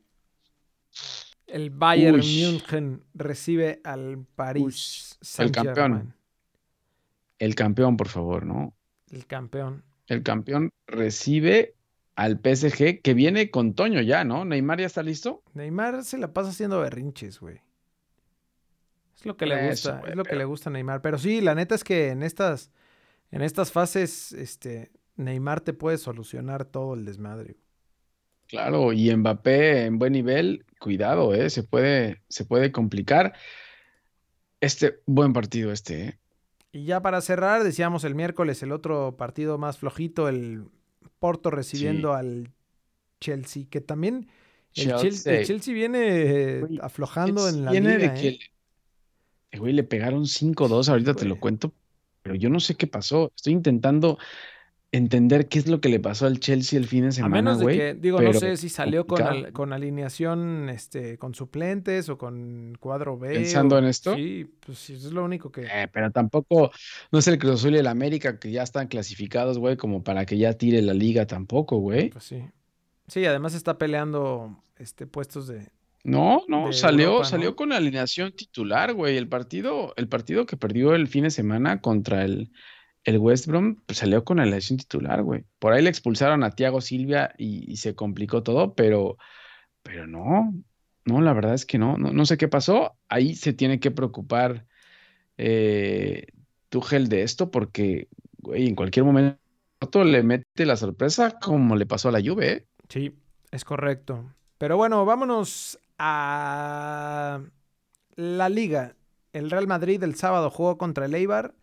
el 1.47 1.71
Bayern. 1.71 2.19
München 2.19 3.05
recibe 3.15 3.81
al 3.85 4.25
París 4.35 5.19
el 5.39 5.51
campeón. 5.51 6.15
El 7.39 7.55
campeón, 7.55 7.97
por 7.97 8.09
favor, 8.09 8.47
¿no? 8.47 8.75
el 9.11 9.27
campeón. 9.27 9.85
El 10.07 10.23
campeón 10.23 10.73
recibe 10.87 11.75
al 12.15 12.39
PSG 12.39 13.03
que 13.03 13.15
viene 13.15 13.51
con 13.51 13.75
Toño 13.75 14.01
ya, 14.01 14.25
¿no? 14.25 14.45
Neymar 14.45 14.81
ya 14.81 14.87
está 14.87 15.03
listo. 15.03 15.43
Neymar 15.55 16.05
se 16.05 16.19
la 16.19 16.33
pasa 16.33 16.51
haciendo 16.51 16.81
berrinches, 16.81 17.41
güey. 17.41 17.61
Es 19.17 19.27
lo 19.27 19.37
que 19.37 19.47
le 19.47 19.69
Eso, 19.69 19.93
gusta, 19.93 20.09
es 20.11 20.17
lo 20.17 20.25
que 20.25 20.37
le 20.37 20.45
gusta 20.45 20.71
a 20.71 20.73
Neymar. 20.73 21.03
Pero 21.03 21.19
sí, 21.19 21.41
la 21.41 21.55
neta 21.55 21.75
es 21.75 21.85
que 21.85 22.11
en 22.11 22.23
estas, 22.23 22.71
en 23.31 23.43
estas 23.43 23.73
fases, 23.73 24.33
este, 24.33 24.93
Neymar 25.17 25.61
te 25.61 25.73
puede 25.73 25.99
solucionar 25.99 26.65
todo 26.65 26.95
el 26.95 27.05
desmadre. 27.05 27.57
Claro, 28.49 28.93
y 28.93 29.15
Mbappé 29.15 29.87
en 29.87 29.99
buen 29.99 30.13
nivel, 30.13 30.65
cuidado, 30.79 31.35
¿eh? 31.35 31.51
Se 31.51 31.63
puede, 31.63 32.23
se 32.29 32.45
puede 32.45 32.73
complicar. 32.73 33.35
Este, 34.61 35.01
buen 35.07 35.33
partido 35.33 35.73
este, 35.73 36.05
¿eh? 36.05 36.19
Y 36.73 36.85
ya 36.85 37.01
para 37.01 37.21
cerrar, 37.21 37.65
decíamos 37.65 38.05
el 38.05 38.15
miércoles, 38.15 38.63
el 38.63 38.73
otro 38.73 39.17
partido 39.17 39.59
más 39.59 39.79
flojito, 39.79 40.29
el 40.29 40.65
Porto 41.19 41.51
recibiendo 41.51 42.13
al 42.13 42.53
Chelsea, 43.21 43.65
que 43.71 43.81
también 43.81 44.29
el 44.75 44.95
Chelsea, 44.95 45.33
el 45.33 45.43
Chelsea. 45.43 45.43
Chelsea 45.43 45.75
viene 45.75 46.69
aflojando 46.83 47.49
en 47.49 47.65
la 47.65 47.71
Viene 47.71 47.97
liga, 47.97 47.99
de 47.99 48.07
¿eh? 48.07 48.13
que 48.15 48.39
Eh, 49.51 49.59
Güey, 49.59 49.73
le 49.73 49.85
pegaron 49.85 50.27
5-2, 50.27 50.89
ahorita 50.89 51.15
te 51.15 51.25
lo 51.25 51.41
cuento, 51.41 51.75
pero 52.23 52.35
yo 52.35 52.51
no 52.51 52.61
sé 52.61 52.75
qué 52.77 52.87
pasó. 52.87 53.33
Estoy 53.35 53.55
intentando 53.55 54.19
entender 54.93 55.49
qué 55.49 55.59
es 55.59 55.67
lo 55.67 55.81
que 55.81 55.89
le 55.89 56.01
pasó 56.01 56.27
al 56.27 56.41
Chelsea 56.41 56.79
el 56.79 56.87
fin 56.87 57.03
de 57.03 57.09
A 57.09 57.13
semana, 57.13 57.35
menos 57.37 57.59
de 57.59 57.67
que, 57.67 57.95
digo, 57.95 58.21
no 58.21 58.33
sé 58.33 58.57
si 58.57 58.69
salió 58.69 59.07
con, 59.07 59.23
al- 59.23 59.53
con 59.53 59.73
alineación 59.73 60.69
este, 60.71 61.19
con 61.19 61.35
suplentes 61.35 62.09
o 62.09 62.17
con 62.17 62.77
cuadro 62.81 63.19
B. 63.19 63.35
¿Pensando 63.35 63.77
o- 63.77 63.79
en 63.79 63.85
esto? 63.87 64.15
Sí, 64.15 64.51
pues 64.65 64.79
sí, 64.79 64.95
es 64.95 65.05
lo 65.13 65.25
único 65.25 65.51
que. 65.53 65.63
Eh, 65.63 65.89
pero 65.93 66.11
tampoco, 66.11 66.71
no 67.13 67.19
es 67.19 67.27
el 67.29 67.39
Cruz 67.39 67.55
Azul 67.61 67.75
y 67.75 67.79
el 67.79 67.87
América 67.87 68.39
que 68.39 68.51
ya 68.51 68.63
están 68.63 68.89
clasificados, 68.89 69.59
güey, 69.59 69.77
como 69.77 70.03
para 70.03 70.25
que 70.25 70.39
ya 70.39 70.55
tire 70.55 70.81
la 70.83 70.95
liga 70.95 71.27
tampoco, 71.27 71.79
güey. 71.79 72.11
Pues 72.11 72.25
sí. 72.25 72.43
Sí, 73.09 73.25
además 73.25 73.55
está 73.55 73.79
peleando 73.79 74.63
este, 74.79 75.07
puestos 75.07 75.47
de. 75.47 75.69
No, 76.05 76.43
no, 76.47 76.69
de 76.69 76.73
salió, 76.73 77.07
Europa, 77.07 77.25
salió 77.25 77.51
¿no? 77.51 77.57
con 77.57 77.73
alineación 77.73 78.33
titular, 78.33 78.95
güey. 78.95 79.17
El 79.17 79.29
partido, 79.29 79.93
el 79.97 80.09
partido 80.09 80.47
que 80.47 80.57
perdió 80.57 80.95
el 80.95 81.09
fin 81.09 81.25
de 81.25 81.31
semana 81.31 81.81
contra 81.81 82.25
el, 82.25 82.53
el 83.07 83.19
West 83.19 83.47
Brom, 83.47 83.77
salió 83.89 84.25
con 84.25 84.41
alineación 84.41 84.79
titular, 84.79 85.23
güey. 85.23 85.45
Por 85.61 85.73
ahí 85.73 85.81
le 85.81 85.89
expulsaron 85.89 86.43
a 86.43 86.51
Thiago 86.51 86.81
Silvia 86.81 87.33
y, 87.39 87.77
se 87.77 87.95
complicó 87.95 88.43
todo, 88.43 88.75
pero, 88.75 89.17
pero 89.85 90.09
no, 90.09 90.53
no, 91.05 91.21
la 91.21 91.33
verdad 91.33 91.55
es 91.55 91.65
que 91.65 91.79
no, 91.79 91.97
no, 91.97 92.27
sé 92.27 92.37
qué 92.37 92.49
pasó. 92.49 92.97
Ahí 93.09 93.37
se 93.37 93.53
tiene 93.53 93.79
que 93.79 93.93
preocupar 93.93 94.67
eh, 95.39 96.27
de 96.71 97.23
esto, 97.23 97.51
porque, 97.51 98.09
güey, 98.39 98.67
en 98.67 98.75
cualquier 98.75 99.05
momento 99.05 99.39
le 100.05 100.23
mete 100.25 100.67
la 100.67 100.77
sorpresa 100.77 101.39
como 101.39 101.77
le 101.77 101.87
pasó 101.87 102.09
a 102.09 102.13
la 102.13 102.21
Juve, 102.21 102.53
¿eh? 102.53 102.67
Sí, 102.89 103.15
es 103.53 103.65
correcto. 103.65 104.25
Pero 104.59 104.77
bueno, 104.77 105.05
vámonos 105.05 105.79
a 105.97 107.41
la 108.17 108.49
liga. 108.49 108.97
El 109.33 109.51
Real 109.51 109.69
Madrid 109.69 110.03
el 110.03 110.17
sábado 110.17 110.51
jugó 110.51 110.77
contra 110.77 111.07
el 111.07 111.15
Eibar 111.15 111.55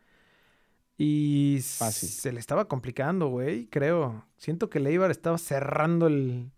y 0.97 1.59
Fácil. 1.77 2.09
se 2.09 2.31
le 2.33 2.39
estaba 2.39 2.67
complicando, 2.67 3.27
güey, 3.29 3.67
creo. 3.67 4.25
Siento 4.37 4.69
que 4.69 4.79
el 4.79 4.87
Eibar 4.87 5.11
estaba 5.11 5.37
cerrando 5.37 6.07
el... 6.07 6.51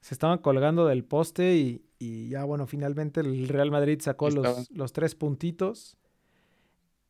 Se 0.00 0.14
estaban 0.14 0.38
colgando 0.38 0.86
del 0.86 1.04
poste 1.04 1.56
y, 1.56 1.84
y 1.98 2.28
ya, 2.30 2.44
bueno, 2.44 2.66
finalmente 2.66 3.20
el 3.20 3.48
Real 3.48 3.70
Madrid 3.70 4.00
sacó 4.00 4.30
los, 4.30 4.70
los 4.70 4.92
tres 4.92 5.14
puntitos. 5.14 5.98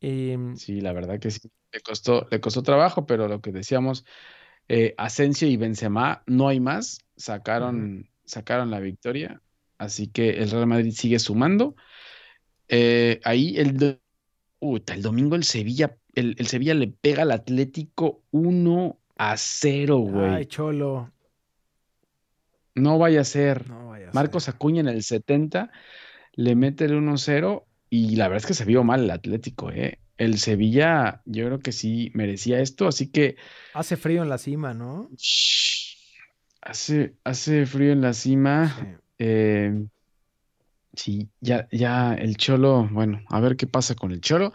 Y, 0.01 0.35
Sí, 0.53 0.81
la 0.81 0.93
verdad 0.93 1.19
que 1.19 1.31
sí. 1.31 1.49
Le 1.71 1.79
costó, 1.81 2.27
le 2.29 2.41
costó 2.41 2.63
trabajo, 2.63 3.05
pero 3.05 3.27
lo 3.29 3.41
que 3.41 3.51
decíamos, 3.51 4.05
eh, 4.67 4.93
Asensio 4.97 5.47
y 5.47 5.57
Benzema, 5.57 6.23
no 6.27 6.47
hay 6.49 6.59
más, 6.59 6.99
sacaron, 7.15 8.09
sacaron 8.25 8.71
la 8.71 8.79
victoria. 8.81 9.41
Así 9.77 10.07
que 10.07 10.31
el 10.31 10.51
Real 10.51 10.67
Madrid 10.67 10.91
sigue 10.93 11.19
sumando. 11.19 11.75
Eh, 12.67 13.19
ahí 13.23 13.57
el, 13.57 13.77
do- 13.77 13.99
el 14.61 15.01
domingo 15.01 15.35
el 15.35 15.43
Sevilla, 15.43 15.97
el, 16.15 16.35
el 16.37 16.47
Sevilla 16.47 16.73
le 16.73 16.87
pega 16.87 17.23
al 17.23 17.31
Atlético 17.31 18.21
1 18.31 18.97
a 19.17 19.37
0, 19.37 20.03
ay, 20.05 20.11
güey. 20.11 20.45
cholo. 20.45 21.11
No 22.75 22.97
vaya 22.97 23.21
a 23.21 23.25
ser. 23.25 23.69
No 23.69 23.89
vaya 23.89 24.09
a 24.09 24.13
Marcos 24.13 24.45
ser. 24.45 24.55
Acuña 24.55 24.81
en 24.81 24.87
el 24.87 25.03
70 25.03 25.71
le 26.33 26.55
mete 26.55 26.85
el 26.85 26.93
1-0 26.93 27.63
y 27.89 28.15
la 28.15 28.27
verdad 28.27 28.43
es 28.43 28.47
que 28.47 28.53
se 28.53 28.65
vio 28.65 28.83
mal 28.83 29.03
el 29.03 29.11
Atlético, 29.11 29.71
¿eh? 29.71 29.99
El 30.17 30.37
Sevilla 30.37 31.21
yo 31.25 31.45
creo 31.45 31.59
que 31.59 31.71
sí 31.71 32.11
merecía 32.13 32.59
esto, 32.61 32.87
así 32.87 33.07
que 33.11 33.35
Hace 33.73 33.97
frío 33.97 34.21
en 34.23 34.29
la 34.29 34.37
cima, 34.37 34.73
¿no? 34.73 35.09
shh, 35.17 35.97
hace, 36.61 37.15
hace 37.23 37.65
frío 37.65 37.91
en 37.91 38.01
la 38.01 38.13
cima. 38.13 38.75
Sí. 38.79 38.85
eh, 39.19 39.85
sí, 40.93 41.29
ya, 41.41 41.67
ya 41.71 42.13
el 42.13 42.37
Cholo, 42.37 42.87
bueno, 42.91 43.21
a 43.29 43.39
ver 43.39 43.55
qué 43.57 43.67
pasa 43.67 43.95
con 43.95 44.11
el 44.11 44.21
Cholo. 44.21 44.53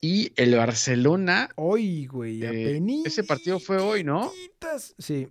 Y 0.00 0.32
el 0.36 0.54
Barcelona, 0.56 1.48
Hoy, 1.56 2.06
güey, 2.06 2.42
Eh, 2.44 2.80
ese 3.04 3.24
partido 3.24 3.58
fue 3.58 3.78
hoy, 3.78 4.04
¿no? 4.04 4.30
Sí, 4.98 5.28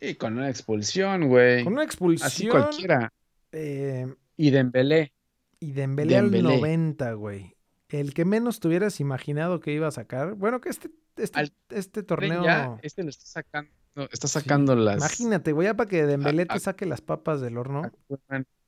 y 0.00 0.14
con 0.14 0.34
una 0.38 0.48
expulsión, 0.48 1.28
güey. 1.28 1.64
con 1.64 1.72
una 1.72 1.82
Así 1.82 1.88
expulsión. 1.88 2.50
cualquiera. 2.50 3.12
eh, 3.52 4.06
Y 4.36 4.50
Dembélé. 4.50 5.12
y 5.60 5.72
Dembélé 5.72 6.16
al 6.16 6.30
Dembélé. 6.30 6.56
90, 6.56 7.12
güey. 7.14 7.56
El 7.88 8.12
que 8.14 8.24
menos 8.24 8.60
te 8.60 8.68
hubieras 8.68 9.00
imaginado 9.00 9.60
que 9.60 9.72
iba 9.72 9.88
a 9.88 9.90
sacar. 9.90 10.34
Bueno, 10.34 10.60
que 10.60 10.68
este, 10.68 10.90
este, 11.16 11.38
Al 11.40 11.52
este 11.70 12.02
torneo. 12.02 12.44
Ya, 12.44 12.78
este 12.82 13.02
lo 13.02 13.08
está 13.08 13.24
sacando, 13.26 13.70
está 14.12 14.28
sacando 14.28 14.74
Sí, 14.74 14.80
las... 14.82 14.96
Imagínate, 14.98 15.52
güey, 15.52 15.66
ya 15.66 15.74
para 15.74 15.88
que 15.88 16.04
Dembélé 16.06 16.42
a- 16.42 16.46
te 16.54 16.60
saque 16.60 16.86
las 16.86 17.00
papas 17.00 17.40
del 17.40 17.56
horno. 17.56 17.90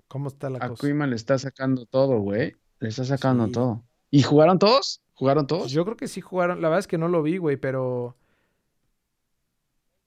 ¿Cómo 0.09 0.29
está 0.29 0.51
la 0.51 0.59
cosa? 0.59 0.73
Acuña 0.73 1.07
le 1.07 1.15
está 1.15 1.39
sacando 1.39 1.85
todo, 1.87 2.19
güey. 2.19 2.57
Le 2.81 2.89
está 2.89 3.05
sacando 3.05 3.47
Sí. 3.47 3.53
todo. 3.53 3.85
¿Y 4.11 4.23
jugaron 4.23 4.59
todos? 4.59 5.03
¿Jugaron 5.15 5.47
todos? 5.47 5.71
yo 5.71 5.85
creo 5.85 5.97
que 5.97 6.09
sí 6.09 6.21
jugaron. 6.21 6.61
La 6.63 6.69
verdad 6.69 6.81
es 6.81 6.87
que 6.87 6.99
no 6.99 7.09
lo 7.09 7.23
vi, 7.23 7.37
güey, 7.37 7.57
pero. 7.57 8.17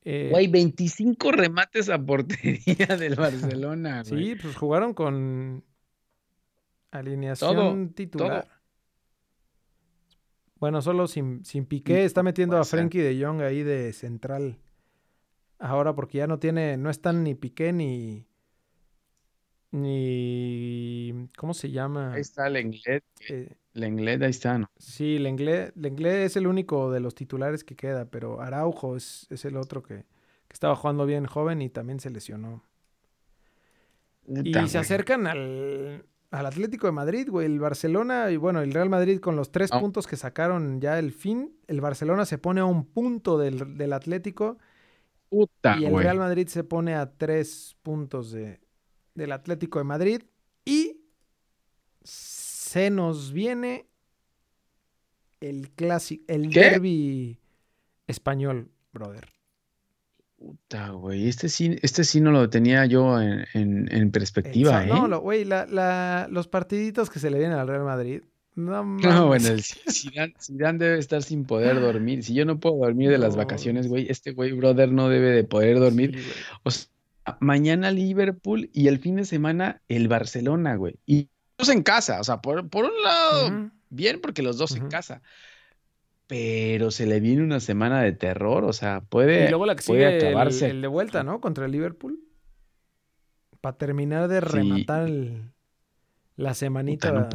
eh, 0.04 0.30
Güey, 0.32 0.48
25 0.48 1.32
remates 1.32 1.90
a 1.90 1.98
portería 2.04 2.88
del 3.00 3.16
Barcelona, 3.16 4.04
güey. 4.08 4.26
sí, 4.26 4.36
pues 4.42 4.56
jugaron 4.56 4.94
con 4.94 5.64
alineación 6.92 7.94
titular. 7.94 8.48
Bueno, 10.56 10.82
solo 10.82 11.08
sin, 11.08 11.44
sin 11.46 11.66
Piqué. 11.66 12.06
Está 12.06 12.24
metiendo 12.24 12.58
a. 12.58 12.64
Frenkie 12.64 13.00
de 13.02 13.24
Jong 13.24 13.42
ahí 13.42 13.64
de 13.64 13.92
central. 13.94 14.58
Ahora 15.60 15.94
porque 15.94 16.18
ya 16.20 16.28
no 16.28 16.40
tiene, 16.40 16.78
no 16.78 16.90
están 16.90 17.24
ni 17.24 17.36
Piqué 17.36 17.72
ni. 17.74 18.26
Ni. 19.72 21.30
¿Cómo 21.38 21.54
se 21.54 21.72
llama? 21.72 22.14
Ahí 22.14 22.22
está 22.22 22.48
Lenglet. 22.50 23.04
Eh, 23.30 23.56
Lenglet, 23.74 24.22
ahí 24.22 24.30
está, 24.30 24.58
¿no? 24.58 24.70
sí, 24.78 25.18
Lenglet, 25.18 25.76
Lenglet 25.76 26.26
es 26.26 26.36
el 26.36 26.48
único 26.48 26.92
de 26.92 27.00
los 27.00 27.16
titulares 27.16 27.64
que 27.64 27.76
queda, 27.76 28.06
pero 28.06 28.42
Araujo 28.42 28.96
es, 28.96 29.28
es 29.30 29.46
el 29.46 29.58
otro 29.58 29.82
que, 29.82 29.96
que 29.96 30.54
estaba 30.54 30.76
jugando 30.76 31.06
bien 31.06 31.26
joven 31.26 31.62
y 31.62 31.70
también 31.70 32.00
se 32.00 32.10
lesionó. 32.10 32.64
Y 34.28 34.54
se 34.68 34.78
acercan 34.78 35.28
al, 35.28 36.06
al 36.32 36.46
Atlético 36.46 36.88
de 36.88 36.94
Madrid, 36.94 37.30
güey. 37.30 37.46
El 37.46 37.60
Barcelona 37.60 38.32
y 38.32 38.38
bueno, 38.38 38.62
el 38.62 38.74
Real 38.74 38.90
Madrid 38.90 39.20
con 39.20 39.36
los 39.36 39.52
tres 39.52 39.70
puntos 39.70 40.08
que 40.08 40.16
sacaron 40.16 40.80
ya 40.80 40.98
el 40.98 41.12
fin. 41.12 41.56
El 41.68 41.82
Barcelona 41.82 42.26
se 42.26 42.38
pone 42.38 42.62
a 42.62 42.66
un 42.66 42.86
punto 42.86 43.38
del, 43.38 43.78
del 43.78 43.94
Atlético 43.94 44.58
Puta, 45.30 45.78
y 45.78 45.86
el 45.86 45.92
güey. 45.92 46.04
Real 46.04 46.20
Madrid 46.20 46.48
se 46.48 46.64
pone 46.64 46.96
a 46.96 47.12
tres 47.18 47.76
puntos 47.84 48.32
de, 48.32 48.62
del 49.14 49.32
Atlético 49.32 49.80
de 49.80 49.86
Madrid. 49.86 50.24
Y 50.64 51.03
se 52.74 52.90
nos 52.90 53.32
viene 53.34 53.86
el 55.42 55.70
clásico, 55.70 56.24
el 56.28 56.50
¿Qué? 56.50 56.60
derby 56.62 57.38
español, 58.08 58.72
brother. 58.94 59.28
Puta, 60.38 60.90
güey. 60.90 61.28
Este 61.28 61.50
sí, 61.50 61.78
este 61.84 62.04
sí 62.04 62.20
no 62.20 62.32
lo 62.32 62.50
tenía 62.50 62.86
yo 62.88 63.22
en, 63.22 63.46
en- 63.54 64.12
perspectiva, 64.12 64.84
¿eh? 64.84 64.88
No, 64.88 65.08
lo- 65.08 65.20
güey, 65.22 65.46
la- 65.46 65.68
la- 65.68 66.28
los 66.32 66.48
partiditos 66.48 67.12
que 67.12 67.20
se 67.20 67.30
le 67.30 67.38
vienen 67.38 67.60
al 67.60 67.68
Real 67.68 67.84
Madrid. 67.84 68.24
No, 68.56 68.84
No, 68.84 69.28
mames. 69.28 69.28
bueno, 69.28 69.48
el 69.50 69.62
Zidane, 69.64 70.34
Zidane 70.42 70.80
debe 70.80 70.98
estar 70.98 71.22
sin 71.22 71.46
poder 71.46 71.80
dormir. 71.80 72.24
Si 72.24 72.34
yo 72.34 72.44
no 72.46 72.60
puedo 72.60 72.78
dormir 72.78 73.12
de 73.12 73.20
las 73.20 73.34
No, 73.34 73.38
vacaciones, 73.38 73.88
güey, 73.88 74.08
este 74.10 74.32
güey, 74.32 74.52
brother, 74.54 74.92
no 74.92 75.10
debe 75.10 75.30
de 75.30 75.44
poder 75.44 75.80
dormir. 75.80 76.12
Sí, 76.16 76.22
güey. 76.24 76.36
O 76.64 76.72
sea, 76.72 76.90
mañana 77.40 77.92
Liverpool 77.92 78.70
y 78.74 78.88
el 78.88 78.98
fin 78.98 79.16
de 79.18 79.26
semana 79.26 79.82
el 79.88 80.08
Barcelona, 80.08 80.76
güey. 80.76 80.96
Y 81.06 81.30
los 81.58 81.70
en 81.70 81.84
casa, 81.84 82.20
o 82.20 82.24
sea, 82.24 82.42
por, 82.42 82.70
por 82.70 82.86
un 82.86 83.02
lado, 83.04 83.72
bien 83.90 84.20
porque 84.22 84.42
los 84.44 84.58
dos 84.58 84.76
en 84.76 84.88
casa. 84.90 85.22
Pero 86.28 86.90
se 86.90 87.06
le 87.06 87.20
viene 87.20 87.44
una 87.44 87.60
semana 87.60 88.02
de 88.02 88.14
terror, 88.14 88.64
o 88.64 88.74
sea, 88.74 89.02
puede, 89.02 89.46
Y 89.46 89.50
luego 89.50 89.66
la 89.66 89.76
que 89.76 89.84
puede 89.84 90.20
sigue 90.20 90.28
acabarse. 90.30 90.70
el 90.70 90.82
de 90.82 90.88
vuelta, 90.88 91.24
¿no? 91.24 91.40
Contra 91.42 91.66
el 91.66 91.72
Liverpool. 91.72 92.20
Para 93.62 93.78
terminar 93.78 94.28
de 94.28 94.40
Sí. 94.42 94.46
rematar 94.48 95.04
el- 95.08 95.52
la 96.36 96.54
semanita. 96.54 97.12
no 97.12 97.30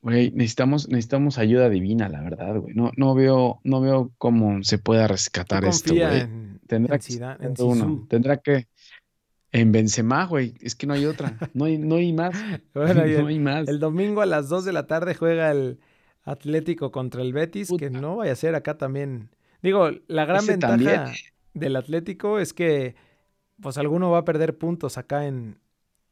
Güey, 0.00 0.30
necesitamos, 0.30 0.88
necesitamos 0.88 1.38
ayuda 1.38 1.68
divina, 1.68 2.08
la 2.08 2.22
verdad, 2.22 2.56
güey. 2.56 2.72
No, 2.74 2.92
no 2.96 3.14
veo, 3.16 3.60
no 3.64 3.80
veo 3.80 4.12
cómo 4.16 4.62
se 4.62 4.78
pueda 4.78 5.08
rescatar 5.08 5.64
esto, 5.64 5.92
güey. 5.92 6.20
en, 6.20 6.60
Tendrá 6.68 6.94
en 6.94 7.00
que 7.00 7.06
Zidane- 7.12 7.44
en 7.44 7.54
uno. 7.58 8.06
Tendrá 8.08 8.36
que. 8.36 8.68
En 9.52 9.72
Benzema, 9.72 10.26
güey. 10.26 10.54
Es 10.60 10.74
que 10.74 10.86
no 10.86 10.94
hay 10.94 11.06
otra. 11.06 11.36
No 11.54 11.64
hay, 11.64 11.78
no 11.78 11.96
hay 11.96 12.12
más. 12.12 12.34
Bueno, 12.74 12.94
no 12.94 13.02
el, 13.02 13.26
hay 13.26 13.38
más. 13.38 13.68
el 13.68 13.78
domingo 13.80 14.20
a 14.20 14.26
las 14.26 14.48
2 14.48 14.64
de 14.64 14.72
la 14.72 14.86
tarde 14.86 15.14
juega 15.14 15.50
el 15.50 15.78
Atlético 16.24 16.90
contra 16.92 17.22
el 17.22 17.32
Betis, 17.32 17.70
que 17.78 17.88
no 17.90 18.16
vaya 18.16 18.32
a 18.32 18.36
ser 18.36 18.54
acá 18.54 18.76
también. 18.76 19.30
Digo, 19.62 19.90
la 20.06 20.24
gran 20.26 20.42
Ese 20.42 20.52
ventaja 20.52 20.76
también. 20.76 21.02
del 21.54 21.76
Atlético 21.76 22.38
es 22.38 22.52
que 22.52 22.94
pues 23.60 23.78
alguno 23.78 24.10
va 24.10 24.18
a 24.18 24.24
perder 24.24 24.56
puntos 24.58 24.98
acá 24.98 25.26
en, 25.26 25.58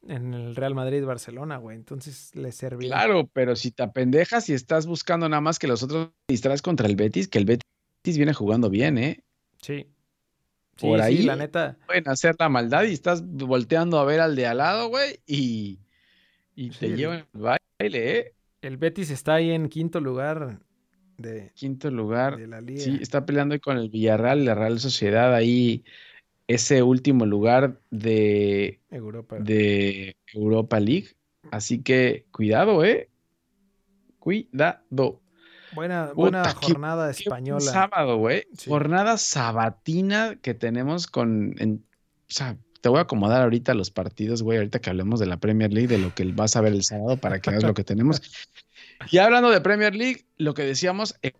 en 0.08 0.34
el 0.34 0.56
Real 0.56 0.74
Madrid-Barcelona, 0.74 1.58
güey. 1.58 1.76
Entonces 1.76 2.34
le 2.34 2.50
servirá. 2.52 2.96
Claro, 2.96 3.28
pero 3.32 3.54
si 3.54 3.70
te 3.70 3.82
apendejas 3.82 4.48
y 4.48 4.54
estás 4.54 4.86
buscando 4.86 5.28
nada 5.28 5.40
más 5.40 5.58
que 5.58 5.68
los 5.68 5.82
otros 5.82 6.10
distraes 6.28 6.62
contra 6.62 6.88
el 6.88 6.96
Betis, 6.96 7.28
que 7.28 7.38
el 7.38 7.44
Betis 7.44 8.16
viene 8.16 8.32
jugando 8.32 8.70
bien, 8.70 8.98
¿eh? 8.98 9.22
Sí. 9.60 9.86
Sí, 10.76 10.86
Por 10.86 10.98
sí, 11.00 11.04
ahí. 11.04 11.22
la 11.22 11.36
neta. 11.36 11.76
Pueden 11.86 12.08
hacer 12.08 12.36
la 12.38 12.48
maldad 12.48 12.84
y 12.84 12.92
estás 12.92 13.22
volteando 13.26 13.98
a 13.98 14.04
ver 14.04 14.20
al 14.20 14.36
de 14.36 14.46
al 14.46 14.58
lado, 14.58 14.88
güey, 14.88 15.20
y, 15.26 15.78
y 16.54 16.70
Sí, 16.72 16.78
te 16.80 16.86
el- 16.86 16.96
llevan 16.96 17.26
el 17.34 17.40
baile, 17.40 18.18
¿eh? 18.18 18.32
El 18.60 18.76
Betis 18.76 19.10
está 19.10 19.34
ahí 19.34 19.50
en 19.52 19.68
quinto 19.68 20.00
lugar 20.00 20.58
de, 21.18 21.50
Quinto 21.54 21.90
lugar. 21.90 22.36
de 22.36 22.46
la 22.46 22.60
liga. 22.60 22.80
Sí, 22.80 22.98
está 23.00 23.24
peleando 23.24 23.54
ahí 23.54 23.60
con 23.60 23.78
el 23.78 23.88
Villarreal 23.88 24.44
la 24.44 24.54
Real 24.54 24.78
Sociedad 24.80 25.34
ahí 25.34 25.82
ese 26.46 26.82
último 26.82 27.24
lugar 27.26 27.80
de, 27.90 28.80
Europa. 28.90 29.38
de 29.38 30.16
Europa 30.34 30.78
League. 30.80 31.08
Así 31.50 31.80
que 31.82 32.26
cuidado, 32.32 32.84
¿eh? 32.84 33.08
Cuidado. 34.18 35.20
Buena, 35.76 36.12
buena 36.14 36.42
qué- 36.60 36.66
jornada 36.66 37.12
Qué 37.12 37.22
española. 37.22 37.60
sábado, 37.60 38.16
güey. 38.16 38.44
Sí. 38.56 38.68
Jornada 38.68 39.16
sabatina 39.18 40.36
que 40.42 40.54
tenemos 40.54 41.06
con. 41.06 41.54
en- 41.58 41.84
o 42.28 42.32
sea, 42.32 42.56
te 42.80 42.88
voy 42.88 42.98
a 42.98 43.02
acomodar 43.02 43.42
ahorita 43.42 43.74
los 43.74 43.90
partidos, 43.92 44.42
güey. 44.42 44.58
Ahorita 44.58 44.80
que 44.80 44.90
hablemos 44.90 45.20
de 45.20 45.26
la 45.26 45.36
Premier 45.36 45.72
League, 45.72 45.86
de 45.88 45.98
lo 45.98 46.12
que 46.14 46.24
vas 46.32 46.56
a 46.56 46.60
ver 46.60 46.72
el 46.72 46.82
sábado 46.82 47.16
para 47.18 47.40
que 47.40 47.50
veas 47.50 47.62
lo 47.62 47.74
que 47.74 47.84
tenemos. 47.84 48.20
Y 49.10 49.18
hablando 49.18 49.50
de 49.50 49.60
Premier 49.60 49.94
League, 49.94 50.24
lo 50.38 50.54
que 50.54 50.62
decíamos, 50.62 51.14
eh, 51.22 51.32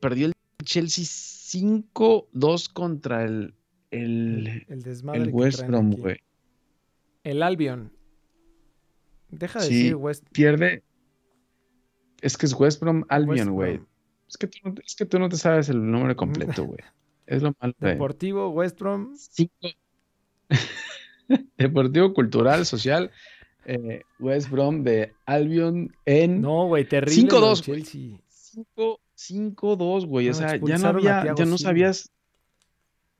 perdió 0.00 0.28
el 0.28 0.32
Chelsea 0.64 1.04
5-2 1.04 2.68
contra 2.72 3.24
el, 3.24 3.54
el, 3.90 4.64
el 4.68 4.82
desmadre 4.82 5.20
el 5.22 5.26
que 5.26 5.32
West 5.32 5.66
Brom, 5.66 5.90
güey. 5.90 6.18
El 7.24 7.42
Albion. 7.42 7.92
Deja 9.30 9.60
de 9.60 9.66
Sí. 9.66 9.74
decir 9.74 9.96
West. 9.96 10.24
Pierde. 10.32 10.82
Es 12.20 12.36
que 12.36 12.46
es 12.46 12.54
West 12.54 12.80
Brom 12.80 13.04
Albion, 13.08 13.50
güey. 13.52 13.80
Es, 14.28 14.36
que 14.36 14.46
tú 14.46 14.58
no- 14.64 14.74
es 14.84 14.94
que 14.94 15.06
tú 15.06 15.18
no 15.18 15.28
te 15.28 15.36
sabes 15.36 15.68
el 15.68 15.90
nombre 15.90 16.14
completo, 16.16 16.64
güey. 16.66 16.80
Es 17.26 17.42
lo 17.42 17.54
malo. 17.60 17.74
de- 17.78 17.90
Deportivo 17.90 18.50
West 18.50 18.78
Brom. 18.78 19.14
Cinco. 19.16 19.68
Deportivo 21.58 22.12
Cultural 22.12 22.66
Social 22.66 23.10
eh, 23.64 24.02
West 24.18 24.50
Brom 24.50 24.82
de 24.82 25.12
Albion 25.26 25.94
en 26.04 26.40
No, 26.40 26.66
güey, 26.66 26.88
terrible. 26.88 27.28
5-2, 27.28 27.30
lo 27.30 27.40
del 27.54 27.62
güey. 27.66 27.82
Chelsea. 27.82 28.18
5 28.28 29.00
5-2, 29.16 30.06
güey. 30.06 30.28
O 30.30 30.34
sea, 30.34 30.46
ya 30.46 30.52
no 30.52 30.56
expulsaron 30.56 30.96
había, 30.96 31.34
ya 31.34 31.44
no 31.44 31.58
sabías. 31.58 32.10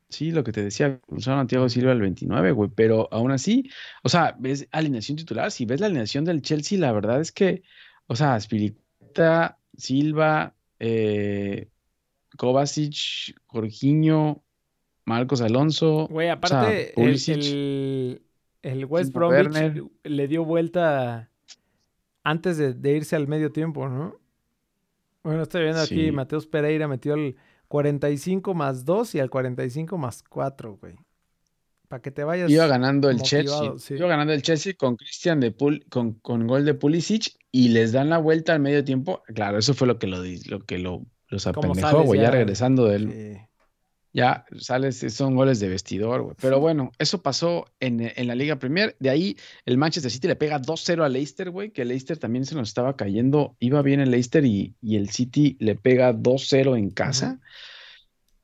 Sí, 0.09 0.33
lo 0.33 0.43
que 0.43 0.51
te 0.51 0.65
decía, 0.65 0.99
usaron 1.07 1.41
a 1.41 1.47
Thiago 1.47 1.69
Silva 1.69 1.93
el 1.93 2.01
29, 2.01 2.51
güey, 2.51 2.71
pero 2.75 3.07
aún 3.13 3.31
así, 3.31 3.71
o 4.03 4.09
sea, 4.09 4.35
ves 4.41 4.67
alineación 4.73 5.17
titular, 5.17 5.53
si 5.53 5.67
ves 5.67 5.79
la 5.79 5.87
alineación 5.87 6.25
del 6.25 6.43
Chelsea, 6.43 6.81
la 6.81 6.91
verdad 6.91 7.21
es 7.21 7.31
que, 7.31 7.63
o 8.09 8.17
sea, 8.17 8.35
Silva, 9.77 10.55
eh, 10.79 11.69
Kovacic, 12.37 13.37
Jorginho, 13.47 14.43
Marcos 15.05 15.41
Alonso, 15.41 16.07
Güey, 16.09 16.27
sea, 16.27 16.35
aparte, 16.35 16.89
el, 16.89 16.95
Pulisic, 16.95 17.37
el, 17.37 18.23
el 18.63 18.85
West 18.87 19.13
Timo 19.13 19.29
Bromwich 19.29 19.55
Werner. 19.55 19.85
le 20.05 20.29
dio 20.29 20.45
vuelta 20.45 21.31
antes 22.23 22.57
de, 22.59 22.75
de 22.75 22.97
irse 22.97 23.17
al 23.17 23.27
medio 23.29 23.51
tiempo, 23.53 23.89
¿no? 23.89 24.17
Bueno, 25.23 25.43
estoy 25.43 25.63
viendo 25.63 25.81
aquí, 25.81 26.07
Sí. 26.07 26.13
Mateus 26.13 26.47
Pereira 26.47 26.89
metió 26.89 27.15
el 27.15 27.37
45 27.69 28.55
más 28.55 28.85
2 28.85 29.15
y 29.17 29.21
al 29.21 29.31
45 29.31 29.99
más 29.99 30.23
4, 30.23 30.77
güey. 30.81 30.97
Para 31.91 32.03
que 32.03 32.13
te 32.13 32.23
vayas. 32.23 32.49
Iba 32.49 32.69
ganando 32.69 33.11
el 33.11 33.21
Chelsea. 33.21 33.73
sí. 33.79 33.95
Iba 33.95 34.07
ganando 34.07 34.33
el 34.33 34.43
Chelsea 34.43 34.75
con 34.75 34.95
Christian 34.95 35.41
de 35.41 35.51
Pul 35.51 35.85
con, 35.89 36.13
con 36.13 36.47
gol 36.47 36.65
de 36.65 36.75
Pulisic 36.75 37.35
y 37.51 37.71
les 37.71 37.91
dan 37.91 38.11
la 38.11 38.19
vuelta 38.19 38.53
al 38.53 38.61
medio 38.61 38.85
tiempo. 38.85 39.25
Claro, 39.35 39.59
eso 39.59 39.75
fue 39.75 39.89
lo 39.89 39.99
que 39.99 40.07
lo, 40.07 40.23
lo 40.23 40.61
que 40.61 40.79
lo, 40.79 41.05
los 41.27 41.49
apendejó, 41.49 42.05
güey. 42.05 42.21
Ya 42.21 42.27
ya, 42.27 42.31
regresando 42.31 42.85
del. 42.85 43.11
Sí. 43.11 43.41
Ya 44.13 44.45
sales, 44.57 45.05
son 45.13 45.35
goles 45.35 45.59
de 45.59 45.69
vestidor, 45.69 46.23
güey. 46.23 46.37
Pero 46.41 46.61
bueno, 46.61 46.93
eso 47.01 47.23
pasó 47.23 47.67
en, 47.81 48.13
en 48.15 48.29
la 48.29 48.37
Liga 48.37 48.61
Premier. 48.61 48.95
De 49.01 49.11
ahí 49.11 49.37
el 49.67 49.77
Manchester 49.77 50.13
City 50.13 50.29
le 50.29 50.37
pega 50.37 50.61
2-0 50.61 51.03
al 51.03 51.13
Leicester, 51.13 51.51
güey. 51.51 51.73
Que 51.73 51.83
el 51.83 51.89
Leicester 51.89 52.19
también 52.19 52.47
se 52.47 52.55
nos 52.55 52.69
estaba 52.69 52.95
cayendo. 52.95 53.57
Iba 53.59 53.83
bien 53.83 53.99
el 53.99 54.13
Leicester 54.13 54.45
y, 54.45 54.77
y 54.81 54.95
el 54.95 55.11
City 55.11 55.57
le 55.59 55.75
pega 55.75 56.15
2-0 56.15 56.79
en 56.79 56.91
casa. 56.91 57.41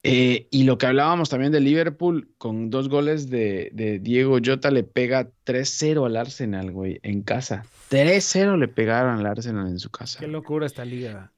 Eh, 0.08 0.46
y 0.50 0.64
lo 0.64 0.78
que 0.78 0.86
hablábamos 0.86 1.28
también 1.28 1.50
de 1.50 1.60
Liverpool, 1.60 2.28
con 2.38 2.70
dos 2.70 2.88
goles 2.88 3.28
de, 3.28 3.70
de 3.72 3.98
Diego 3.98 4.38
Jota, 4.44 4.70
le 4.70 4.84
pega 4.84 5.30
3-0 5.44 6.06
al 6.06 6.16
Arsenal, 6.16 6.70
güey, 6.70 7.00
en 7.02 7.22
casa. 7.22 7.64
3-0 7.90 8.56
le 8.56 8.68
pegaron 8.68 9.18
al 9.18 9.26
Arsenal 9.26 9.68
en 9.68 9.78
su 9.80 9.90
casa. 9.90 10.20
Qué 10.20 10.28
locura 10.28 10.66
esta 10.66 10.84
liga. 10.84 11.32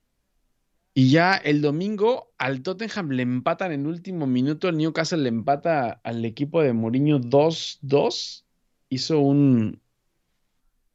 Y 0.93 1.11
ya 1.11 1.35
el 1.35 1.63
domingo 1.63 2.33
al 2.37 2.63
Tottenham 2.63 3.11
le 3.11 3.23
empatan 3.23 3.73
en 3.73 3.87
último 3.87 4.27
minuto, 4.27 4.69
el 4.69 4.77
Newcastle 4.77 5.23
le 5.23 5.29
empata 5.29 6.01
al 6.03 6.25
equipo 6.25 6.61
de 6.61 6.73
Mourinho 6.73 7.21
2-2. 7.21 8.45
Hizo 8.91 9.21
un, 9.21 9.81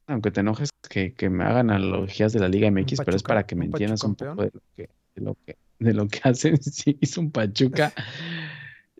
aunque 0.06 0.30
te 0.30 0.40
enojes 0.40 0.70
que, 0.88 1.14
que 1.14 1.30
me 1.30 1.44
hagan 1.44 1.70
analogías 1.70 2.32
de 2.32 2.40
la 2.40 2.48
Liga 2.48 2.70
MX, 2.70 3.00
pero 3.04 3.16
es 3.16 3.22
para 3.22 3.46
que 3.46 3.56
me 3.56 3.64
entiendas 3.64 4.04
un 4.04 4.14
poco 4.14 4.42
de 4.42 4.50
lo 4.52 4.60
que, 4.76 4.90
de 5.14 5.22
lo 5.22 5.36
que, 5.46 5.56
de 5.78 5.94
lo 5.94 6.08
que 6.08 6.20
hacen. 6.24 6.62
Sí, 6.62 6.96
hizo 7.00 7.20
un 7.20 7.30
Pachuca. 7.30 7.92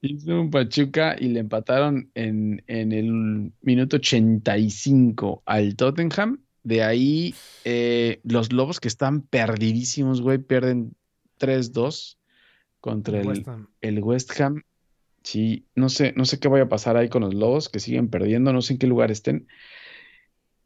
Hizo 0.03 0.39
un 0.39 0.51
Pachuca 0.51 1.17
y 1.19 1.29
le 1.29 1.41
empataron 1.41 2.11
en, 2.15 2.63
en 2.67 2.93
el 2.93 3.53
minuto 3.63 3.97
85 3.97 5.43
al 5.47 5.77
Tottenham. 5.77 6.41
De 6.63 6.83
ahí 6.83 7.35
eh, 7.65 8.21
los 8.23 8.53
Lobos 8.53 8.81
que 8.81 8.89
están 8.89 9.23
perdidísimos, 9.23 10.21
güey, 10.21 10.37
pierden 10.37 10.95
3-2 11.41 12.19
contra 12.81 13.21
el, 13.21 13.29
West 13.29 13.49
Ham. 13.49 13.69
el 13.81 14.03
West 14.03 14.41
Ham. 14.41 14.63
Sí, 15.23 15.65
no 15.75 15.89
sé, 15.89 16.13
no 16.17 16.27
sé 16.27 16.39
qué 16.39 16.49
vaya 16.49 16.65
a 16.65 16.69
pasar 16.69 16.99
ahí 16.99 17.09
con 17.09 17.23
los 17.23 17.33
Lobos 17.33 17.71
que 17.71 17.81
siguen 17.81 18.09
perdiendo, 18.09 18.53
no 18.53 18.61
sé 18.61 18.75
en 18.75 18.79
qué 18.79 18.87
lugar 18.87 19.11
estén. 19.11 19.47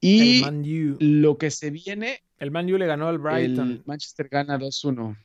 Y 0.00 0.42
lo 0.98 1.38
que 1.38 1.50
se 1.50 1.70
viene, 1.70 2.22
El 2.38 2.50
Man 2.50 2.72
U 2.72 2.76
le 2.76 2.86
ganó 2.86 3.08
al 3.08 3.18
Brighton. 3.18 3.70
el 3.70 3.82
Manchester 3.84 4.28
gana 4.28 4.58
2-1. 4.58 5.16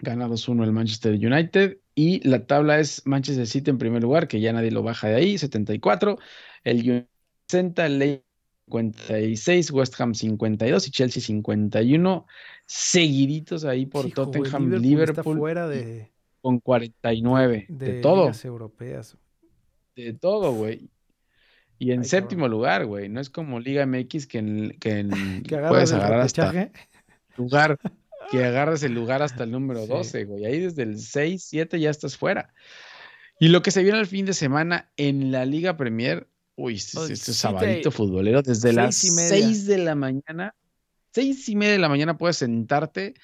Gana 0.00 0.28
2-1 0.28 0.64
el 0.64 0.72
Manchester 0.72 1.14
United. 1.14 1.78
Y 1.94 2.26
la 2.28 2.46
tabla 2.46 2.78
es 2.78 3.02
Manchester 3.06 3.46
City 3.46 3.70
en 3.70 3.78
primer 3.78 4.02
lugar, 4.02 4.28
que 4.28 4.40
ya 4.40 4.52
nadie 4.52 4.70
lo 4.70 4.82
baja 4.82 5.08
de 5.08 5.16
ahí, 5.16 5.38
74. 5.38 6.18
El 6.64 6.78
United 6.78 7.06
60, 7.48 7.86
el 7.86 7.98
Leicester 7.98 8.24
56, 8.70 9.70
West 9.72 10.00
Ham 10.00 10.14
52 10.14 10.86
y 10.86 10.90
Chelsea 10.90 11.22
51. 11.22 12.26
Seguiditos 12.66 13.64
ahí 13.64 13.86
por 13.86 14.06
Hijo, 14.06 14.14
Tottenham, 14.26 14.64
Liverpool 14.70 14.82
Liverpool, 14.82 15.38
fuera 15.38 15.66
de, 15.66 16.10
con 16.42 16.60
49. 16.60 17.66
de, 17.68 17.92
De, 17.94 18.00
todo, 18.00 18.30
europeas. 18.44 19.16
de 19.96 20.12
todo, 20.12 20.52
güey. 20.52 20.90
Y 21.78 21.92
en 21.92 22.00
Ay, 22.00 22.04
séptimo 22.06 22.42
cabrón. 22.42 22.50
lugar, 22.58 22.86
güey. 22.86 23.08
No 23.08 23.20
es 23.20 23.30
como 23.30 23.58
Liga 23.58 23.86
MX 23.86 24.26
que, 24.26 24.38
en, 24.38 24.70
que 24.78 24.98
en- 24.98 25.10
Que 25.44 25.56
puedes 25.56 25.92
agarrar 25.92 26.20
hasta 26.20 26.70
lugar, 27.36 27.78
que 28.30 28.44
agarras 28.44 28.82
el 28.82 28.92
lugar 28.94 29.22
hasta 29.22 29.44
el 29.44 29.50
número 29.50 29.82
Sí. 29.82 29.88
12, 29.88 30.24
güey. 30.24 30.44
Ahí 30.44 30.60
desde 30.60 30.82
el 30.82 30.98
6, 30.98 31.42
7 31.44 31.80
ya 31.80 31.90
estás 31.90 32.16
fuera. 32.16 32.52
Y 33.40 33.48
lo 33.48 33.62
que 33.62 33.70
se 33.70 33.82
viene 33.82 33.98
el 34.00 34.06
fin 34.06 34.26
de 34.26 34.34
semana 34.34 34.90
en 34.96 35.30
la 35.30 35.44
Liga 35.44 35.76
Premier, 35.76 36.26
uy, 36.56 36.74
este, 36.74 37.00
este 37.12 37.16
sí 37.16 37.34
sabadito 37.34 37.90
te- 37.90 37.96
futbolero, 37.96 38.42
desde 38.42 38.72
las 38.72 38.96
seis 38.96 39.12
media. 39.14 39.28
6 39.46 39.66
de 39.66 39.78
la 39.78 39.94
mañana, 39.94 40.54
6 41.14 41.48
y 41.48 41.56
media 41.56 41.72
de 41.72 41.78
la 41.78 41.88
mañana 41.88 42.18
puedes 42.18 42.36
sentarte 42.36 43.14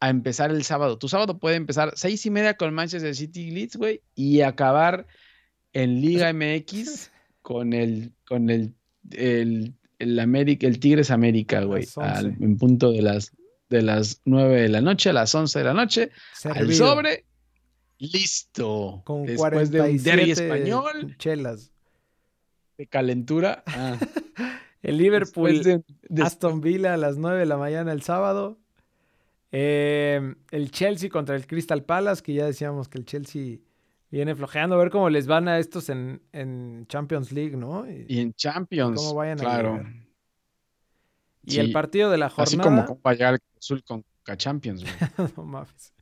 a 0.00 0.10
empezar 0.10 0.50
el 0.52 0.62
sábado. 0.62 0.96
Tu 0.96 1.08
sábado 1.08 1.38
puede 1.40 1.56
empezar 1.56 1.92
6 1.96 2.24
y 2.26 2.30
media 2.30 2.56
con 2.56 2.72
Manchester 2.72 3.14
City 3.16 3.50
Leeds, 3.50 3.76
güey, 3.76 4.00
y 4.14 4.42
acabar 4.42 5.06
en 5.72 6.00
Liga 6.00 6.32
MX 6.32 7.10
con 7.42 7.72
el, 7.72 8.12
con 8.26 8.48
el, 8.50 8.74
el, 9.10 9.74
el, 9.98 10.18
América, 10.20 10.68
el 10.68 10.78
Tigres 10.78 11.10
América, 11.10 11.62
güey, 11.64 11.82
Las 11.82 11.98
al- 11.98 12.26
11. 12.26 12.44
en 12.44 12.56
punto 12.58 12.92
de 12.92 13.02
las, 13.02 13.32
de 13.68 13.82
las 13.82 14.20
9 14.24 14.62
de 14.62 14.68
la 14.68 14.80
noche 14.80 15.10
a 15.10 15.12
las 15.12 15.34
11 15.34 15.58
de 15.58 15.64
la 15.64 15.74
noche, 15.74 16.10
al 16.44 16.54
Servido. 16.54 16.86
sobre, 16.86 17.24
listo. 17.98 19.02
Con 19.04 19.24
Después 19.26 19.70
de 19.70 19.80
un 19.80 19.86
47 19.98 20.16
derby 20.16 20.30
español, 20.32 21.16
chelas. 21.18 21.70
de 22.76 22.86
calentura. 22.86 23.62
ah, 23.66 23.96
El 24.82 24.96
Liverpool, 24.98 25.50
después 25.58 25.64
de- 25.64 25.84
de- 26.08 26.22
Aston 26.22 26.60
Villa 26.60 26.94
a 26.94 26.96
las 26.96 27.16
9 27.18 27.40
de 27.40 27.46
la 27.46 27.56
mañana 27.56 27.92
el 27.92 28.02
sábado. 28.02 28.58
Eh, 29.50 30.34
el 30.50 30.70
Chelsea 30.70 31.08
contra 31.10 31.34
el 31.34 31.46
Crystal 31.46 31.82
Palace, 31.82 32.22
que 32.22 32.34
ya 32.34 32.44
decíamos 32.46 32.88
que 32.88 32.98
el 32.98 33.04
Chelsea 33.04 33.56
viene 34.10 34.34
flojeando. 34.34 34.76
A 34.76 34.78
ver 34.78 34.90
cómo 34.90 35.10
les 35.10 35.26
van 35.26 35.48
a 35.48 35.58
estos 35.58 35.88
en, 35.88 36.22
en 36.32 36.86
Champions 36.86 37.32
League, 37.32 37.56
¿no? 37.56 37.90
Y, 37.90 38.04
y 38.08 38.20
en 38.20 38.32
Champions, 38.34 38.96
cómo 39.00 39.14
vayan 39.14 39.38
a 39.40 39.42
claro. 39.42 39.76
llegar. 39.78 39.92
Y 41.48 41.58
el 41.58 41.72
partido 41.72 42.10
de 42.10 42.18
la 42.18 42.26
Así 42.26 42.56
jornada. 42.56 42.86
como 42.86 43.00
va 43.02 43.10
a 43.10 43.14
llegar 43.14 43.34
el 43.34 43.40
Azul 43.58 43.82
con 43.84 44.04
Ca 44.22 44.36
Champions, 44.36 44.82
güey. 44.82 44.94
No 45.36 45.44
mames. 45.44 45.92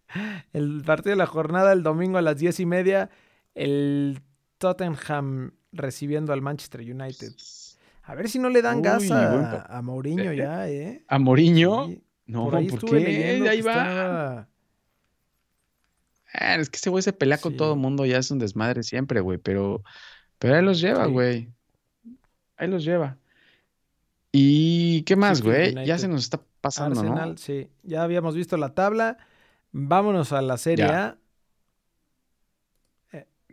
El 0.53 0.82
partido 0.84 1.11
de 1.11 1.16
la 1.16 1.26
jornada 1.26 1.72
el 1.72 1.82
domingo 1.82 2.18
a 2.18 2.22
las 2.22 2.38
diez 2.38 2.61
y 2.61 2.66
media. 2.66 3.11
El 3.55 4.20
Tottenham 4.59 5.53
recibiendo 5.72 6.32
al 6.32 6.42
Manchester 6.42 6.80
United. 6.80 7.32
A 8.03 8.14
ver 8.14 8.28
si 8.28 8.38
no 8.38 8.49
le 8.51 8.62
dan 8.62 8.76
Uy, 8.76 8.82
gas 8.82 9.11
a, 9.11 9.80
Mourinho 9.82 10.30
¿Eh? 10.30 10.36
ya, 10.36 10.68
¿eh? 10.70 11.05
A 11.09 11.18
Mourinho, 11.18 11.86
Sí, 11.88 12.03
no, 12.26 12.44
por 12.44 12.57
ahí 12.57 12.68
¿por 12.68 12.84
qué? 12.84 13.47
Ahí 13.49 13.61
va. 13.62 13.72
estaba- 13.72 14.49
Ah, 16.32 16.57
es 16.57 16.68
que 16.68 16.76
ese 16.76 16.90
güey 16.90 17.03
se 17.03 17.12
pelea 17.12 17.38
con 17.38 17.57
todo 17.57 17.72
el 17.74 17.78
mundo, 17.78 18.05
ya 18.05 18.18
es 18.18 18.30
un 18.30 18.38
desmadre 18.38 18.82
siempre, 18.82 19.20
güey, 19.20 19.38
pero, 19.38 19.82
pero 20.38 20.55
ahí 20.57 20.62
los 20.62 20.80
lleva, 20.80 21.07
güey. 21.07 21.49
Ahí 22.59 22.68
los 22.68 22.84
lleva. 22.84 23.16
¿Y 24.33 25.03
qué 25.03 25.16
más, 25.16 25.43
güey? 25.43 25.74
Ya 25.87 25.99
se 25.99 26.09
nos 26.09 26.22
está 26.24 26.43
pasando, 26.61 27.01
Arsenal, 27.01 27.31
¿no? 27.31 27.37
sí. 27.39 27.68
Ya 27.83 28.03
habíamos 28.03 28.35
visto 28.35 28.57
la 28.57 28.74
tabla. 28.74 29.18
Vámonos 29.72 30.33
a 30.33 30.43
la 30.43 30.57
Serie 30.59 30.87
Ya. 30.87 31.07
A. 31.07 31.18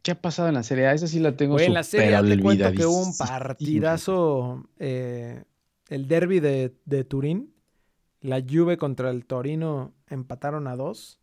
¿Qué 0.02 0.12
ha 0.12 0.22
pasado 0.22 0.50
en 0.50 0.56
la 0.56 0.64
Serie 0.64 0.88
A? 0.88 0.94
Esa 0.94 1.08
sí 1.08 1.20
la 1.20 1.38
tengo 1.38 1.54
Güey, 1.54 1.68
en 1.68 1.74
la 1.74 1.84
Serie 1.84 2.16
A 2.16 2.22
te 2.22 2.38
cuento 2.38 2.72
que 2.74 2.86
hubo 2.86 3.04
un 3.06 3.16
partidazo. 3.18 4.68
eh, 4.78 5.44
el 5.88 6.08
derby 6.08 6.40
de, 6.42 6.76
de 6.86 7.04
Turín. 7.06 7.54
La 8.20 8.42
Juve 8.42 8.78
contra 8.78 9.10
el 9.12 9.26
Torino 9.26 9.94
empataron 10.10 10.68
a 10.68 10.76
dos. 10.76 11.20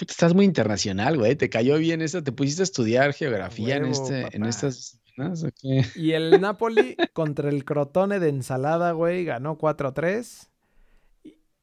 Estás 0.00 0.34
muy 0.34 0.44
internacional, 0.44 1.16
güey. 1.18 1.34
Te 1.36 1.50
cayó 1.50 1.76
bien 1.78 2.02
eso. 2.02 2.22
¿Te 2.22 2.32
pusiste 2.32 2.62
a 2.62 2.64
estudiar 2.64 3.12
geografía 3.12 3.76
en, 3.76 3.86
este, 3.86 4.34
en 4.34 4.44
estas 4.46 4.99
semanas? 5.20 5.44
¿o 5.44 5.48
qué? 5.60 5.84
Y 5.96 6.12
el 6.12 6.40
Napoli 6.40 6.96
contra 7.12 7.48
el 7.48 7.64
Crotone 7.64 8.20
de 8.20 8.28
ensalada, 8.28 8.92
güey, 8.92 9.24
ganó 9.24 9.58
4-3. 9.58 10.48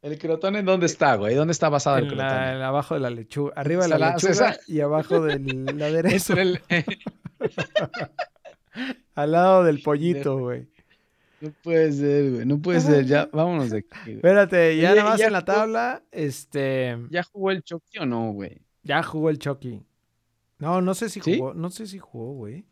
¿El 0.04 0.18
crotone 0.20 0.62
dónde 0.64 0.86
está, 0.86 1.16
güey? 1.16 1.36
¿Dónde 1.36 1.52
está 1.52 1.70
basado 1.70 1.98
el 1.98 2.06
En 2.12 2.18
la- 2.18 2.28
crotone? 2.28 2.52
en 2.56 2.62
abajo 2.62 2.94
de 2.94 3.00
la 3.02 3.10
lechuga. 3.10 3.54
Arriba 3.56 3.84
de 3.84 3.90
la 3.90 3.98
lechuga 3.98 4.20
César. 4.20 4.60
y 4.68 4.80
abajo 4.80 5.22
de 5.22 5.40
la 5.40 5.90
derecha. 5.92 6.16
Ese 6.16 6.34
era 6.34 6.42
el- 6.44 6.62
Al 9.16 9.32
lado 9.32 9.64
del 9.64 9.82
pollito, 9.82 10.38
güey. 10.38 10.68
No 11.42 11.52
puede 11.64 11.92
ser, 11.92 12.32
güey. 12.32 12.46
No 12.46 12.60
puede 12.60 12.80
ser. 12.82 13.06
Ya, 13.06 13.28
vámonos 13.34 13.72
de 13.72 13.80
aquí. 13.80 13.90
güey. 14.06 14.16
Espérate, 14.18 14.78
ya 14.78 14.92
Oye, 14.92 15.00
nada 15.00 15.10
más 15.12 15.20
ya 15.20 15.28
en 15.28 15.34
la 15.34 15.40
jugó- 15.42 15.54
tabla, 15.54 16.04
este, 16.12 16.98
¿Ya 17.10 17.24
jugó 17.24 17.52
el 17.52 17.64
Chucky 17.64 17.98
o 18.00 18.06
no, 18.06 18.32
güey? 18.32 18.62
ya 18.84 19.04
jugó 19.04 19.30
el 19.30 19.40
Chucky. 19.40 19.84
No, 20.60 20.82
no 20.82 20.94
sé 20.94 21.10
si 21.10 21.20
¿Sí? 21.22 21.38
jugó, 21.38 21.54
no 21.54 21.70
sé 21.70 21.86
si 21.88 22.00
jugó, 22.00 22.34
güey. 22.34 22.66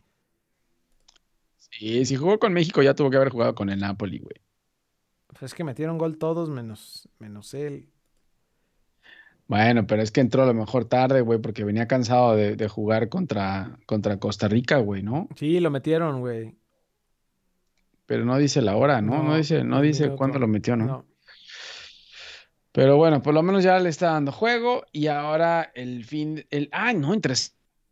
Sí, 1.77 2.05
si 2.05 2.15
jugó 2.15 2.39
con 2.39 2.53
México 2.53 2.81
ya 2.81 2.93
tuvo 2.93 3.09
que 3.09 3.17
haber 3.17 3.29
jugado 3.29 3.53
con 3.53 3.69
el 3.69 3.79
Napoli, 3.79 4.19
güey. 4.19 4.35
Pues 5.27 5.43
es 5.43 5.53
que 5.53 5.63
metieron 5.65 5.97
gol 5.97 6.17
todos 6.17 6.49
menos, 6.49 7.09
menos 7.19 7.53
él. 7.53 7.89
Bueno, 9.47 9.85
pero 9.85 10.01
es 10.01 10.11
que 10.11 10.21
entró 10.21 10.43
a 10.43 10.47
lo 10.47 10.53
mejor 10.53 10.85
tarde, 10.85 11.21
güey, 11.21 11.39
porque 11.39 11.63
venía 11.63 11.87
cansado 11.87 12.35
de, 12.35 12.55
de 12.55 12.67
jugar 12.67 13.09
contra, 13.09 13.77
contra 13.85 14.17
Costa 14.17 14.47
Rica, 14.47 14.77
güey, 14.77 15.03
¿no? 15.03 15.27
Sí, 15.35 15.59
lo 15.59 15.69
metieron, 15.69 16.21
güey. 16.21 16.55
Pero 18.05 18.23
no 18.23 18.37
dice 18.37 18.61
la 18.61 18.75
hora, 18.75 19.01
¿no? 19.01 19.17
No, 19.17 19.23
No, 19.23 19.35
dice, 19.35 19.63
no 19.63 19.81
dice 19.81 20.11
cuándo 20.11 20.39
lo 20.39 20.47
metió, 20.47 20.75
¿no? 20.75 20.85
No. 20.85 21.05
Pero 22.71 22.97
bueno, 22.97 23.21
por 23.21 23.33
lo 23.33 23.41
menos 23.41 23.63
ya 23.63 23.79
le 23.79 23.89
está 23.89 24.11
dando 24.11 24.31
juego 24.31 24.85
y 24.91 25.07
ahora 25.07 25.71
el 25.75 26.03
fin, 26.03 26.45
el, 26.49 26.69
ah, 26.71 26.93
no, 26.93 27.13
entre 27.13 27.33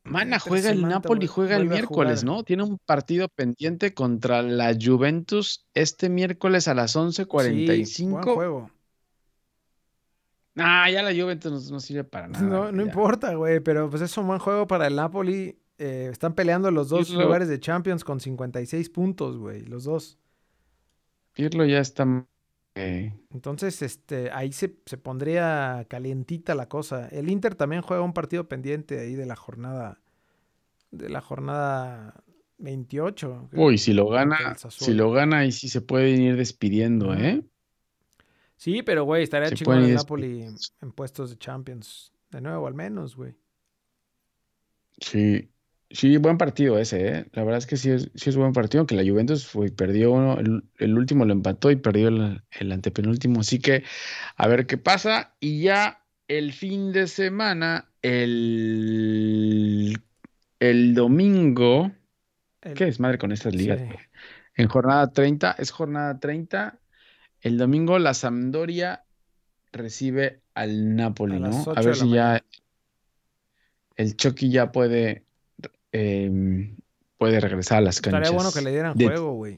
Entre 0.06 0.40
juega 0.40 0.70
el 0.72 0.82
Napoli, 0.82 1.28
juega 1.28 1.56
el 1.58 1.68
miércoles. 1.68 2.24
¿no? 2.24 2.44
Tiene 2.44 2.64
un 2.64 2.78
partido 2.78 3.30
pendiente 3.30 3.94
contra 3.94 4.42
la 4.42 4.76
Juventus 4.80 5.66
este 5.74 6.10
miércoles 6.10 6.68
a 6.68 6.74
las 6.74 6.92
Sí, 6.92 6.98
buen 6.98 7.10
11:45. 7.12 8.34
juego. 8.34 8.72
Ah, 10.56 10.90
ya 10.92 11.02
la 11.02 11.12
Juventus 11.12 11.52
no, 11.70 11.76
no 11.76 11.80
sirve 11.80 12.04
para 12.04 12.28
nada. 12.28 12.46
No, 12.46 12.72
no 12.72 12.84
ya. 12.84 12.88
importa, 12.90 13.34
güey, 13.34 13.60
pero 13.60 13.90
pues 13.90 14.02
es 14.02 14.16
un 14.18 14.28
buen 14.28 14.40
juego 14.40 14.68
para 14.68 14.88
el 14.88 14.96
Napoli. 14.96 15.58
Eh, 15.80 16.10
están 16.12 16.36
peleando 16.36 16.70
los 16.70 16.90
dos 16.90 17.08
Pirlo. 17.08 17.24
lugares 17.24 17.48
de 17.48 17.60
Champions 17.60 18.04
con 18.04 18.20
56 18.20 18.90
puntos, 18.92 19.38
güey, 19.38 19.62
los 19.66 19.86
dos. 19.86 20.20
Pirlo 21.34 21.66
ya 21.66 21.80
está. 21.80 22.06
Entonces, 22.76 23.82
este, 23.82 24.32
ahí 24.32 24.52
se, 24.52 24.76
se 24.86 24.98
pondría 24.98 25.86
calientita 25.90 26.56
la 26.56 26.68
cosa. 26.68 27.08
El 27.10 27.30
Inter 27.30 27.56
también 27.56 27.82
juega 27.82 28.02
un 28.04 28.14
partido 28.14 28.48
pendiente 28.48 29.00
ahí 29.00 29.16
de 29.16 29.26
la 29.26 29.36
jornada, 29.36 30.02
de 30.92 31.10
la 31.10 31.22
jornada 31.22 32.24
28. 32.58 33.50
que- 33.52 33.60
Uy, 33.60 33.78
si 33.78 33.94
lo 33.94 34.08
gana, 34.10 34.56
si 34.70 34.94
lo 34.94 35.12
gana, 35.12 35.40
ahí 35.40 35.52
sí 35.52 35.70
se 35.70 35.82
pueden 35.82 36.22
ir 36.22 36.36
despidiendo. 36.36 37.14
¿eh? 37.14 37.44
Sí, 38.58 38.82
pero 38.82 39.04
güey, 39.04 39.24
estaría 39.24 39.50
pueden 39.66 39.84
el 39.84 39.96
Napoli 39.96 40.42
en 40.82 40.92
puestos 40.94 41.30
de 41.30 41.38
Champions. 41.38 42.12
De 42.32 42.42
nuevo, 42.42 42.66
al 42.66 42.74
menos, 42.74 43.16
güey. 43.16 43.36
Sí, 45.00 45.50
sí, 45.94 46.18
buen 46.18 46.38
partido 46.38 46.78
ese, 46.78 47.08
¿eh? 47.08 47.26
La 47.34 47.44
verdad 47.44 47.60
es 47.60 47.68
que 47.68 47.78
sí 47.78 47.90
es, 47.92 48.12
sí 48.16 48.30
es 48.30 48.36
buen 48.36 48.52
partido, 48.52 48.82
aunque 48.82 48.96
la 48.96 49.10
Juventus 49.10 49.48
fue, 49.48 49.70
perdió 49.72 50.12
uno, 50.12 50.38
el, 50.40 50.64
el 50.78 50.98
último 50.98 51.24
lo 51.26 51.34
empató 51.34 51.72
y 51.72 51.78
perdió 51.78 52.10
el, 52.10 52.44
el 52.52 52.72
antepenúltimo, 52.72 53.40
así 53.42 53.60
que 53.60 53.84
a 54.36 54.48
ver 54.48 54.68
qué 54.68 54.78
pasa. 54.78 55.36
Y 55.40 55.62
ya 55.64 56.04
el 56.28 56.54
fin 56.54 56.92
de 56.92 57.08
semana, 57.08 57.92
el, 58.02 59.98
el 60.60 60.96
domingo, 60.96 61.92
El- 62.62 62.74
¿qué 62.74 62.88
es 62.88 63.00
madre 63.00 63.18
con 63.18 63.32
estas 63.32 63.56
ligas? 63.56 63.80
Sí. 63.80 63.86
En 64.56 64.68
jornada 64.68 65.12
30, 65.12 65.56
es 65.58 65.72
jornada 65.72 66.20
30, 66.20 66.80
el 67.42 67.58
domingo 67.58 67.98
la 68.00 68.14
Sampdoria 68.14 69.06
recibe 69.72 70.42
al 70.54 70.96
Napoli, 70.96 71.36
A 71.36 71.40
¿no? 71.40 71.66
A 71.76 71.82
ver 71.82 71.96
si 71.96 72.10
ya 72.12 72.44
el 73.96 74.16
Chucky 74.16 74.50
ya 74.50 74.72
puede, 74.72 75.23
em, 75.94 76.76
puede 77.18 77.40
regresar 77.40 77.78
a 77.78 77.82
las 77.82 77.96
Estaría 77.96 78.18
canchas. 78.20 78.34
bueno 78.34 78.52
que 78.52 78.62
le 78.62 78.72
dieran 78.72 78.98
de- 78.98 79.06
juego, 79.06 79.34
güey. 79.34 79.58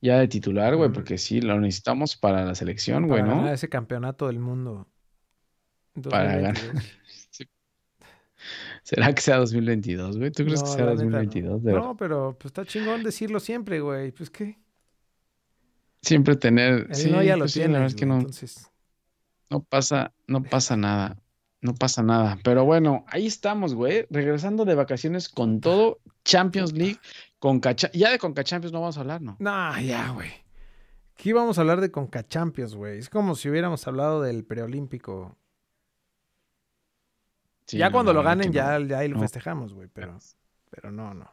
Ya 0.00 0.18
de 0.18 0.26
titular, 0.26 0.74
güey, 0.74 0.88
Mm. 0.90 0.92
porque 0.94 1.16
sí, 1.18 1.40
lo 1.40 1.60
necesitamos 1.60 2.16
para 2.16 2.44
la 2.44 2.56
selección, 2.56 3.06
güey, 3.06 3.20
Para 3.20 3.32
¿no? 3.34 3.38
ganar 3.42 3.54
ese 3.54 3.68
campeonato 3.68 4.26
del 4.26 4.40
mundo. 4.40 4.88
Para 6.10 6.34
ganar. 6.36 6.54
2022. 6.54 6.84
Sí. 7.30 7.44
¿Será 8.82 9.14
que 9.14 9.22
sea 9.22 9.36
2022, 9.36 10.18
güey? 10.18 10.32
¿Tú 10.32 10.44
crees 10.44 10.62
que 10.64 10.68
No, 10.70 10.74
sea 10.74 10.84
la 10.86 10.90
neta 10.92 11.04
no. 11.04 11.10
2022? 11.10 11.62
De 11.62 11.72
verdad. 11.72 11.86
No, 11.86 11.96
pero 11.96 12.36
pues 12.38 12.46
está 12.46 12.64
chingón 12.64 13.04
decirlo 13.04 13.38
siempre, 13.38 13.78
güey. 13.80 14.10
Pues 14.10 14.28
qué. 14.30 14.58
Siempre 16.00 16.34
tener... 16.34 16.86
El 16.88 16.94
Sí, 16.96 17.10
no 17.10 17.22
ya 17.22 17.36
lo 17.36 17.44
pues 17.44 17.52
sí, 17.52 17.60
la 17.60 17.66
tienes, 17.66 17.74
verdad 17.78 17.86
es 17.86 17.94
que 17.94 18.06
no, 18.06 18.16
Entonces, 18.16 18.70
no 19.50 19.62
pasa, 19.62 20.12
no 20.26 20.42
pasa 20.42 20.76
nada. 20.76 21.16
No 21.62 21.74
pasa 21.74 22.02
nada. 22.02 22.38
Pero 22.44 22.64
bueno, 22.64 23.04
ahí 23.08 23.26
estamos, 23.26 23.74
güey. 23.74 24.06
Regresando 24.10 24.64
de 24.64 24.74
vacaciones 24.74 25.28
con 25.28 25.60
todo. 25.60 25.98
Champions 26.24 26.72
League. 26.72 26.98
Conca, 27.38 27.72
ya 27.72 28.10
de 28.10 28.18
Conca 28.18 28.44
Champions 28.44 28.72
no 28.72 28.80
vamos 28.80 28.96
a 28.96 29.00
hablar, 29.00 29.20
¿no? 29.22 29.36
nah, 29.40 29.80
ya, 29.80 30.10
güey. 30.10 30.30
Aquí 31.14 31.32
vamos 31.32 31.58
a 31.58 31.60
hablar 31.62 31.80
de 31.80 31.90
Conca 31.90 32.22
Champions, 32.26 32.74
güey. 32.74 32.98
Es 32.98 33.08
como 33.08 33.34
si 33.36 33.48
hubiéramos 33.48 33.86
hablado 33.88 34.22
del 34.22 34.44
preolímpico. 34.44 35.36
Sí, 37.66 37.78
ya 37.78 37.86
no, 37.86 37.92
cuando 37.92 38.12
lo 38.12 38.22
ganen, 38.22 38.52
ya, 38.52 38.78
ya 38.80 38.98
ahí 38.98 39.08
lo 39.08 39.16
No. 39.16 39.22
festejamos, 39.22 39.72
güey. 39.72 39.88
Pero, 39.92 40.18
pero 40.70 40.90
no, 40.90 41.14
no. 41.14 41.32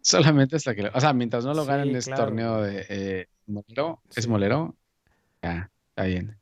Solamente 0.00 0.56
hasta 0.56 0.74
que... 0.74 0.82
lo- 0.82 0.90
O 0.94 1.00
sea, 1.00 1.12
mientras 1.12 1.44
no 1.44 1.52
lo 1.54 1.62
Sí, 1.62 1.68
ganen 1.68 1.96
este 1.96 2.10
claro, 2.10 2.24
torneo 2.26 2.62
de 2.62 2.86
eh, 2.88 3.28
molero, 3.46 4.00
es 4.14 4.26
molero. 4.28 4.76
Ya, 5.42 5.70
está 5.98 6.04
bien. 6.04 6.40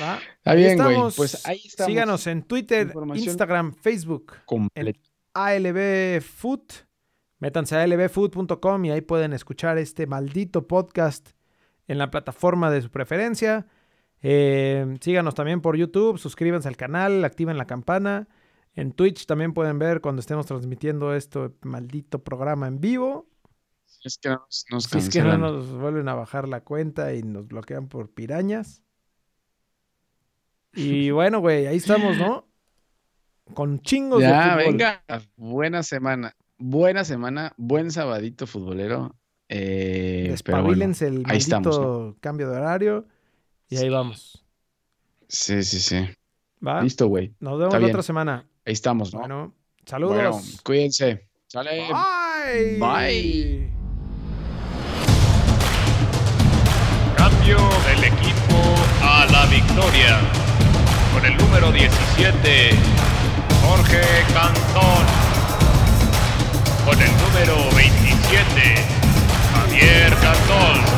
¿Va? 0.00 0.16
Está 0.16 0.50
Ahí 0.50 0.58
bien, 0.58 0.78
güey. 0.78 1.12
Pues 1.16 1.46
ahí 1.46 1.60
estamos. 1.64 1.90
Síganos 1.90 2.26
en 2.26 2.42
Twitter, 2.42 2.92
Instagram, 3.14 3.74
Facebook. 3.74 4.32
Completo. 4.46 5.00
ALB 5.34 6.20
Food. 6.22 6.62
Métanse 7.38 7.76
a 7.76 7.82
albfood.com 7.82 8.84
y 8.86 8.90
ahí 8.90 9.02
pueden 9.02 9.34
escuchar 9.34 9.76
este 9.76 10.06
maldito 10.06 10.66
podcast 10.66 11.30
en 11.86 11.98
la 11.98 12.10
plataforma 12.10 12.70
de 12.70 12.80
su 12.80 12.90
preferencia. 12.90 13.66
Eh, 14.22 14.96
síganos 15.02 15.34
también 15.34 15.60
por 15.60 15.76
YouTube, 15.76 16.18
suscríbanse 16.18 16.68
al 16.68 16.78
canal, 16.78 17.22
activen 17.24 17.58
la 17.58 17.66
campana. 17.66 18.28
En 18.74 18.92
Twitch 18.92 19.26
también 19.26 19.52
pueden 19.52 19.78
ver 19.78 20.00
cuando 20.00 20.20
estemos 20.20 20.46
transmitiendo 20.46 21.14
este 21.14 21.50
maldito 21.60 22.24
programa 22.24 22.66
en 22.68 22.80
vivo. 22.80 23.28
Si 23.84 24.08
es 24.08 24.16
que 24.18 24.30
no 24.30 24.36
nos, 24.36 24.64
nos 24.70 24.84
Si 24.84 24.98
es 24.98 25.10
que 25.10 25.20
no 25.20 25.30
cancelan. 25.30 25.40
nos 25.40 25.70
vuelven 25.72 26.08
a 26.08 26.14
bajar 26.14 26.48
la 26.48 26.62
cuenta 26.62 27.12
y 27.14 27.22
nos 27.22 27.46
bloquean 27.46 27.88
por 27.88 28.10
pirañas. 28.10 28.82
Y 30.76 31.10
bueno, 31.10 31.40
güey, 31.40 31.66
ahí 31.66 31.76
estamos, 31.78 32.16
¿no? 32.18 32.46
Con 33.54 33.80
chingos 33.80 34.20
de 34.20 34.28
Ya, 34.28 34.50
fútbol. 34.58 34.64
venga. 34.72 35.02
Buena 35.36 35.82
semana. 35.82 36.36
Buena 36.58 37.04
semana. 37.04 37.52
Buen 37.56 37.90
sabadito 37.90 38.46
futbolero. 38.46 39.14
Eh, 39.48 40.18
bueno, 40.24 40.32
Despabilense 40.32 41.06
el 41.06 41.22
ahí 41.26 41.38
cambio 42.20 42.50
de 42.50 42.56
horario. 42.56 43.06
Y 43.68 43.76
ahí 43.78 43.88
vamos. 43.88 44.44
Sí, 45.28 45.62
sí, 45.62 45.80
sí. 45.80 46.06
¿Va? 46.66 46.82
Listo, 46.82 47.06
güey. 47.06 47.34
Nos 47.40 47.52
vemos 47.58 47.66
Está 47.68 47.76
la 47.78 47.86
bien. 47.86 47.90
otra 47.94 48.02
semana. 48.02 48.46
Ahí 48.64 48.72
estamos, 48.72 49.12
¿no? 49.12 49.20
Bueno, 49.20 49.36
Bueno, 49.38 49.54
saludos. 49.86 50.60
cuídense. 50.64 51.28
Sale. 51.46 51.88
Bye. 51.88 52.78
Bye. 52.78 53.70
Cambio 57.16 57.56
del 57.86 58.04
equipo 58.04 58.56
a 59.02 59.26
la 59.30 59.46
victoria 59.46 60.45
con 61.16 61.24
el 61.24 61.36
número 61.38 61.72
17, 61.72 62.70
Jorge 63.62 64.02
Cantón. 64.34 65.06
Con 66.84 67.00
el 67.00 67.10
número 67.16 67.74
27, 67.74 68.84
Javier 69.54 70.14
Cantón. 70.16 70.95